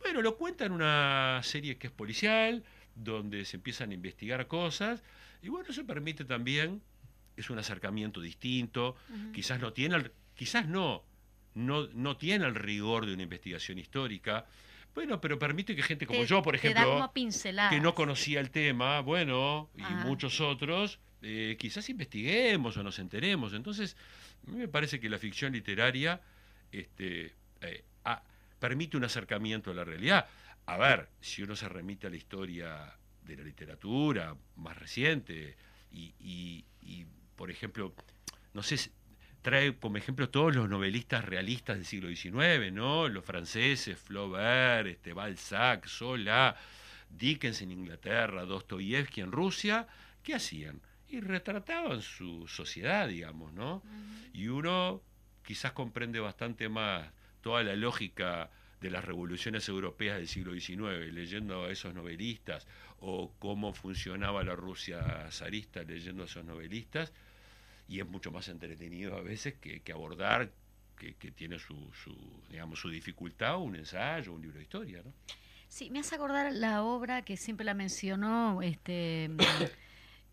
Bueno, 0.00 0.22
lo 0.22 0.36
cuenta 0.36 0.64
en 0.64 0.72
una 0.72 1.40
serie 1.42 1.76
que 1.76 1.88
es 1.88 1.92
policial, 1.92 2.64
donde 2.94 3.44
se 3.44 3.56
empiezan 3.56 3.90
a 3.90 3.94
investigar 3.94 4.46
cosas, 4.46 5.02
y 5.42 5.48
bueno, 5.48 5.68
eso 5.70 5.84
permite 5.86 6.24
también, 6.24 6.80
es 7.36 7.50
un 7.50 7.58
acercamiento 7.58 8.20
distinto, 8.20 8.96
quizás 9.32 9.60
no 9.60 9.72
tiene, 9.72 9.96
el, 9.96 10.12
quizás 10.34 10.66
no, 10.66 11.04
no, 11.54 11.86
no 11.94 12.16
tiene 12.16 12.46
el 12.46 12.54
rigor 12.54 13.06
de 13.06 13.14
una 13.14 13.22
investigación 13.22 13.78
histórica, 13.78 14.46
Bueno, 14.94 15.20
pero 15.20 15.38
permite 15.38 15.76
que 15.76 15.82
gente 15.82 16.06
como 16.06 16.24
yo, 16.24 16.42
por 16.42 16.54
ejemplo, 16.56 17.10
que 17.70 17.80
no 17.80 17.94
conocía 17.94 18.40
el 18.40 18.50
tema, 18.50 19.00
bueno, 19.00 19.70
y 19.76 19.82
muchos 20.06 20.40
otros, 20.40 20.98
eh, 21.22 21.56
quizás 21.58 21.88
investiguemos 21.88 22.76
o 22.76 22.82
nos 22.82 22.98
enteremos. 22.98 23.52
Entonces, 23.52 23.96
a 24.46 24.50
mí 24.50 24.56
me 24.58 24.68
parece 24.68 24.98
que 24.98 25.08
la 25.08 25.18
ficción 25.18 25.52
literaria 25.52 26.20
este, 26.72 27.34
eh, 27.60 27.84
permite 28.58 28.96
un 28.96 29.04
acercamiento 29.04 29.70
a 29.70 29.74
la 29.74 29.84
realidad. 29.84 30.26
A 30.66 30.76
ver, 30.76 31.08
si 31.20 31.42
uno 31.42 31.56
se 31.56 31.68
remite 31.68 32.06
a 32.06 32.10
la 32.10 32.16
historia 32.16 32.94
de 33.22 33.36
la 33.36 33.42
literatura 33.42 34.36
más 34.56 34.76
reciente 34.76 35.56
y, 35.90 36.64
por 37.36 37.50
ejemplo, 37.50 37.94
no 38.52 38.62
sé, 38.62 38.90
trae 39.42 39.76
como 39.76 39.96
ejemplo 39.96 40.28
todos 40.28 40.54
los 40.54 40.68
novelistas 40.68 41.24
realistas 41.24 41.76
del 41.76 41.86
siglo 41.86 42.08
XIX, 42.08 42.72
¿no? 42.72 43.08
Los 43.08 43.24
franceses, 43.24 43.98
Flaubert, 43.98 44.88
este, 44.88 45.12
Balzac, 45.12 45.86
Zola, 45.86 46.56
Dickens 47.08 47.62
en 47.62 47.72
Inglaterra, 47.72 48.44
Dostoyevsky 48.44 49.20
en 49.20 49.32
Rusia, 49.32 49.86
¿qué 50.22 50.34
hacían? 50.34 50.82
Y 51.08 51.20
retrataban 51.20 52.02
su 52.02 52.46
sociedad, 52.46 53.08
digamos, 53.08 53.52
¿no? 53.54 53.82
Y 54.34 54.48
uno 54.48 55.02
quizás 55.42 55.72
comprende 55.72 56.20
bastante 56.20 56.68
más 56.68 57.10
toda 57.40 57.62
la 57.62 57.76
lógica 57.76 58.50
de 58.80 58.90
las 58.90 59.04
revoluciones 59.04 59.68
europeas 59.68 60.18
del 60.18 60.28
siglo 60.28 60.52
XIX, 60.52 61.12
leyendo 61.12 61.64
a 61.64 61.70
esos 61.70 61.94
novelistas, 61.94 62.66
o 63.00 63.32
cómo 63.38 63.72
funcionaba 63.72 64.42
la 64.44 64.54
Rusia 64.54 65.28
zarista 65.30 65.82
leyendo 65.82 66.22
a 66.22 66.26
esos 66.26 66.44
novelistas, 66.44 67.12
y 67.88 68.00
es 68.00 68.06
mucho 68.06 68.30
más 68.30 68.48
entretenido 68.48 69.16
a 69.16 69.22
veces 69.22 69.54
que, 69.54 69.82
abordar, 69.92 70.50
que, 70.96 71.12
tiene 71.32 71.58
su, 71.58 71.74
su, 71.92 72.14
digamos, 72.50 72.80
su 72.80 72.90
dificultad, 72.90 73.58
un 73.58 73.76
ensayo, 73.76 74.32
un 74.32 74.42
libro 74.42 74.58
de 74.58 74.64
historia. 74.64 75.02
¿no? 75.04 75.12
Sí, 75.68 75.90
me 75.90 76.00
hace 76.00 76.14
acordar 76.14 76.52
la 76.52 76.82
obra 76.82 77.22
que 77.22 77.36
siempre 77.36 77.64
la 77.64 77.74
mencionó 77.74 78.62
este 78.62 79.30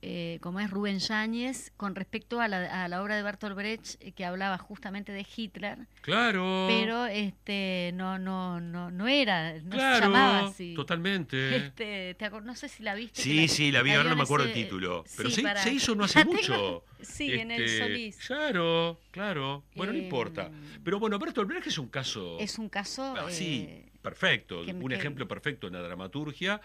eh, 0.02 0.38
como 0.42 0.60
es 0.60 0.70
Rubén 0.70 1.00
Yáñez, 1.00 1.72
con 1.78 1.96
respecto 1.96 2.40
a 2.40 2.48
la, 2.48 3.02
obra 3.02 3.16
de 3.16 3.24
Bertolt 3.24 3.56
Brecht, 3.56 4.02
eh, 4.02 4.12
que 4.12 4.26
hablaba 4.26 4.58
justamente 4.58 5.12
de 5.12 5.26
Hitler. 5.36 5.88
Claro. 6.02 6.68
Pero 6.68 7.06
este 7.08 7.92
no 7.96 8.20
no 8.20 8.60
no 8.60 8.92
no 8.92 9.08
era, 9.08 9.54
no 9.60 9.72
se 9.72 10.02
llamaba 10.02 10.48
así. 10.48 10.74
Totalmente. 10.76 11.56
Este, 11.56 12.16
no 12.44 12.56
sé 12.56 12.70
si 12.70 12.84
la 12.84 12.94
viste. 12.94 13.22
Sí, 13.22 13.48
sí, 13.48 13.72
la 13.72 13.82
vi, 13.82 13.92
ahora 13.92 14.10
no 14.10 14.16
me 14.16 14.24
acuerdo 14.24 14.46
el 14.46 14.54
título. 14.54 15.04
Pero 15.18 15.30
se, 15.30 15.42
se, 15.42 15.74
hizo 15.74 15.96
no 15.96 16.04
hace 16.04 16.24
mucho. 16.24 16.84
sí, 17.02 17.34
en 17.34 17.52
el 17.52 17.64
este, 17.64 17.80
Solís. 17.80 18.18
Claro, 18.28 19.00
claro. 19.12 19.64
Bueno, 19.76 19.94
no 19.94 20.00
importa. 20.00 20.48
Em, 20.48 20.84
Pero 20.84 21.00
bueno, 21.00 21.18
Bertolt 21.18 21.48
Brecht 21.48 21.68
es 21.68 21.78
un 21.78 21.88
caso. 21.88 22.38
Es 22.40 22.60
un 22.60 22.70
caso. 22.70 23.16
Ah, 23.18 23.26
sí, 23.30 23.66
eh, 23.70 23.92
perfecto. 24.02 24.62
un 24.62 24.92
ejemplo 24.92 25.28
perfecto 25.28 25.68
en 25.68 25.74
la 25.74 25.82
dramaturgia 25.82 26.62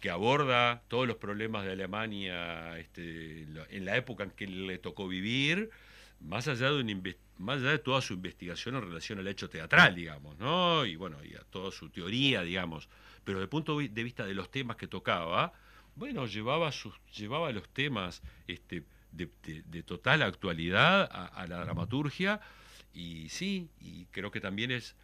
que 0.00 0.10
aborda 0.10 0.82
todos 0.88 1.06
los 1.06 1.16
problemas 1.16 1.64
de 1.64 1.72
Alemania 1.72 2.78
este, 2.78 3.42
en 3.42 3.84
la 3.84 3.96
época 3.96 4.24
en 4.24 4.30
que 4.30 4.46
le 4.46 4.78
tocó 4.78 5.06
vivir, 5.06 5.70
más 6.20 6.48
allá 6.48 6.70
de 6.72 7.16
más 7.38 7.58
allá 7.58 7.70
de 7.70 7.78
toda 7.78 8.00
su 8.00 8.14
investigación 8.14 8.74
en 8.76 8.82
relación 8.82 9.18
al 9.18 9.28
hecho 9.28 9.48
teatral, 9.48 9.94
digamos, 9.94 10.38
¿no? 10.38 10.84
Y 10.84 10.96
bueno, 10.96 11.18
y 11.24 11.34
a 11.34 11.40
toda 11.50 11.70
su 11.70 11.88
teoría, 11.90 12.42
digamos, 12.42 12.88
pero 13.24 13.38
desde 13.38 13.44
el 13.44 13.48
punto 13.48 13.78
de 13.78 14.04
vista 14.04 14.26
de 14.26 14.34
los 14.34 14.50
temas 14.50 14.76
que 14.76 14.86
tocaba, 14.86 15.52
bueno, 15.96 16.26
llevaba 16.26 16.72
sus, 16.72 16.94
llevaba 17.16 17.50
los 17.52 17.68
temas 17.70 18.22
este, 18.46 18.84
de, 19.12 19.82
total 19.82 20.22
actualidad 20.22 21.08
a, 21.10 21.26
a 21.26 21.46
la 21.46 21.60
dramaturgia, 21.60 22.40
y 22.92 23.28
sí, 23.28 23.68
y 23.80 24.06
creo 24.06 24.30
que 24.30 24.40
también 24.40 24.70
es, 24.70 24.96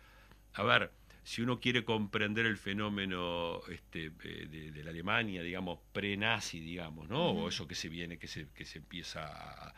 a 0.54 0.62
ver, 0.62 0.90
si 1.26 1.42
uno 1.42 1.58
quiere 1.58 1.84
comprender 1.84 2.46
el 2.46 2.56
fenómeno 2.56 3.60
este, 3.68 4.12
eh, 4.22 4.70
de, 4.72 4.84
la 4.84 4.90
Alemania, 4.90 5.42
digamos, 5.42 5.80
pre-nazi, 5.92 6.60
digamos, 6.60 7.08
¿no? 7.08 7.30
O 7.30 7.48
eso 7.48 7.66
que 7.66 7.74
se 7.74 7.88
viene, 7.88 8.16
que 8.16 8.28
se, 8.28 8.46
que 8.54 8.64
se 8.64 8.78
empieza 8.78 9.24
a, 9.26 9.74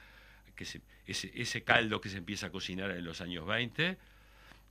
que 0.55 0.67
se, 0.67 0.83
ese, 1.07 1.33
ese 1.35 1.65
caldo 1.65 2.03
que 2.03 2.11
se 2.11 2.19
empieza 2.19 2.49
a 2.49 2.51
cocinar 2.51 2.91
en 2.91 3.03
los 3.03 3.23
años 3.23 3.47
20, 3.47 3.97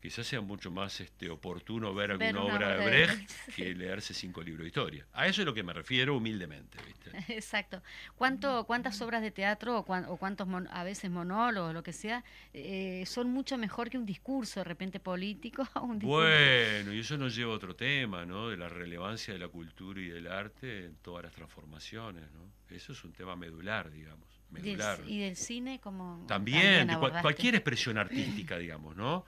quizás 0.02 0.28
sea 0.28 0.41
mucho 0.41 0.72
más 0.72 1.02
este, 1.02 1.30
oportuno 1.30 1.93
ver 1.93 2.12
alguna 2.12 2.41
obra 2.41 2.78
de 2.78 2.86
Brecht 2.86 3.32
que 3.56 3.74
leerse 3.74 4.14
cinco 4.14 4.41
libros 4.41 4.64
de 4.64 4.68
historia. 4.68 5.08
A 5.14 5.28
eso 5.28 5.41
es 5.41 5.45
lo 5.45 5.54
que 5.54 5.64
me 5.64 5.74
refiero 5.74 6.16
humildemente. 6.16 6.78
¿viste? 6.86 7.12
Exacto. 7.34 7.82
¿Cuánto, 8.16 8.66
¿Cuántas 8.66 9.02
obras 9.02 9.22
de 9.22 9.32
teatro 9.32 9.80
o, 9.80 9.84
cuántos 9.84 10.48
a 10.70 10.84
veces 10.84 11.10
monólogos, 11.10 11.74
lo 11.74 11.84
que 11.84 11.93
sea, 11.93 12.24
eh, 12.54 13.04
son 13.06 13.30
mucho 13.30 13.58
mejor 13.58 13.89
que 13.89 13.98
un 13.98 14.06
discurso 14.06 14.60
de 14.60 14.66
repente 14.66 15.00
político? 15.00 15.68
bueno, 16.02 16.93
y 16.93 17.00
eso 17.00 17.18
nos 17.18 17.36
lleva 17.36 17.54
a 17.54 17.56
otro 17.56 17.76
tema, 17.76 18.26
¿no? 18.26 18.50
De 18.50 18.58
la 18.58 18.70
relevancia 18.70 19.34
de 19.34 19.39
la 19.39 19.48
cultura 19.48 20.00
y 20.00 20.10
del 20.10 20.28
arte 20.28 20.86
en 20.86 20.95
todas 20.98 21.24
las 21.24 21.34
transformaciones, 21.34 22.32
¿no? 22.32 22.48
Eso 22.70 22.91
es 22.91 23.04
un 23.04 23.14
tema 23.14 23.36
medular, 23.36 23.89
digamos. 23.89 24.28
Medular. 24.50 25.00
¿Y 25.06 25.20
del 25.20 25.36
cine 25.36 25.80
como 25.80 26.26
También, 26.28 26.89
cualquier 27.22 27.56
expresión 27.56 27.98
artística, 27.98 28.58
digamos, 28.58 28.95
¿no? 28.95 29.26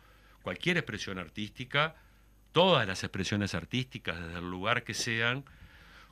Cualquier 0.50 0.78
expresión 0.78 1.20
artística, 1.20 1.94
todas 2.54 2.88
las 2.88 3.04
expresiones 3.04 3.54
artísticas, 3.54 4.20
desde 4.20 4.40
el 4.40 4.50
lugar 4.50 4.84
que 4.84 4.96
sean, 4.96 5.46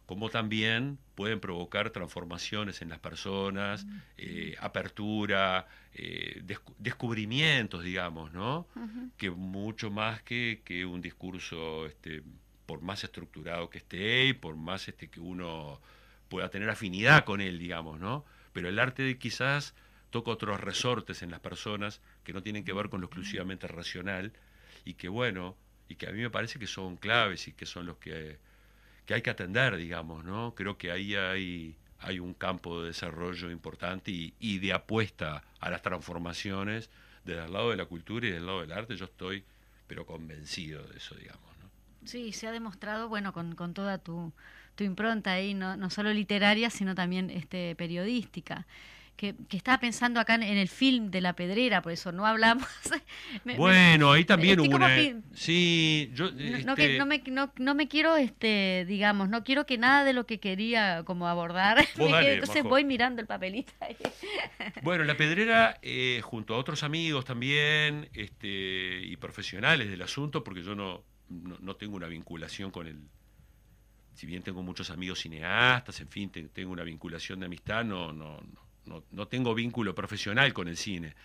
como 0.06 0.30
también 0.30 1.00
pueden 1.16 1.40
provocar 1.40 1.90
transformaciones 1.90 2.84
en 2.84 2.90
las 2.90 3.00
personas, 3.00 3.88
eh, 4.16 4.56
apertura, 4.60 5.66
eh, 5.96 6.44
descubrimientos, 6.78 7.84
digamos, 7.84 8.32
¿no? 8.32 8.68
Que 9.18 9.32
mucho 9.32 9.90
más 9.90 10.22
que, 10.22 10.62
que 10.64 10.86
un 10.86 11.02
discurso, 11.02 11.88
este, 11.88 12.22
por 12.68 12.84
más 12.84 13.04
estructurado 13.04 13.72
que 13.72 13.80
esté 13.80 14.28
y 14.28 14.34
por 14.34 14.56
más 14.56 14.88
este, 14.88 15.08
que 15.08 15.20
uno 15.20 15.82
pueda 16.30 16.50
tener 16.52 16.70
afinidad 16.70 17.26
con 17.26 17.42
él, 17.42 17.58
digamos, 17.58 18.00
¿no? 18.00 18.24
Pero 18.54 18.70
el 18.70 18.78
arte 18.78 19.18
quizás 19.18 19.74
toca 20.10 20.32
otros 20.32 20.60
resortes 20.60 21.22
en 21.22 21.32
las 21.32 21.40
personas 21.40 22.02
que 22.24 22.34
no 22.34 22.42
tienen 22.42 22.64
que 22.64 22.74
ver 22.74 22.90
con 22.90 23.02
lo 23.02 23.08
exclusivamente 23.08 23.68
racional 23.68 24.32
y 24.86 24.94
que 24.94 25.10
bueno, 25.10 25.56
y 25.90 25.96
que 25.96 26.08
a 26.08 26.12
mí 26.12 26.22
me 26.22 26.30
parece 26.30 26.60
que 26.60 26.68
son 26.68 26.98
claves 26.98 27.48
y 27.48 27.54
que 27.54 27.66
son 27.66 27.86
los 27.86 27.98
que, 27.98 28.38
hay 29.10 29.22
que 29.22 29.30
atender, 29.30 29.78
digamos, 29.78 30.24
¿no? 30.24 30.54
Creo 30.56 30.78
que 30.78 30.92
ahí 30.92 31.16
hay, 31.16 31.76
hay 32.00 32.20
un 32.20 32.34
campo 32.34 32.82
de 32.82 32.88
desarrollo 32.88 33.50
importante 33.50 34.12
y, 34.12 34.60
de 34.60 34.74
apuesta 34.74 35.44
a 35.60 35.70
las 35.70 35.82
transformaciones 35.82 36.90
desde 37.24 37.46
el 37.46 37.54
lado 37.54 37.72
de 37.72 37.78
la 37.78 37.86
cultura 37.86 38.28
y 38.28 38.32
del 38.32 38.46
lado 38.46 38.62
del 38.62 38.72
arte, 38.72 38.96
yo 38.96 39.06
estoy 39.06 39.44
pero 39.88 40.06
convencido 40.06 40.84
de 40.84 40.98
eso, 40.98 41.16
digamos. 41.16 41.50
¿no? 41.62 41.70
Sí, 42.08 42.34
se 42.34 42.48
ha 42.48 42.52
demostrado, 42.52 43.08
bueno, 43.08 43.32
con, 43.32 43.56
con 43.56 43.74
toda 43.74 43.98
tu, 43.98 44.34
tu 44.76 44.84
impronta 44.84 45.32
ahí, 45.32 45.54
no, 45.54 45.78
no 45.78 45.90
solo 45.90 46.14
literaria, 46.14 46.70
sino 46.70 46.94
también 46.94 47.30
este, 47.30 47.76
periodística 47.76 48.66
que, 49.18 49.36
estaba 49.50 49.80
pensando 49.80 50.20
acá 50.20 50.36
en, 50.36 50.44
el 50.44 50.70
film 50.70 51.10
de 51.10 51.22
la 51.22 51.34
pedrera, 51.34 51.82
por 51.82 51.92
eso 51.92 52.12
no 52.12 52.26
hablamos. 52.26 52.68
bueno, 53.58 54.12
ahí 54.12 54.24
también 54.24 54.60
hubo 54.60 54.76
una... 54.76 54.96
Sí, 55.34 56.12
yo... 56.14 56.32
No, 56.32 56.76
este 56.78 57.04
me, 57.04 57.24
no, 57.58 57.76
me 57.76 57.88
quiero, 57.88 58.16
este, 58.16 58.86
digamos, 58.88 59.28
no 59.28 59.44
quiero 59.44 59.66
que 59.66 59.80
nada 59.80 60.04
de 60.04 60.14
lo 60.14 60.28
que 60.28 60.40
quería 60.40 61.04
como 61.04 61.28
abordar, 61.28 61.84
entonces 61.98 62.64
voy 62.64 62.86
mirando 62.86 63.20
el 63.20 63.28
papelito. 63.28 63.74
bueno, 64.84 65.04
la 65.04 65.18
pedrera, 65.18 65.80
eh, 65.82 66.22
junto 66.24 66.54
a 66.54 66.58
otros 66.58 66.84
amigos 66.84 67.26
también, 67.26 68.10
este, 68.14 69.02
y 69.04 69.18
profesionales 69.18 69.90
del 69.90 70.04
asunto, 70.04 70.44
porque 70.44 70.62
yo 70.62 70.76
no, 70.76 71.04
no, 71.30 71.76
tengo 71.76 71.96
una 71.96 72.08
vinculación 72.08 72.70
con 72.70 72.86
el, 72.86 73.02
si 74.14 74.28
bien 74.28 74.44
tengo 74.44 74.62
muchos 74.62 74.92
amigos 74.92 75.22
cineastas, 75.22 76.00
en 76.02 76.08
fin, 76.08 76.30
tengo 76.30 76.72
una 76.72 76.84
vinculación 76.84 77.40
de 77.40 77.48
amistad, 77.48 77.84
no, 77.84 78.14
no, 78.14 78.40
no, 78.42 78.67
no, 78.88 79.28
tengo 79.28 79.54
vínculo 79.54 79.94
profesional 79.94 80.54
con 80.54 80.68
el 80.68 80.78
cine. 80.78 81.16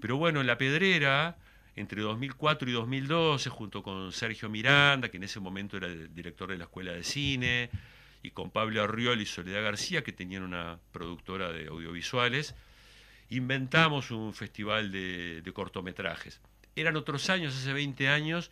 Pero 0.00 0.16
bueno, 0.16 0.42
La 0.42 0.58
Pedrera, 0.58 1.36
entre 1.74 2.02
2004 2.02 2.68
y 2.68 2.72
2012, 2.72 3.50
junto 3.50 3.82
con 3.82 4.12
Sergio 4.12 4.48
Miranda, 4.48 5.08
que 5.08 5.16
en 5.16 5.24
ese 5.24 5.40
momento 5.40 5.76
era 5.76 5.86
el 5.86 6.14
director 6.14 6.50
de 6.50 6.58
la 6.58 6.64
Escuela 6.64 6.92
de 6.92 7.04
Cine, 7.04 7.70
y 8.22 8.30
con 8.30 8.50
Pablo 8.50 8.82
Arriol 8.82 9.20
y 9.20 9.26
Soledad 9.26 9.62
García, 9.62 10.02
que 10.02 10.12
tenían 10.12 10.42
una 10.42 10.78
productora 10.92 11.52
de 11.52 11.68
audiovisuales, 11.68 12.54
inventamos 13.30 14.10
un 14.10 14.34
festival 14.34 14.90
de, 14.90 15.42
de 15.42 15.52
cortometrajes. 15.52 16.40
Eran 16.74 16.96
otros 16.96 17.30
años, 17.30 17.56
hace 17.56 17.72
20 17.72 18.08
años, 18.08 18.50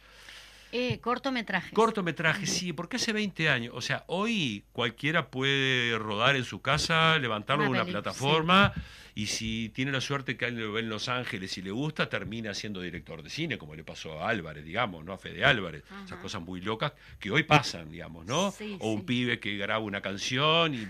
eh, 0.76 0.98
cortometrajes. 1.00 1.72
Cortometrajes, 1.72 2.50
sí, 2.50 2.72
porque 2.72 2.96
hace 2.96 3.12
20 3.12 3.48
años. 3.48 3.74
O 3.76 3.80
sea, 3.80 4.02
hoy 4.08 4.64
cualquiera 4.72 5.28
puede 5.30 5.96
rodar 5.98 6.34
en 6.34 6.42
su 6.42 6.62
casa, 6.62 7.16
levantarlo 7.18 7.64
en 7.64 7.70
una 7.70 7.84
plataforma 7.84 8.72
y 9.14 9.26
si 9.26 9.68
tiene 9.68 9.92
la 9.92 10.00
suerte 10.00 10.36
que 10.36 10.46
alguien 10.46 10.66
lo 10.66 10.72
ve 10.72 10.80
en 10.80 10.88
Los 10.88 11.08
Ángeles 11.08 11.56
y 11.56 11.62
le 11.62 11.70
gusta, 11.70 12.08
termina 12.08 12.52
siendo 12.52 12.80
director 12.80 13.22
de 13.22 13.30
cine, 13.30 13.58
como 13.58 13.74
le 13.74 13.84
pasó 13.84 14.20
a 14.20 14.28
Álvarez, 14.28 14.64
digamos, 14.64 15.04
¿no? 15.04 15.12
A 15.12 15.18
Fede 15.18 15.44
Álvarez. 15.44 15.84
Esas 16.04 16.18
cosas 16.18 16.42
muy 16.42 16.60
locas 16.60 16.92
que 17.20 17.30
hoy 17.30 17.44
pasan, 17.44 17.90
digamos, 17.90 18.26
¿no? 18.26 18.52
o 18.80 18.92
un 18.92 19.04
pibe 19.06 19.38
que 19.38 19.56
graba 19.56 19.84
una 19.84 20.00
canción 20.00 20.74
y, 20.74 20.88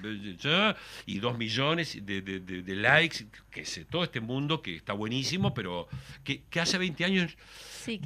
y 1.07 1.19
dos 1.19 1.37
millones 1.37 1.99
de, 2.05 2.63
likes, 2.67 3.27
que 3.51 3.67
sé, 3.67 3.85
todo 3.85 4.05
este 4.05 4.21
mundo 4.21 4.63
que 4.63 4.77
está 4.77 4.95
buenísimo, 4.95 5.53
pero 5.53 5.89
que, 6.23 6.43
que 6.49 6.61
hace 6.61 6.79
20 6.79 7.05
años 7.05 7.37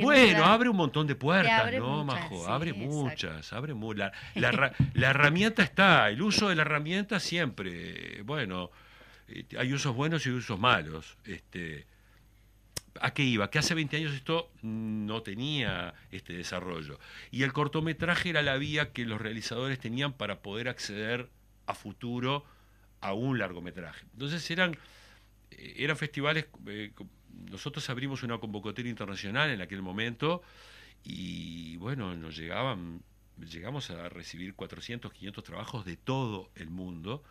bueno, 0.03 0.45
abre 0.45 0.69
un 0.69 0.77
montón 0.77 1.07
de 1.07 1.15
puertas, 1.15 1.73
¿no, 1.75 2.05
Majo? 2.05 2.49
abre 2.49 2.73
muchas, 2.73 3.53
abre 3.53 3.75
muchas. 3.75 4.13
La, 4.35 4.73
la, 4.95 5.11
herramienta 5.11 5.63
está, 5.63 6.11
el 6.11 6.21
uso 6.23 6.49
de 6.49 6.57
la 6.57 6.63
herramienta 6.63 7.21
siempre, 7.21 8.23
bueno, 8.23 8.71
hay 9.59 9.73
usos 9.73 9.95
buenos 9.95 10.27
y 10.27 10.31
usos 10.31 10.59
malos. 10.59 11.17
Este, 11.25 11.87
¿A 13.01 13.13
qué 13.13 13.23
iba? 13.23 13.51
Que 13.51 13.59
hace 13.59 13.75
20 13.75 13.97
años 13.97 14.13
esto 14.13 14.51
no 14.63 15.23
tenía 15.23 15.95
este 16.11 16.33
desarrollo. 16.33 16.99
Y 17.31 17.43
el 17.43 17.53
cortometraje 17.53 18.31
era 18.31 18.43
la 18.43 18.57
vía 18.57 18.93
que 18.93 19.05
los 19.05 19.21
realizadores 19.21 19.79
tenían 19.79 20.13
para 20.13 20.41
poder 20.41 20.69
acceder 20.69 21.29
a 21.67 21.75
futuro 21.75 22.45
a 23.01 23.13
un 23.13 23.39
largometraje. 23.39 24.05
Entonces 24.13 24.51
eran, 24.51 24.77
eh, 25.51 25.75
eran 25.77 25.97
festivales, 25.97 26.47
eh, 26.67 26.93
nosotros 27.51 27.89
abrimos 27.91 28.23
una 28.23 28.39
convocatoria 28.39 28.91
internacional 28.91 29.51
en 29.51 29.61
aquel 29.61 29.83
momento 29.83 30.43
y 31.05 31.77
bueno, 31.77 32.17
nos 32.17 32.37
llegaban, 32.37 33.03
llegamos 33.39 33.91
a 33.91 34.09
recibir 34.09 34.55
400, 34.55 35.13
500 35.13 35.45
trabajos 35.45 35.85
de 35.85 35.97
todo 35.97 36.51
el 36.57 36.71
mundo. 36.71 37.23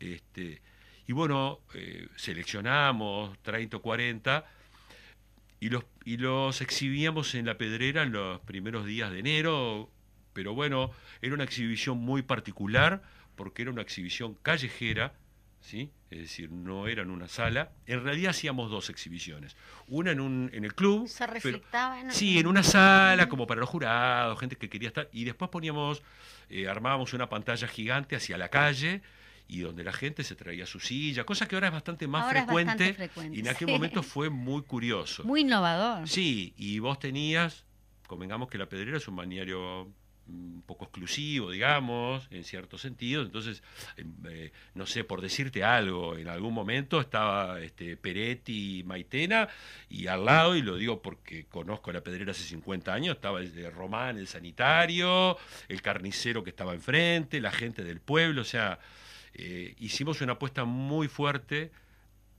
Este, 0.00 0.60
y 1.06 1.12
bueno, 1.12 1.60
eh, 1.74 2.08
seleccionamos 2.16 3.36
30 3.42 3.76
o 3.76 3.82
40 3.82 4.44
y 5.60 5.68
los, 5.70 5.84
y 6.04 6.16
los 6.16 6.60
exhibíamos 6.60 7.34
en 7.34 7.46
la 7.46 7.58
pedrera 7.58 8.02
en 8.02 8.12
los 8.12 8.40
primeros 8.40 8.86
días 8.86 9.10
de 9.10 9.20
enero, 9.20 9.90
pero 10.32 10.54
bueno, 10.54 10.90
era 11.20 11.34
una 11.34 11.44
exhibición 11.44 11.98
muy 11.98 12.22
particular 12.22 13.02
porque 13.36 13.62
era 13.62 13.70
una 13.70 13.82
exhibición 13.82 14.34
callejera, 14.42 15.14
¿sí? 15.60 15.90
es 16.10 16.18
decir, 16.18 16.50
no 16.50 16.86
era 16.86 17.02
en 17.02 17.10
una 17.10 17.28
sala. 17.28 17.72
En 17.86 18.04
realidad 18.04 18.30
hacíamos 18.30 18.70
dos 18.70 18.90
exhibiciones. 18.90 19.56
Una 19.88 20.10
en, 20.12 20.20
un, 20.20 20.50
en 20.52 20.64
el 20.64 20.74
club. 20.74 21.08
Se 21.08 21.26
reflectaba 21.26 22.00
en 22.00 22.10
Sí, 22.12 22.38
en 22.38 22.46
una 22.46 22.62
sala, 22.62 23.28
como 23.28 23.46
para 23.46 23.60
los 23.60 23.68
jurados, 23.68 24.38
gente 24.38 24.56
que 24.56 24.68
quería 24.68 24.88
estar. 24.88 25.08
Y 25.12 25.24
después 25.24 25.50
poníamos, 25.50 26.02
eh, 26.50 26.68
armábamos 26.68 27.14
una 27.14 27.28
pantalla 27.28 27.66
gigante 27.66 28.14
hacia 28.14 28.36
la 28.36 28.48
calle 28.48 29.02
y 29.52 29.60
donde 29.60 29.84
la 29.84 29.92
gente 29.92 30.24
se 30.24 30.34
traía 30.34 30.64
su 30.64 30.80
silla, 30.80 31.24
cosa 31.24 31.46
que 31.46 31.56
ahora 31.56 31.66
es 31.66 31.74
bastante 31.74 32.08
más 32.08 32.30
frecuente, 32.30 32.96
y 33.32 33.40
en 33.40 33.48
aquel 33.48 33.68
momento 33.68 34.02
fue 34.02 34.30
muy 34.30 34.62
curioso. 34.62 35.24
Muy 35.24 35.42
innovador. 35.42 36.08
Sí, 36.08 36.54
y 36.56 36.78
vos 36.78 36.98
tenías, 36.98 37.66
convengamos 38.06 38.48
que 38.48 38.56
La 38.56 38.66
Pedrera 38.66 38.96
es 38.96 39.06
un 39.08 39.16
balneario 39.16 39.92
un 40.26 40.62
poco 40.66 40.84
exclusivo, 40.84 41.50
digamos, 41.50 42.28
en 42.30 42.44
cierto 42.44 42.78
sentido. 42.78 43.22
Entonces, 43.22 43.62
em, 43.98 44.14
eh, 44.30 44.52
no 44.72 44.86
sé, 44.86 45.04
por 45.04 45.20
decirte 45.20 45.64
algo, 45.64 46.16
en 46.16 46.28
algún 46.28 46.54
momento 46.54 46.98
estaba 46.98 47.60
este, 47.60 47.98
Peretti 47.98 48.78
y 48.78 48.84
Maitena, 48.84 49.48
y 49.90 50.06
al 50.06 50.24
lado, 50.24 50.56
y 50.56 50.62
lo 50.62 50.76
digo 50.76 51.02
porque 51.02 51.44
conozco 51.44 51.92
la 51.92 52.00
pedrera 52.00 52.30
hace 52.30 52.44
50 52.44 52.94
años, 52.94 53.16
estaba 53.16 53.40
el 53.40 53.54
de 53.54 53.68
Román, 53.68 54.16
el 54.16 54.28
sanitario, 54.28 55.36
el 55.68 55.82
carnicero 55.82 56.42
que 56.42 56.50
estaba 56.50 56.72
enfrente, 56.72 57.38
la 57.38 57.52
gente 57.52 57.84
del 57.84 58.00
pueblo, 58.00 58.40
o 58.40 58.46
sea, 58.46 58.78
eh, 59.34 59.74
hicimos 59.78 60.20
una 60.20 60.32
apuesta 60.32 60.64
muy 60.64 61.08
fuerte 61.08 61.70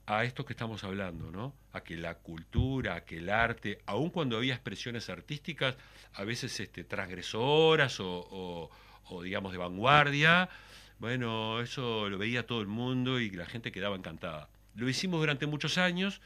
a 0.06 0.24
esto 0.24 0.44
que 0.44 0.52
estamos 0.52 0.84
hablando, 0.84 1.30
¿no? 1.30 1.54
A 1.72 1.82
que 1.82 1.96
la 1.96 2.16
cultura, 2.16 2.96
a 2.96 3.04
que 3.04 3.18
el 3.18 3.30
arte, 3.30 3.78
aun 3.86 4.10
cuando 4.10 4.36
había 4.36 4.54
expresiones 4.54 5.08
artísticas, 5.08 5.76
a 6.14 6.24
veces 6.24 6.60
este, 6.60 6.84
transgresoras 6.84 7.96
o, 8.00 8.70
digamos 9.22 9.52
de 9.52 9.58
vanguardia, 9.58 10.48
bueno, 10.98 11.60
eso 11.60 12.08
lo 12.08 12.18
veía 12.18 12.46
todo 12.46 12.60
el 12.60 12.66
mundo 12.66 13.18
y 13.18 13.30
la 13.30 13.46
gente 13.46 13.72
quedaba 13.72 13.96
encantada. 13.96 14.48
Lo 14.74 14.88
hicimos 14.88 15.20
durante 15.20 15.46
muchos 15.46 15.78
años, 15.78 16.20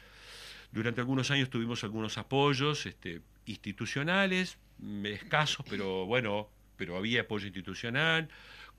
durante 0.71 1.01
algunos 1.01 1.31
años 1.31 1.49
tuvimos 1.49 1.83
algunos 1.83 2.17
apoyos 2.17 2.85
este, 2.85 3.21
institucionales, 3.45 4.57
escasos, 5.05 5.65
pero 5.69 6.05
bueno, 6.05 6.49
pero 6.75 6.97
había 6.97 7.21
apoyo 7.21 7.45
institucional, 7.45 8.29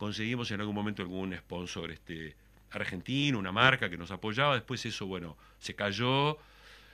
conseguimos 0.00 0.50
en 0.50 0.60
algún 0.60 0.74
momento 0.74 1.02
algún 1.02 1.36
sponsor 1.36 1.90
este, 1.90 2.34
argentino, 2.70 3.38
una 3.38 3.52
marca 3.52 3.90
que 3.90 3.98
nos 3.98 4.10
apoyaba, 4.10 4.54
después 4.54 4.86
eso, 4.86 5.06
bueno, 5.06 5.36
se 5.58 5.74
cayó, 5.74 6.38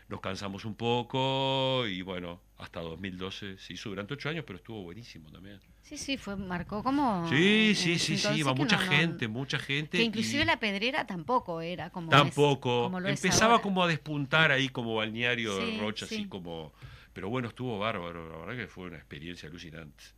nos 0.08 0.20
cansamos 0.20 0.64
un 0.64 0.74
poco 0.74 1.86
y 1.86 2.02
bueno, 2.02 2.40
hasta 2.58 2.80
2012 2.80 3.58
se 3.58 3.72
hizo 3.72 3.90
durante 3.90 4.14
ocho 4.14 4.28
años, 4.28 4.42
pero 4.44 4.56
estuvo 4.56 4.82
buenísimo 4.82 5.30
también. 5.30 5.60
Sí, 5.82 5.96
sí, 5.96 6.16
fue, 6.16 6.34
marcó 6.34 6.82
como... 6.82 7.28
Sí, 7.28 7.76
sí, 7.76 7.96
sí, 8.00 8.18
sí, 8.18 8.28
iba 8.38 8.52
mucha 8.54 8.76
gente, 8.76 9.28
mucha 9.28 9.60
gente. 9.60 9.98
Que 9.98 10.02
inclusive 10.02 10.44
la 10.44 10.58
pedrera 10.58 11.06
tampoco 11.06 11.60
era 11.60 11.90
como... 11.90 12.10
Tampoco, 12.10 12.90
empezaba 13.04 13.62
como 13.62 13.84
a 13.84 13.86
despuntar 13.86 14.50
ahí 14.50 14.68
como 14.68 14.96
balneario 14.96 15.56
de 15.58 15.78
Rocha, 15.78 16.06
así 16.06 16.26
como... 16.26 16.72
Pero 17.12 17.30
bueno, 17.30 17.46
estuvo 17.46 17.78
bárbaro, 17.78 18.28
la 18.28 18.36
verdad 18.38 18.64
que 18.64 18.66
fue 18.66 18.86
una 18.88 18.96
experiencia 18.96 19.48
alucinante. 19.48 20.15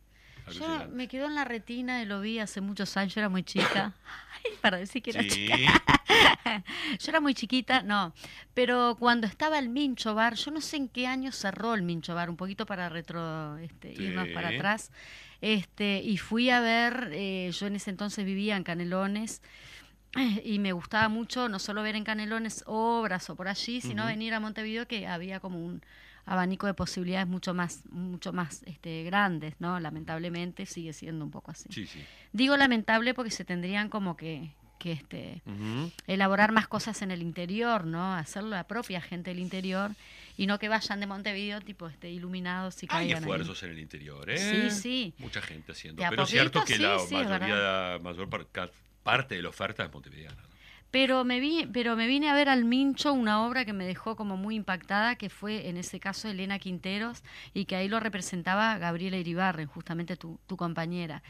Yo 0.51 0.87
me 0.91 1.07
quedó 1.07 1.27
en 1.27 1.35
la 1.35 1.45
retina 1.45 2.01
y 2.01 2.05
lo 2.05 2.21
vi 2.21 2.39
hace 2.39 2.61
muchos 2.61 2.95
años, 2.97 3.13
yo 3.15 3.21
era 3.21 3.29
muy 3.29 3.43
chica. 3.43 3.93
para 4.61 4.77
decir 4.77 5.01
que 5.01 5.11
era 5.11 5.27
chica. 5.27 5.55
yo 6.99 7.09
era 7.09 7.19
muy 7.19 7.33
chiquita, 7.33 7.83
no. 7.83 8.13
Pero 8.53 8.95
cuando 8.99 9.27
estaba 9.27 9.59
el 9.59 9.69
Mincho 9.69 10.15
Bar, 10.15 10.35
yo 10.35 10.51
no 10.51 10.61
sé 10.61 10.77
en 10.77 10.89
qué 10.89 11.07
año 11.07 11.31
cerró 11.31 11.73
el 11.73 11.81
Mincho 11.81 12.15
Bar, 12.15 12.29
un 12.29 12.37
poquito 12.37 12.65
para 12.65 12.89
retro, 12.89 13.57
este, 13.57 13.91
irnos 13.93 14.27
para 14.29 14.49
atrás. 14.49 14.91
Este, 15.41 16.01
y 16.03 16.17
fui 16.17 16.49
a 16.49 16.59
ver, 16.59 17.09
eh, 17.13 17.51
yo 17.53 17.67
en 17.67 17.75
ese 17.75 17.89
entonces 17.89 18.25
vivía 18.25 18.57
en 18.57 18.63
Canelones 18.63 19.41
y 20.43 20.57
me 20.59 20.71
gustaba 20.71 21.07
mucho 21.07 21.49
no 21.49 21.59
solo 21.59 21.83
ver 21.83 21.95
en 21.95 22.03
Canelones 22.03 22.63
obras 22.65 23.29
o 23.29 23.35
por 23.35 23.47
allí, 23.47 23.79
sino 23.79 24.05
venir 24.05 24.33
a 24.33 24.39
Montevideo 24.39 24.87
que 24.87 25.07
había 25.07 25.39
como 25.39 25.63
un 25.63 25.83
abanico 26.29 26.67
de 26.67 26.75
posibilidades 26.75 27.27
mucho 27.27 27.55
más, 27.55 27.83
mucho 27.89 28.31
más 28.31 28.61
este, 28.67 29.03
grandes, 29.03 29.55
¿no? 29.57 29.79
Lamentablemente 29.79 30.67
sigue 30.67 30.93
siendo 30.93 31.25
un 31.25 31.31
poco 31.31 31.49
así. 31.49 31.67
Digo 32.33 32.55
lamentable 32.55 33.15
porque 33.15 33.31
se 33.31 33.45
tendrían 33.45 33.89
como 33.89 34.15
que, 34.15 34.51
que 34.77 34.91
este, 34.91 35.41
elaborar 36.05 36.51
más 36.51 36.67
cosas 36.67 37.01
en 37.01 37.09
el 37.09 37.23
interior, 37.23 37.85
¿no? 37.85 38.13
Hacerlo 38.13 38.49
la 38.49 38.67
propia 38.67 39.01
gente 39.01 39.31
del 39.31 39.39
interior 39.39 39.89
y 40.37 40.45
no 40.45 40.59
que 40.59 40.69
vayan 40.69 40.99
de 40.99 41.07
Montevideo 41.07 41.61
tipo 41.61 41.87
este, 41.87 42.11
iluminados 42.11 42.83
y 42.83 42.87
Hay 42.89 43.11
esfuerzos 43.11 43.63
en 43.63 43.71
el 43.71 43.79
interior, 43.79 44.29
¿eh? 44.29 44.37
Sí, 44.37 44.69
sí. 44.69 45.13
Mucha 45.17 45.41
gente 45.41 45.71
haciendo. 45.71 46.03
Pero 46.07 46.23
es 46.23 46.29
cierto 46.29 46.63
que 46.63 46.77
la 46.77 46.99
mayoría, 47.09 47.99
mayor 48.03 48.29
parte 49.01 49.33
de 49.33 49.41
la 49.41 49.49
oferta 49.49 49.83
es 49.83 49.91
montevideana. 49.91 50.43
Pero 50.91 51.23
me, 51.23 51.39
vi, 51.39 51.67
pero 51.71 51.95
me 51.95 52.07
vine 52.07 52.29
a 52.29 52.33
ver 52.33 52.49
al 52.49 52.65
Mincho, 52.65 53.13
una 53.13 53.45
obra 53.45 53.63
que 53.63 53.73
me 53.73 53.85
dejó 53.85 54.15
como 54.15 54.37
muy 54.37 54.55
impactada, 54.55 55.15
que 55.15 55.29
fue 55.29 55.69
en 55.69 55.77
ese 55.77 55.99
caso 55.99 56.27
Elena 56.27 56.57
Quinteros, 56.57 57.23
y 57.53 57.65
que 57.65 57.75
ahí 57.75 57.87
lo 57.87 57.99
representaba 57.99 58.77
Gabriela 58.79 59.17
Iribarren, 59.17 59.67
justamente 59.67 60.15
tu, 60.17 60.39
tu 60.47 60.57
compañera. 60.57 61.21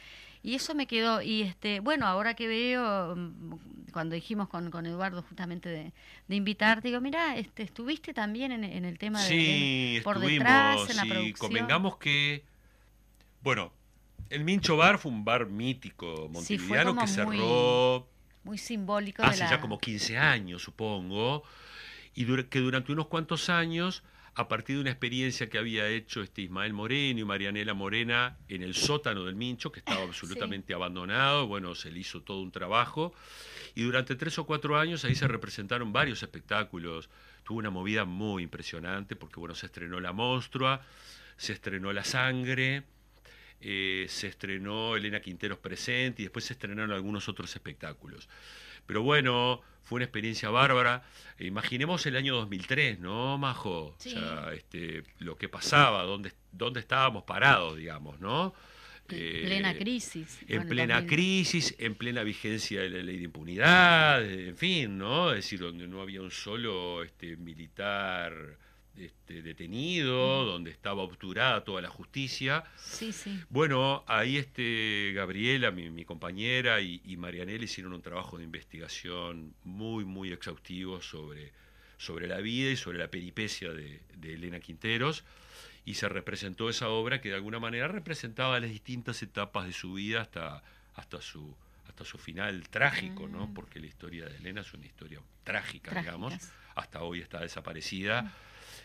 Y 0.42 0.56
eso 0.56 0.74
me 0.74 0.88
quedó, 0.88 1.22
y 1.22 1.42
este, 1.42 1.82
bueno, 1.82 2.08
ahora 2.08 2.34
que 2.34 2.48
veo, 2.48 3.16
mm, 3.16 3.92
cuando 3.92 4.16
dijimos 4.16 4.48
con, 4.48 4.72
con 4.72 4.86
Eduardo 4.86 5.22
justamente 5.24 5.68
de, 5.68 5.92
de 6.30 6.36
invitarte, 6.36 6.88
digo, 6.88 7.02
mira, 7.02 7.36
este, 7.36 7.64
estuviste 7.64 8.14
también 8.14 8.54
en, 8.54 8.64
en 8.64 8.86
el 8.86 8.98
tema 8.98 9.22
de, 9.26 10.00
por 10.06 10.20
detrás, 10.20 10.90
en 10.90 10.96
la 10.96 11.04
producción. 11.04 11.50
convengamos 11.50 11.98
que, 11.98 12.46
bueno, 13.44 13.74
el 14.30 14.46
Mincho 14.46 14.78
Bar 14.78 14.98
fue 14.98 15.12
un 15.12 15.26
bar 15.26 15.48
mítico 15.48 16.30
montevideano 16.32 16.96
que 16.96 17.08
cerró 17.08 17.28
muy 17.28 18.19
simbólico. 18.58 19.24
Hace 19.24 19.40
ya 19.40 19.60
como 19.60 19.80
15 19.80 20.18
años, 20.18 20.64
supongo, 20.64 21.44
y 22.16 22.26
que 22.46 22.60
durante 22.60 22.92
unos 22.92 23.08
cuantos 23.08 23.50
años, 23.50 24.04
a 24.36 24.48
partir 24.48 24.76
de 24.78 24.82
una 24.82 24.92
experiencia 24.92 25.50
que 25.50 25.58
había 25.58 25.88
hecho 25.88 26.22
este 26.22 26.42
Ismael 26.44 26.74
Moreno 26.74 27.20
y 27.20 27.26
Marianela 27.26 27.74
Morena 27.74 28.38
en 28.48 28.64
el 28.64 28.74
sótano 28.74 29.26
del 29.26 29.36
Mincho, 29.36 29.72
que 29.72 29.80
estaba 29.80 30.04
absolutamente 30.04 30.74
abandonado, 30.74 31.48
bueno, 31.48 31.76
se 31.76 31.92
le 31.92 32.00
hizo 32.00 32.22
todo 32.22 32.42
un 32.42 32.52
trabajo, 32.52 33.14
y 33.76 33.84
durante 33.84 34.16
tres 34.16 34.40
o 34.40 34.46
cuatro 34.46 34.78
años 34.78 35.06
ahí 35.06 35.16
se 35.16 35.28
representaron 35.28 35.92
varios 35.94 36.24
espectáculos, 36.24 37.10
tuvo 37.44 37.60
una 37.60 37.70
movida 37.70 38.06
muy 38.06 38.44
impresionante, 38.44 39.16
porque 39.16 39.40
bueno, 39.40 39.56
se 39.56 39.66
estrenó 39.66 40.00
La 40.00 40.14
Monstrua, 40.14 40.82
se 41.38 41.54
estrenó 41.54 41.92
La 41.94 42.04
Sangre, 42.04 42.84
eh, 43.62 44.06
se 44.10 44.28
estrenó 44.28 44.96
Elena 44.96 45.20
Quinteros 45.20 45.60
presente 45.60 46.22
y 46.22 46.26
después 46.26 46.46
se 46.46 46.54
estrenaron 46.54 46.92
algunos 46.92 47.28
otros 47.28 47.54
espectáculos. 47.56 48.30
Pero 48.86 49.04
bueno, 49.04 49.62
fue 49.84 49.98
una 49.98 50.06
experiencia 50.06 50.50
bárbara. 50.50 51.04
Imaginemos 51.40 52.06
el 52.06 52.16
año 52.16 52.36
2003, 52.36 53.00
¿no, 53.00 53.38
Majo? 53.38 53.96
O 53.96 53.96
sea, 53.98 54.52
este, 54.54 55.04
lo 55.20 55.38
que 55.38 55.50
pasaba, 55.50 56.04
dónde, 56.04 56.34
dónde 56.52 56.80
estábamos 56.80 57.24
parados, 57.24 57.78
digamos, 57.78 58.20
¿no? 58.20 58.54
En 59.12 59.46
plena 59.46 59.74
crisis. 59.74 60.40
En 60.48 60.68
plena 60.68 61.06
crisis, 61.06 61.76
en 61.80 61.96
plena 61.96 62.24
vigencia 62.24 62.82
de 62.82 62.90
la 62.90 63.02
ley 63.02 63.18
de 63.18 63.24
impunidad, 63.24 64.24
en 64.24 64.56
fin, 64.56 64.98
¿no? 64.98 65.32
Es 65.32 65.38
decir, 65.38 65.60
donde 65.60 65.88
no 65.88 66.02
había 66.02 66.22
un 66.22 66.32
solo 66.32 67.04
este, 67.04 67.36
militar 67.38 68.58
este, 69.00 69.42
detenido, 69.42 70.46
donde 70.46 70.72
estaba 70.72 71.04
obturada 71.04 71.64
toda 71.64 71.82
la 71.82 71.90
justicia. 71.90 72.64
Sí, 72.78 73.12
sí. 73.12 73.40
Bueno, 73.50 74.04
ahí 74.08 74.38
este, 74.38 75.14
Gabriela, 75.14 75.72
mi, 75.72 76.06
compañera, 76.06 76.82
y, 76.82 77.02
y 77.06 77.18
Marianela 77.18 77.64
hicieron 77.64 77.94
un 77.94 78.02
trabajo 78.02 78.38
de 78.38 78.44
investigación 78.44 79.54
muy, 79.64 80.06
muy 80.06 80.32
exhaustivo 80.32 81.02
sobre, 81.02 81.52
sobre 82.00 82.28
la 82.28 82.38
vida 82.38 82.72
y 82.72 82.78
sobre 82.78 82.98
la 82.98 83.12
peripecia 83.12 83.72
de, 83.72 84.02
Elena 84.24 84.60
Quinteros, 84.60 85.26
y 85.86 85.96
se 85.96 86.08
representó 86.10 86.70
esa 86.70 86.90
obra 86.90 87.22
que 87.22 87.30
de 87.30 87.36
alguna 87.36 87.60
manera 87.60 87.88
representaba 87.88 88.60
las 88.60 88.70
distintas 88.70 89.22
etapas 89.22 89.66
de 89.66 89.74
su 89.74 89.94
vida 89.94 90.22
hasta, 90.22 90.64
hasta, 90.96 91.22
su, 91.22 91.56
hasta 91.88 92.06
su 92.06 92.18
final 92.18 92.68
trágico, 92.70 93.28
¿no? 93.28 93.48
Mm. 93.48 93.54
porque 93.54 93.80
la 93.80 93.88
historia 93.88 94.26
de 94.28 94.38
Elena 94.38 94.62
es 94.62 94.74
una 94.74 94.86
historia 94.86 95.20
trágica, 95.44 96.00
digamos, 96.00 96.34
hasta 96.76 97.02
hoy 97.02 97.20
está 97.20 97.42
desaparecida. 97.42 98.34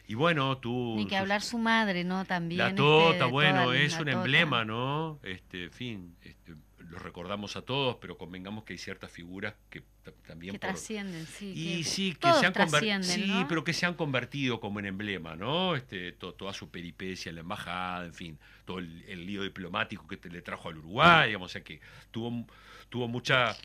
Y 0.07 0.15
bueno, 0.15 0.59
tú... 0.59 0.95
Ni 0.97 1.07
que 1.07 1.17
hablar 1.17 1.43
su 1.43 1.59
madre, 1.59 2.05
¿no? 2.05 2.25
También. 2.25 2.59
La 2.59 2.75
tota, 2.75 3.13
este, 3.13 3.25
bueno, 3.25 3.73
es 3.73 3.99
un 3.99 4.09
emblema, 4.09 4.65
¿no? 4.65 5.19
Este, 5.23 5.71
fin, 5.71 6.15
este, 6.23 6.55
lo 6.79 6.99
recordamos 6.99 7.57
a 7.57 7.63
todos, 7.63 7.97
pero 8.01 8.19
convengamos 8.19 8.65
que 8.65 8.75
hay 8.75 8.79
ciertas 8.79 9.11
figuras 9.11 9.55
que 9.71 9.83
también... 10.27 10.53
Que 10.53 10.59
trascienden, 10.59 11.27
sí. 11.27 11.53
Y 11.57 11.85
sí, 11.85 12.15
que 12.15 12.33
se 12.35 12.47
han 12.47 12.53
convertido... 12.53 13.03
Sí, 13.03 13.47
pero 13.49 13.65
que 13.65 13.73
se 13.73 13.87
han 13.87 13.95
convertido 13.95 14.61
como 14.61 14.79
en 14.79 14.87
emblema, 14.87 15.37
¿no? 15.37 15.75
Este, 15.75 16.13
toda 16.13 16.53
su 16.53 16.71
peripecia 16.71 17.31
en 17.31 17.37
la 17.37 17.41
embajada, 17.41 18.05
en 18.05 18.15
fin, 18.15 18.39
todo 18.67 18.79
el, 18.79 19.27
lío 19.27 19.43
diplomático 19.43 20.07
que 20.07 20.19
le 20.29 20.43
trajo 20.43 20.69
al 20.69 20.79
Uruguay, 20.79 21.29
digamos, 21.29 21.51
o 21.51 21.53
sea 21.53 21.65
que 21.65 21.81
tuvo, 22.11 22.47
tuvo 22.91 23.09
mucha 23.09 23.57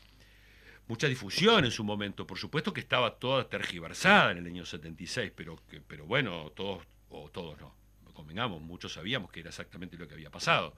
mucha 0.90 1.06
difusión 1.06 1.64
en 1.64 1.70
su 1.70 1.84
momento. 1.84 2.26
Por 2.26 2.36
supuesto 2.36 2.72
que 2.72 2.80
estaba 2.80 3.14
toda 3.14 3.48
tergiversada 3.48 4.32
en 4.32 4.38
el 4.38 4.46
año 4.46 4.66
76, 4.66 5.30
pero, 5.36 5.56
que, 5.70 5.80
pero 5.80 6.04
bueno, 6.04 6.50
todos, 6.50 6.82
o 7.10 7.30
todos 7.30 7.60
no, 7.60 7.72
convengamos, 8.12 8.60
muchos 8.60 8.94
sabíamos 8.94 9.30
que 9.30 9.38
era 9.38 9.50
exactamente 9.50 9.96
lo 9.96 10.08
que 10.08 10.14
había 10.14 10.30
pasado. 10.30 10.74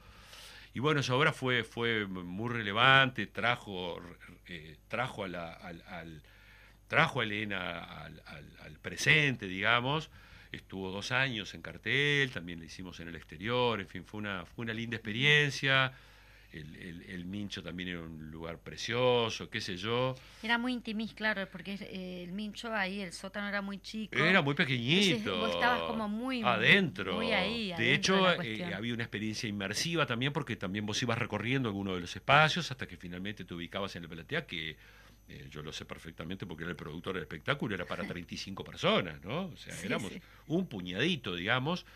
Y 0.75 0.81
bueno, 0.81 1.01
esa 1.01 1.15
obra 1.15 1.33
fue, 1.33 1.65
fue 1.65 2.07
muy 2.07 2.51
relevante, 2.51 3.27
trajo, 3.27 4.03
eh, 4.47 4.77
trajo, 4.89 5.25
a 5.25 5.29
la, 5.29 5.51
al, 5.55 6.23
trajo 6.89 7.21
a 7.21 7.25
Elena 7.25 7.83
al, 7.83 8.23
al, 8.27 8.79
presente, 8.81 9.47
digamos. 9.47 10.11
Estuvo 10.53 10.91
dos 10.91 11.11
años 11.11 11.55
en 11.55 11.63
cartel, 11.63 12.31
también 12.33 12.59
la 12.59 12.67
hicimos 12.67 13.01
en 13.01 13.09
el 13.09 13.17
exterior, 13.17 13.81
en 13.81 13.89
fin, 13.89 14.05
fue 14.05 14.19
una, 14.19 14.45
fue 14.45 14.65
una 14.65 14.75
linda 14.75 14.97
experiencia 14.97 15.95
el, 16.53 17.25
Mincho 17.25 17.63
también 17.63 17.91
era 17.91 18.01
un 18.01 18.31
lugar 18.31 18.59
precioso, 18.59 19.49
qué 19.49 19.61
sé 19.61 19.77
yo. 19.77 20.15
Era 20.43 20.59
muy 20.59 20.73
intimís, 20.73 21.15
claro, 21.15 21.49
porque 21.51 21.75
eh, 21.81 22.25
el 22.25 22.33
Mincho 22.33 22.75
ahí, 22.75 23.01
el 23.01 23.13
sótano 23.13 23.49
era 23.49 23.63
muy 23.63 23.79
chico. 23.79 24.17
Era 24.19 24.43
muy 24.43 24.55
pequeñito. 24.55 25.39
vos 25.39 25.51
estabas 25.51 25.83
como 25.83 26.09
muy 26.09 26.43
adentro. 26.43 27.15
Muy 27.15 27.33
ahí. 27.33 27.73
De 27.77 27.95
hecho, 27.95 28.31
eh, 28.43 28.75
había 28.75 28.93
una 28.93 29.05
experiencia 29.05 29.49
inmersiva 29.49 30.07
también, 30.07 30.33
porque 30.33 30.57
también 30.57 30.85
vos 30.85 31.03
ibas 31.03 31.19
recorriendo 31.19 31.69
alguno 31.69 31.95
de 31.95 32.01
los 32.01 32.15
espacios 32.15 32.71
hasta 32.71 32.87
que 32.87 32.97
finalmente 32.97 33.45
te 33.45 33.55
ubicabas 33.55 33.97
en 33.97 34.03
la 34.03 34.09
platea, 34.09 34.47
que 34.47 34.77
eh, 35.29 35.47
yo 35.51 35.63
lo 35.63 35.73
sé 35.73 35.85
perfectamente 35.85 36.47
porque 36.47 36.65
era 36.65 36.71
el 36.71 36.77
productor 36.77 37.15
del 37.15 37.23
espectáculo, 37.23 37.75
era 37.75 37.87
para 37.87 38.05
35 38.07 38.65
personas, 38.65 39.23
¿no? 39.25 39.47
O 39.47 39.57
sea, 39.57 39.75
éramos 39.83 40.13
un 40.49 40.67
puñadito, 40.67 41.35
digamos. 41.35 41.87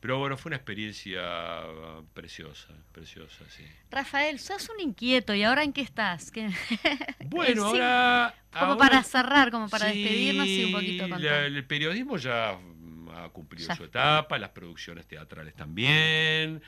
Pero 0.00 0.18
bueno, 0.18 0.36
fue 0.36 0.50
una 0.50 0.56
experiencia 0.56 1.22
ah, 1.24 2.02
preciosa, 2.12 2.74
preciosa, 2.92 3.44
sí. 3.48 3.64
Rafael, 3.90 4.38
sos 4.38 4.68
un 4.68 4.80
inquieto, 4.80 5.34
¿y 5.34 5.42
ahora 5.42 5.62
en 5.64 5.72
qué 5.72 5.80
estás? 5.80 6.30
Bueno, 7.26 7.64
ahora... 7.66 8.34
Como 8.52 8.76
para 8.76 9.02
cerrar, 9.02 9.50
como 9.50 9.68
para 9.68 9.86
despedirnos 9.86 10.46
y 10.46 10.64
un 10.64 10.72
poquito 10.72 11.08
contar. 11.08 11.44
el 11.44 11.66
periodismo 11.66 12.16
ya 12.18 12.50
ha 12.50 13.28
cumplido 13.30 13.74
su 13.74 13.84
etapa, 13.84 14.38
las 14.38 14.50
producciones 14.50 15.06
teatrales 15.06 15.54
también. 15.54 16.62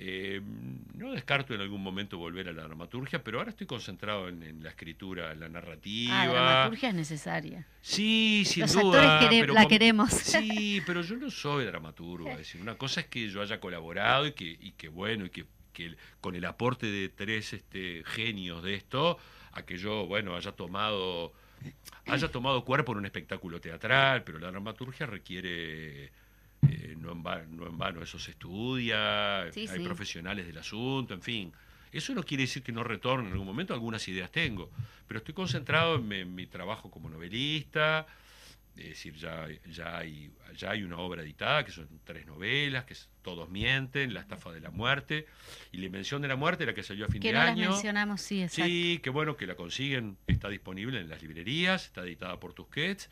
Eh, 0.00 0.40
no 0.94 1.10
descarto 1.10 1.54
en 1.54 1.60
algún 1.60 1.82
momento 1.82 2.18
volver 2.18 2.48
a 2.48 2.52
la 2.52 2.62
dramaturgia, 2.62 3.24
pero 3.24 3.38
ahora 3.38 3.50
estoy 3.50 3.66
concentrado 3.66 4.28
en, 4.28 4.62
la 4.62 4.70
escritura, 4.70 5.32
en 5.32 5.40
la 5.40 5.48
narrativa. 5.48 6.22
Ah, 6.22 6.26
la 6.26 6.32
dramaturgia 6.32 6.88
es 6.90 6.94
necesaria. 6.94 7.66
Sí, 7.80 8.44
sin 8.46 8.62
Los 8.62 8.74
duda. 8.74 9.18
Actores 9.18 9.48
la 9.50 9.66
queremos. 9.66 10.10
Sí, 10.38 10.80
pero 10.86 11.02
yo 11.02 11.16
no 11.16 11.30
soy 11.30 11.64
dramaturgo. 11.64 12.28
Es 12.28 12.38
decir, 12.38 12.60
una 12.60 12.76
cosa 12.76 13.00
es 13.00 13.06
que 13.06 13.28
yo 13.28 13.42
haya 13.42 13.58
colaborado 13.58 14.26
y 14.26 14.32
que, 14.32 14.44
y 14.44 14.72
que 14.72 14.88
bueno, 14.88 15.26
y 15.26 15.30
que, 15.30 15.46
que 15.72 15.96
con 16.20 16.36
el 16.36 16.44
aporte 16.44 16.86
de 16.86 17.08
tres 17.08 17.52
este, 17.52 18.04
genios 18.06 18.62
de 18.62 18.74
esto, 18.74 19.18
a 19.52 19.62
que 19.62 19.78
yo, 19.78 20.06
bueno, 20.06 20.36
haya 20.36 20.52
tomado, 20.52 21.32
haya 22.06 22.30
tomado 22.30 22.64
cuerpo 22.64 22.92
en 22.92 22.98
un 22.98 23.06
espectáculo 23.06 23.60
teatral, 23.60 24.22
pero 24.22 24.38
la 24.38 24.50
dramaturgia 24.52 25.06
requiere 25.06 26.12
eh, 26.68 26.96
no, 26.98 27.12
en 27.12 27.78
vano, 27.78 28.02
eso 28.02 28.18
se 28.18 28.32
estudia, 28.32 29.42
hay 29.42 29.80
profesionales 29.84 30.46
del 30.46 30.58
asunto, 30.58 31.14
en 31.14 31.22
fin. 31.22 31.52
Eso 31.92 32.14
no 32.14 32.22
quiere 32.22 32.42
decir 32.42 32.62
que 32.62 32.72
no 32.72 32.84
retorne 32.84 33.26
en 33.26 33.32
algún 33.32 33.46
momento, 33.46 33.72
algunas 33.72 34.06
ideas 34.08 34.30
tengo, 34.30 34.70
pero 35.06 35.18
estoy 35.18 35.34
concentrado 35.34 35.96
en, 35.96 36.34
mi 36.34 36.46
trabajo 36.46 36.90
como 36.90 37.08
novelista, 37.08 38.06
es 38.76 38.90
decir, 38.90 39.14
ya, 39.14 39.48
ya, 39.70 39.98
hay, 39.98 40.30
ya 40.56 40.70
hay 40.70 40.82
una 40.82 40.98
obra 40.98 41.22
editada, 41.22 41.64
que 41.64 41.72
son 41.72 41.88
tres 42.04 42.26
novelas, 42.26 42.84
que 42.84 42.94
Todos 43.22 43.48
mienten, 43.48 44.14
La 44.14 44.20
estafa 44.20 44.52
de 44.52 44.60
la 44.60 44.70
muerte, 44.70 45.26
y 45.72 45.78
La 45.78 45.86
invención 45.86 46.22
de 46.22 46.28
la 46.28 46.36
muerte, 46.36 46.64
la 46.64 46.74
que 46.74 46.82
salió 46.82 47.06
a 47.06 47.08
fin 47.08 47.20
de 47.20 47.36
año. 47.36 47.62
Que 47.62 47.68
mencionamos, 47.70 48.20
sí, 48.20 48.42
exacto. 48.42 48.66
Sí, 48.66 49.00
que 49.02 49.10
bueno, 49.10 49.36
que 49.36 49.46
la 49.46 49.56
consiguen, 49.56 50.16
está 50.26 50.48
disponible 50.48 51.00
en 51.00 51.08
las 51.08 51.22
librerías, 51.22 51.86
está 51.86 52.02
editada 52.02 52.38
por 52.38 52.52
Tusquets. 52.52 53.10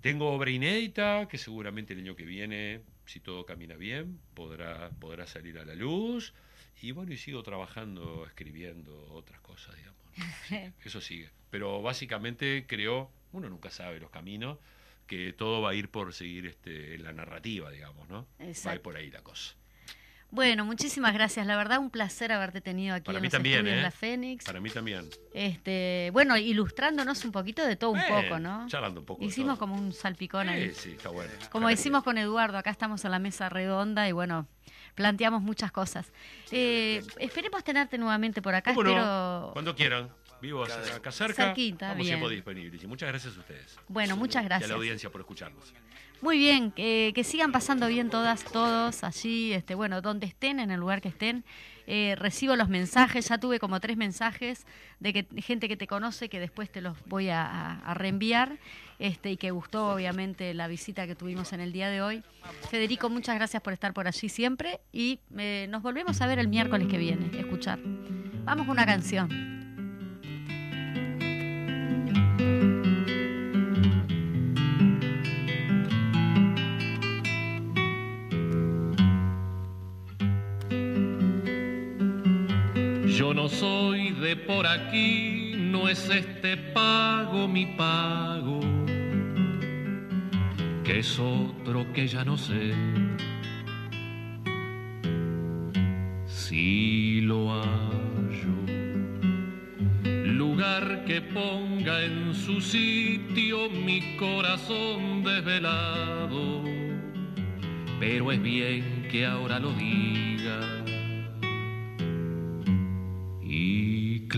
Tengo 0.00 0.30
obra 0.32 0.50
inédita 0.50 1.28
que 1.28 1.38
seguramente 1.38 1.94
el 1.94 2.00
año 2.00 2.16
que 2.16 2.24
viene, 2.24 2.82
si 3.06 3.20
todo 3.20 3.46
camina 3.46 3.76
bien, 3.76 4.20
podrá, 4.34 4.90
podrá 5.00 5.26
salir 5.26 5.58
a 5.58 5.64
la 5.64 5.74
luz. 5.74 6.34
Y 6.82 6.92
bueno, 6.92 7.12
y 7.12 7.16
sigo 7.16 7.42
trabajando, 7.42 8.26
escribiendo 8.26 9.08
otras 9.12 9.40
cosas, 9.40 9.74
digamos. 9.76 10.74
Eso 10.84 11.00
sigue. 11.00 11.30
Pero 11.50 11.80
básicamente 11.82 12.66
creo, 12.66 13.10
uno 13.32 13.48
nunca 13.48 13.70
sabe 13.70 14.00
los 14.00 14.10
caminos, 14.10 14.58
que 15.06 15.32
todo 15.32 15.60
va 15.62 15.70
a 15.70 15.74
ir 15.74 15.88
por 15.88 16.12
seguir 16.12 16.46
este, 16.46 16.98
la 16.98 17.12
narrativa, 17.12 17.70
digamos, 17.70 18.08
¿no? 18.08 18.26
Va 18.68 18.72
a 18.72 18.74
ir 18.74 18.80
por 18.82 18.96
ahí 18.96 19.10
la 19.10 19.22
cosa. 19.22 19.54
Bueno, 20.34 20.64
muchísimas 20.64 21.14
gracias. 21.14 21.46
La 21.46 21.56
verdad, 21.56 21.78
un 21.78 21.90
placer 21.90 22.32
haberte 22.32 22.60
tenido 22.60 22.96
aquí 22.96 23.08
en 23.08 23.22
los 23.22 23.30
también, 23.30 23.66
¿eh? 23.68 23.80
La 23.80 23.92
Fénix. 23.92 24.44
Para 24.44 24.60
mí 24.60 24.68
también. 24.68 25.08
Este, 25.32 26.10
bueno, 26.12 26.36
ilustrándonos 26.36 27.24
un 27.24 27.30
poquito 27.30 27.64
de 27.64 27.76
todo 27.76 27.90
un 27.90 28.02
poco, 28.08 28.40
¿no? 28.40 28.66
Charlando 28.68 29.00
un 29.00 29.06
poco. 29.06 29.24
Hicimos 29.24 29.58
como 29.58 29.76
un 29.76 29.92
salpicón 29.92 30.48
ahí. 30.48 30.70
Sí, 30.70 30.74
sí, 30.74 30.90
está 30.96 31.10
bueno. 31.10 31.30
Como 31.50 31.68
decimos 31.68 32.02
con 32.02 32.18
Eduardo, 32.18 32.58
acá 32.58 32.70
estamos 32.70 33.04
en 33.04 33.12
la 33.12 33.20
mesa 33.20 33.48
redonda 33.48 34.08
y 34.08 34.12
bueno, 34.12 34.48
planteamos 34.96 35.40
muchas 35.40 35.70
cosas. 35.70 36.12
Eh, 36.50 37.02
esperemos 37.18 37.62
tenerte 37.62 37.96
nuevamente 37.96 38.42
por 38.42 38.56
acá. 38.56 38.72
Espero... 38.72 39.50
Cuando 39.52 39.74
quieran. 39.76 40.10
Vivo 40.42 40.64
acá 40.64 41.12
cerca. 41.12 41.46
Cerquita, 41.46 41.86
estamos 41.86 42.06
siempre 42.06 42.28
disponibles. 42.30 42.82
Y 42.82 42.86
muchas 42.86 43.08
gracias 43.08 43.36
a 43.36 43.40
ustedes. 43.40 43.78
Bueno, 43.88 44.16
muchas 44.16 44.44
gracias. 44.44 44.68
Y 44.68 44.72
a 44.72 44.74
la 44.74 44.78
audiencia 44.78 45.10
por 45.10 45.20
escucharnos. 45.22 45.72
Muy 46.24 46.38
bien, 46.38 46.70
que, 46.70 47.22
sigan 47.22 47.52
pasando 47.52 47.86
bien 47.86 48.08
todas, 48.08 48.44
todos 48.44 49.04
allí, 49.04 49.52
este, 49.52 49.74
bueno, 49.74 50.00
donde 50.00 50.26
estén, 50.26 50.58
en 50.58 50.70
el 50.70 50.80
lugar 50.80 51.02
que 51.02 51.08
estén. 51.08 51.44
Eh, 51.86 52.14
recibo 52.16 52.56
los 52.56 52.70
mensajes, 52.70 53.28
ya 53.28 53.36
tuve 53.36 53.60
como 53.60 53.78
tres 53.78 53.98
mensajes 53.98 54.64
de 55.00 55.12
que 55.12 55.26
gente 55.42 55.68
que 55.68 55.76
te 55.76 55.86
conoce, 55.86 56.30
que 56.30 56.40
después 56.40 56.70
te 56.70 56.80
los 56.80 56.96
voy 57.04 57.28
a, 57.28 57.92
reenviar, 57.92 58.56
este, 58.98 59.32
y 59.32 59.36
que 59.36 59.50
gustó 59.50 59.92
obviamente 59.92 60.54
la 60.54 60.66
visita 60.66 61.06
que 61.06 61.14
tuvimos 61.14 61.52
en 61.52 61.60
el 61.60 61.74
día 61.74 61.90
de 61.90 62.00
hoy. 62.00 62.22
Federico, 62.70 63.10
muchas 63.10 63.34
gracias 63.34 63.62
por 63.62 63.74
estar 63.74 63.92
por 63.92 64.08
allí 64.08 64.30
siempre 64.30 64.80
y 64.92 65.20
eh, 65.36 65.66
nos 65.68 65.82
volvemos 65.82 66.22
a 66.22 66.26
ver 66.26 66.38
el 66.38 66.48
miércoles 66.48 66.88
que 66.88 66.96
viene, 66.96 67.38
escuchar. 67.38 67.78
Vamos 68.46 68.64
con 68.64 68.70
una 68.70 68.86
canción. 68.86 69.53
Yo 83.16 83.32
no 83.32 83.48
soy 83.48 84.10
de 84.10 84.34
por 84.34 84.66
aquí, 84.66 85.52
no 85.56 85.88
es 85.88 86.10
este 86.10 86.56
pago 86.56 87.46
mi 87.46 87.64
pago, 87.64 88.58
que 90.82 90.98
es 90.98 91.20
otro 91.20 91.92
que 91.92 92.08
ya 92.08 92.24
no 92.24 92.36
sé. 92.36 92.74
Si 96.26 97.20
lo 97.20 97.52
hallo, 97.52 98.56
lugar 100.02 101.04
que 101.04 101.22
ponga 101.22 102.02
en 102.02 102.34
su 102.34 102.60
sitio 102.60 103.70
mi 103.70 104.16
corazón 104.16 105.22
desvelado, 105.22 106.64
pero 108.00 108.32
es 108.32 108.42
bien 108.42 109.06
que 109.08 109.24
ahora 109.24 109.60
lo 109.60 109.70
diga 109.70 110.33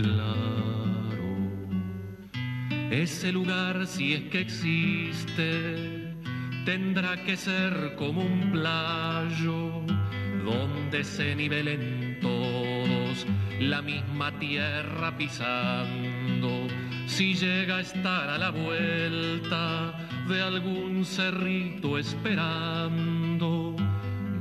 claro. 0.01 1.25
Ese 2.91 3.31
lugar, 3.31 3.87
si 3.87 4.13
es 4.13 4.21
que 4.29 4.41
existe, 4.41 6.13
tendrá 6.65 7.23
que 7.23 7.35
ser 7.35 7.95
como 7.97 8.21
un 8.21 8.51
playo 8.51 9.81
donde 10.45 11.03
se 11.03 11.35
nivelen 11.35 12.19
todos 12.21 13.25
la 13.59 13.81
misma 13.81 14.31
tierra 14.39 15.17
pisando. 15.17 16.67
Si 17.07 17.33
llega 17.33 17.77
a 17.77 17.81
estar 17.81 18.29
a 18.29 18.37
la 18.37 18.51
vuelta 18.51 19.97
de 20.29 20.41
algún 20.41 21.05
cerrito 21.05 21.97
esperando, 21.97 23.75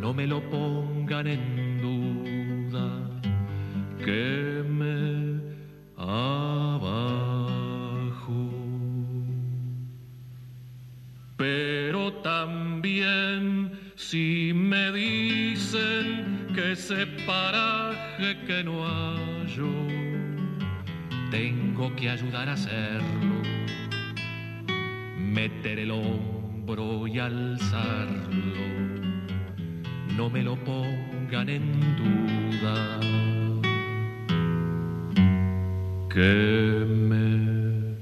no 0.00 0.12
me 0.12 0.26
lo 0.26 0.40
pongan 0.50 1.26
en 1.26 1.80
duda, 1.80 3.06
me 4.68 5.15
abajo. 5.96 6.90
Pero 11.36 12.12
también 12.14 13.72
si 13.96 14.52
me 14.54 14.92
dicen 14.92 16.48
que 16.54 16.72
ese 16.72 17.06
paraje 17.26 18.36
que 18.46 18.64
no 18.64 18.84
hallo, 18.84 19.72
tengo 21.30 21.94
que 21.96 22.10
ayudar 22.10 22.48
a 22.48 22.52
hacerlo 22.52 23.36
meter 25.36 25.78
el 25.78 25.90
hombro 25.90 27.06
y 27.06 27.18
alzarlo, 27.18 28.64
no 30.16 30.30
me 30.30 30.42
lo 30.42 30.56
pongan 30.64 31.50
en 31.50 31.78
duda. 31.96 33.45
Que 36.16 36.86
me 36.88 37.94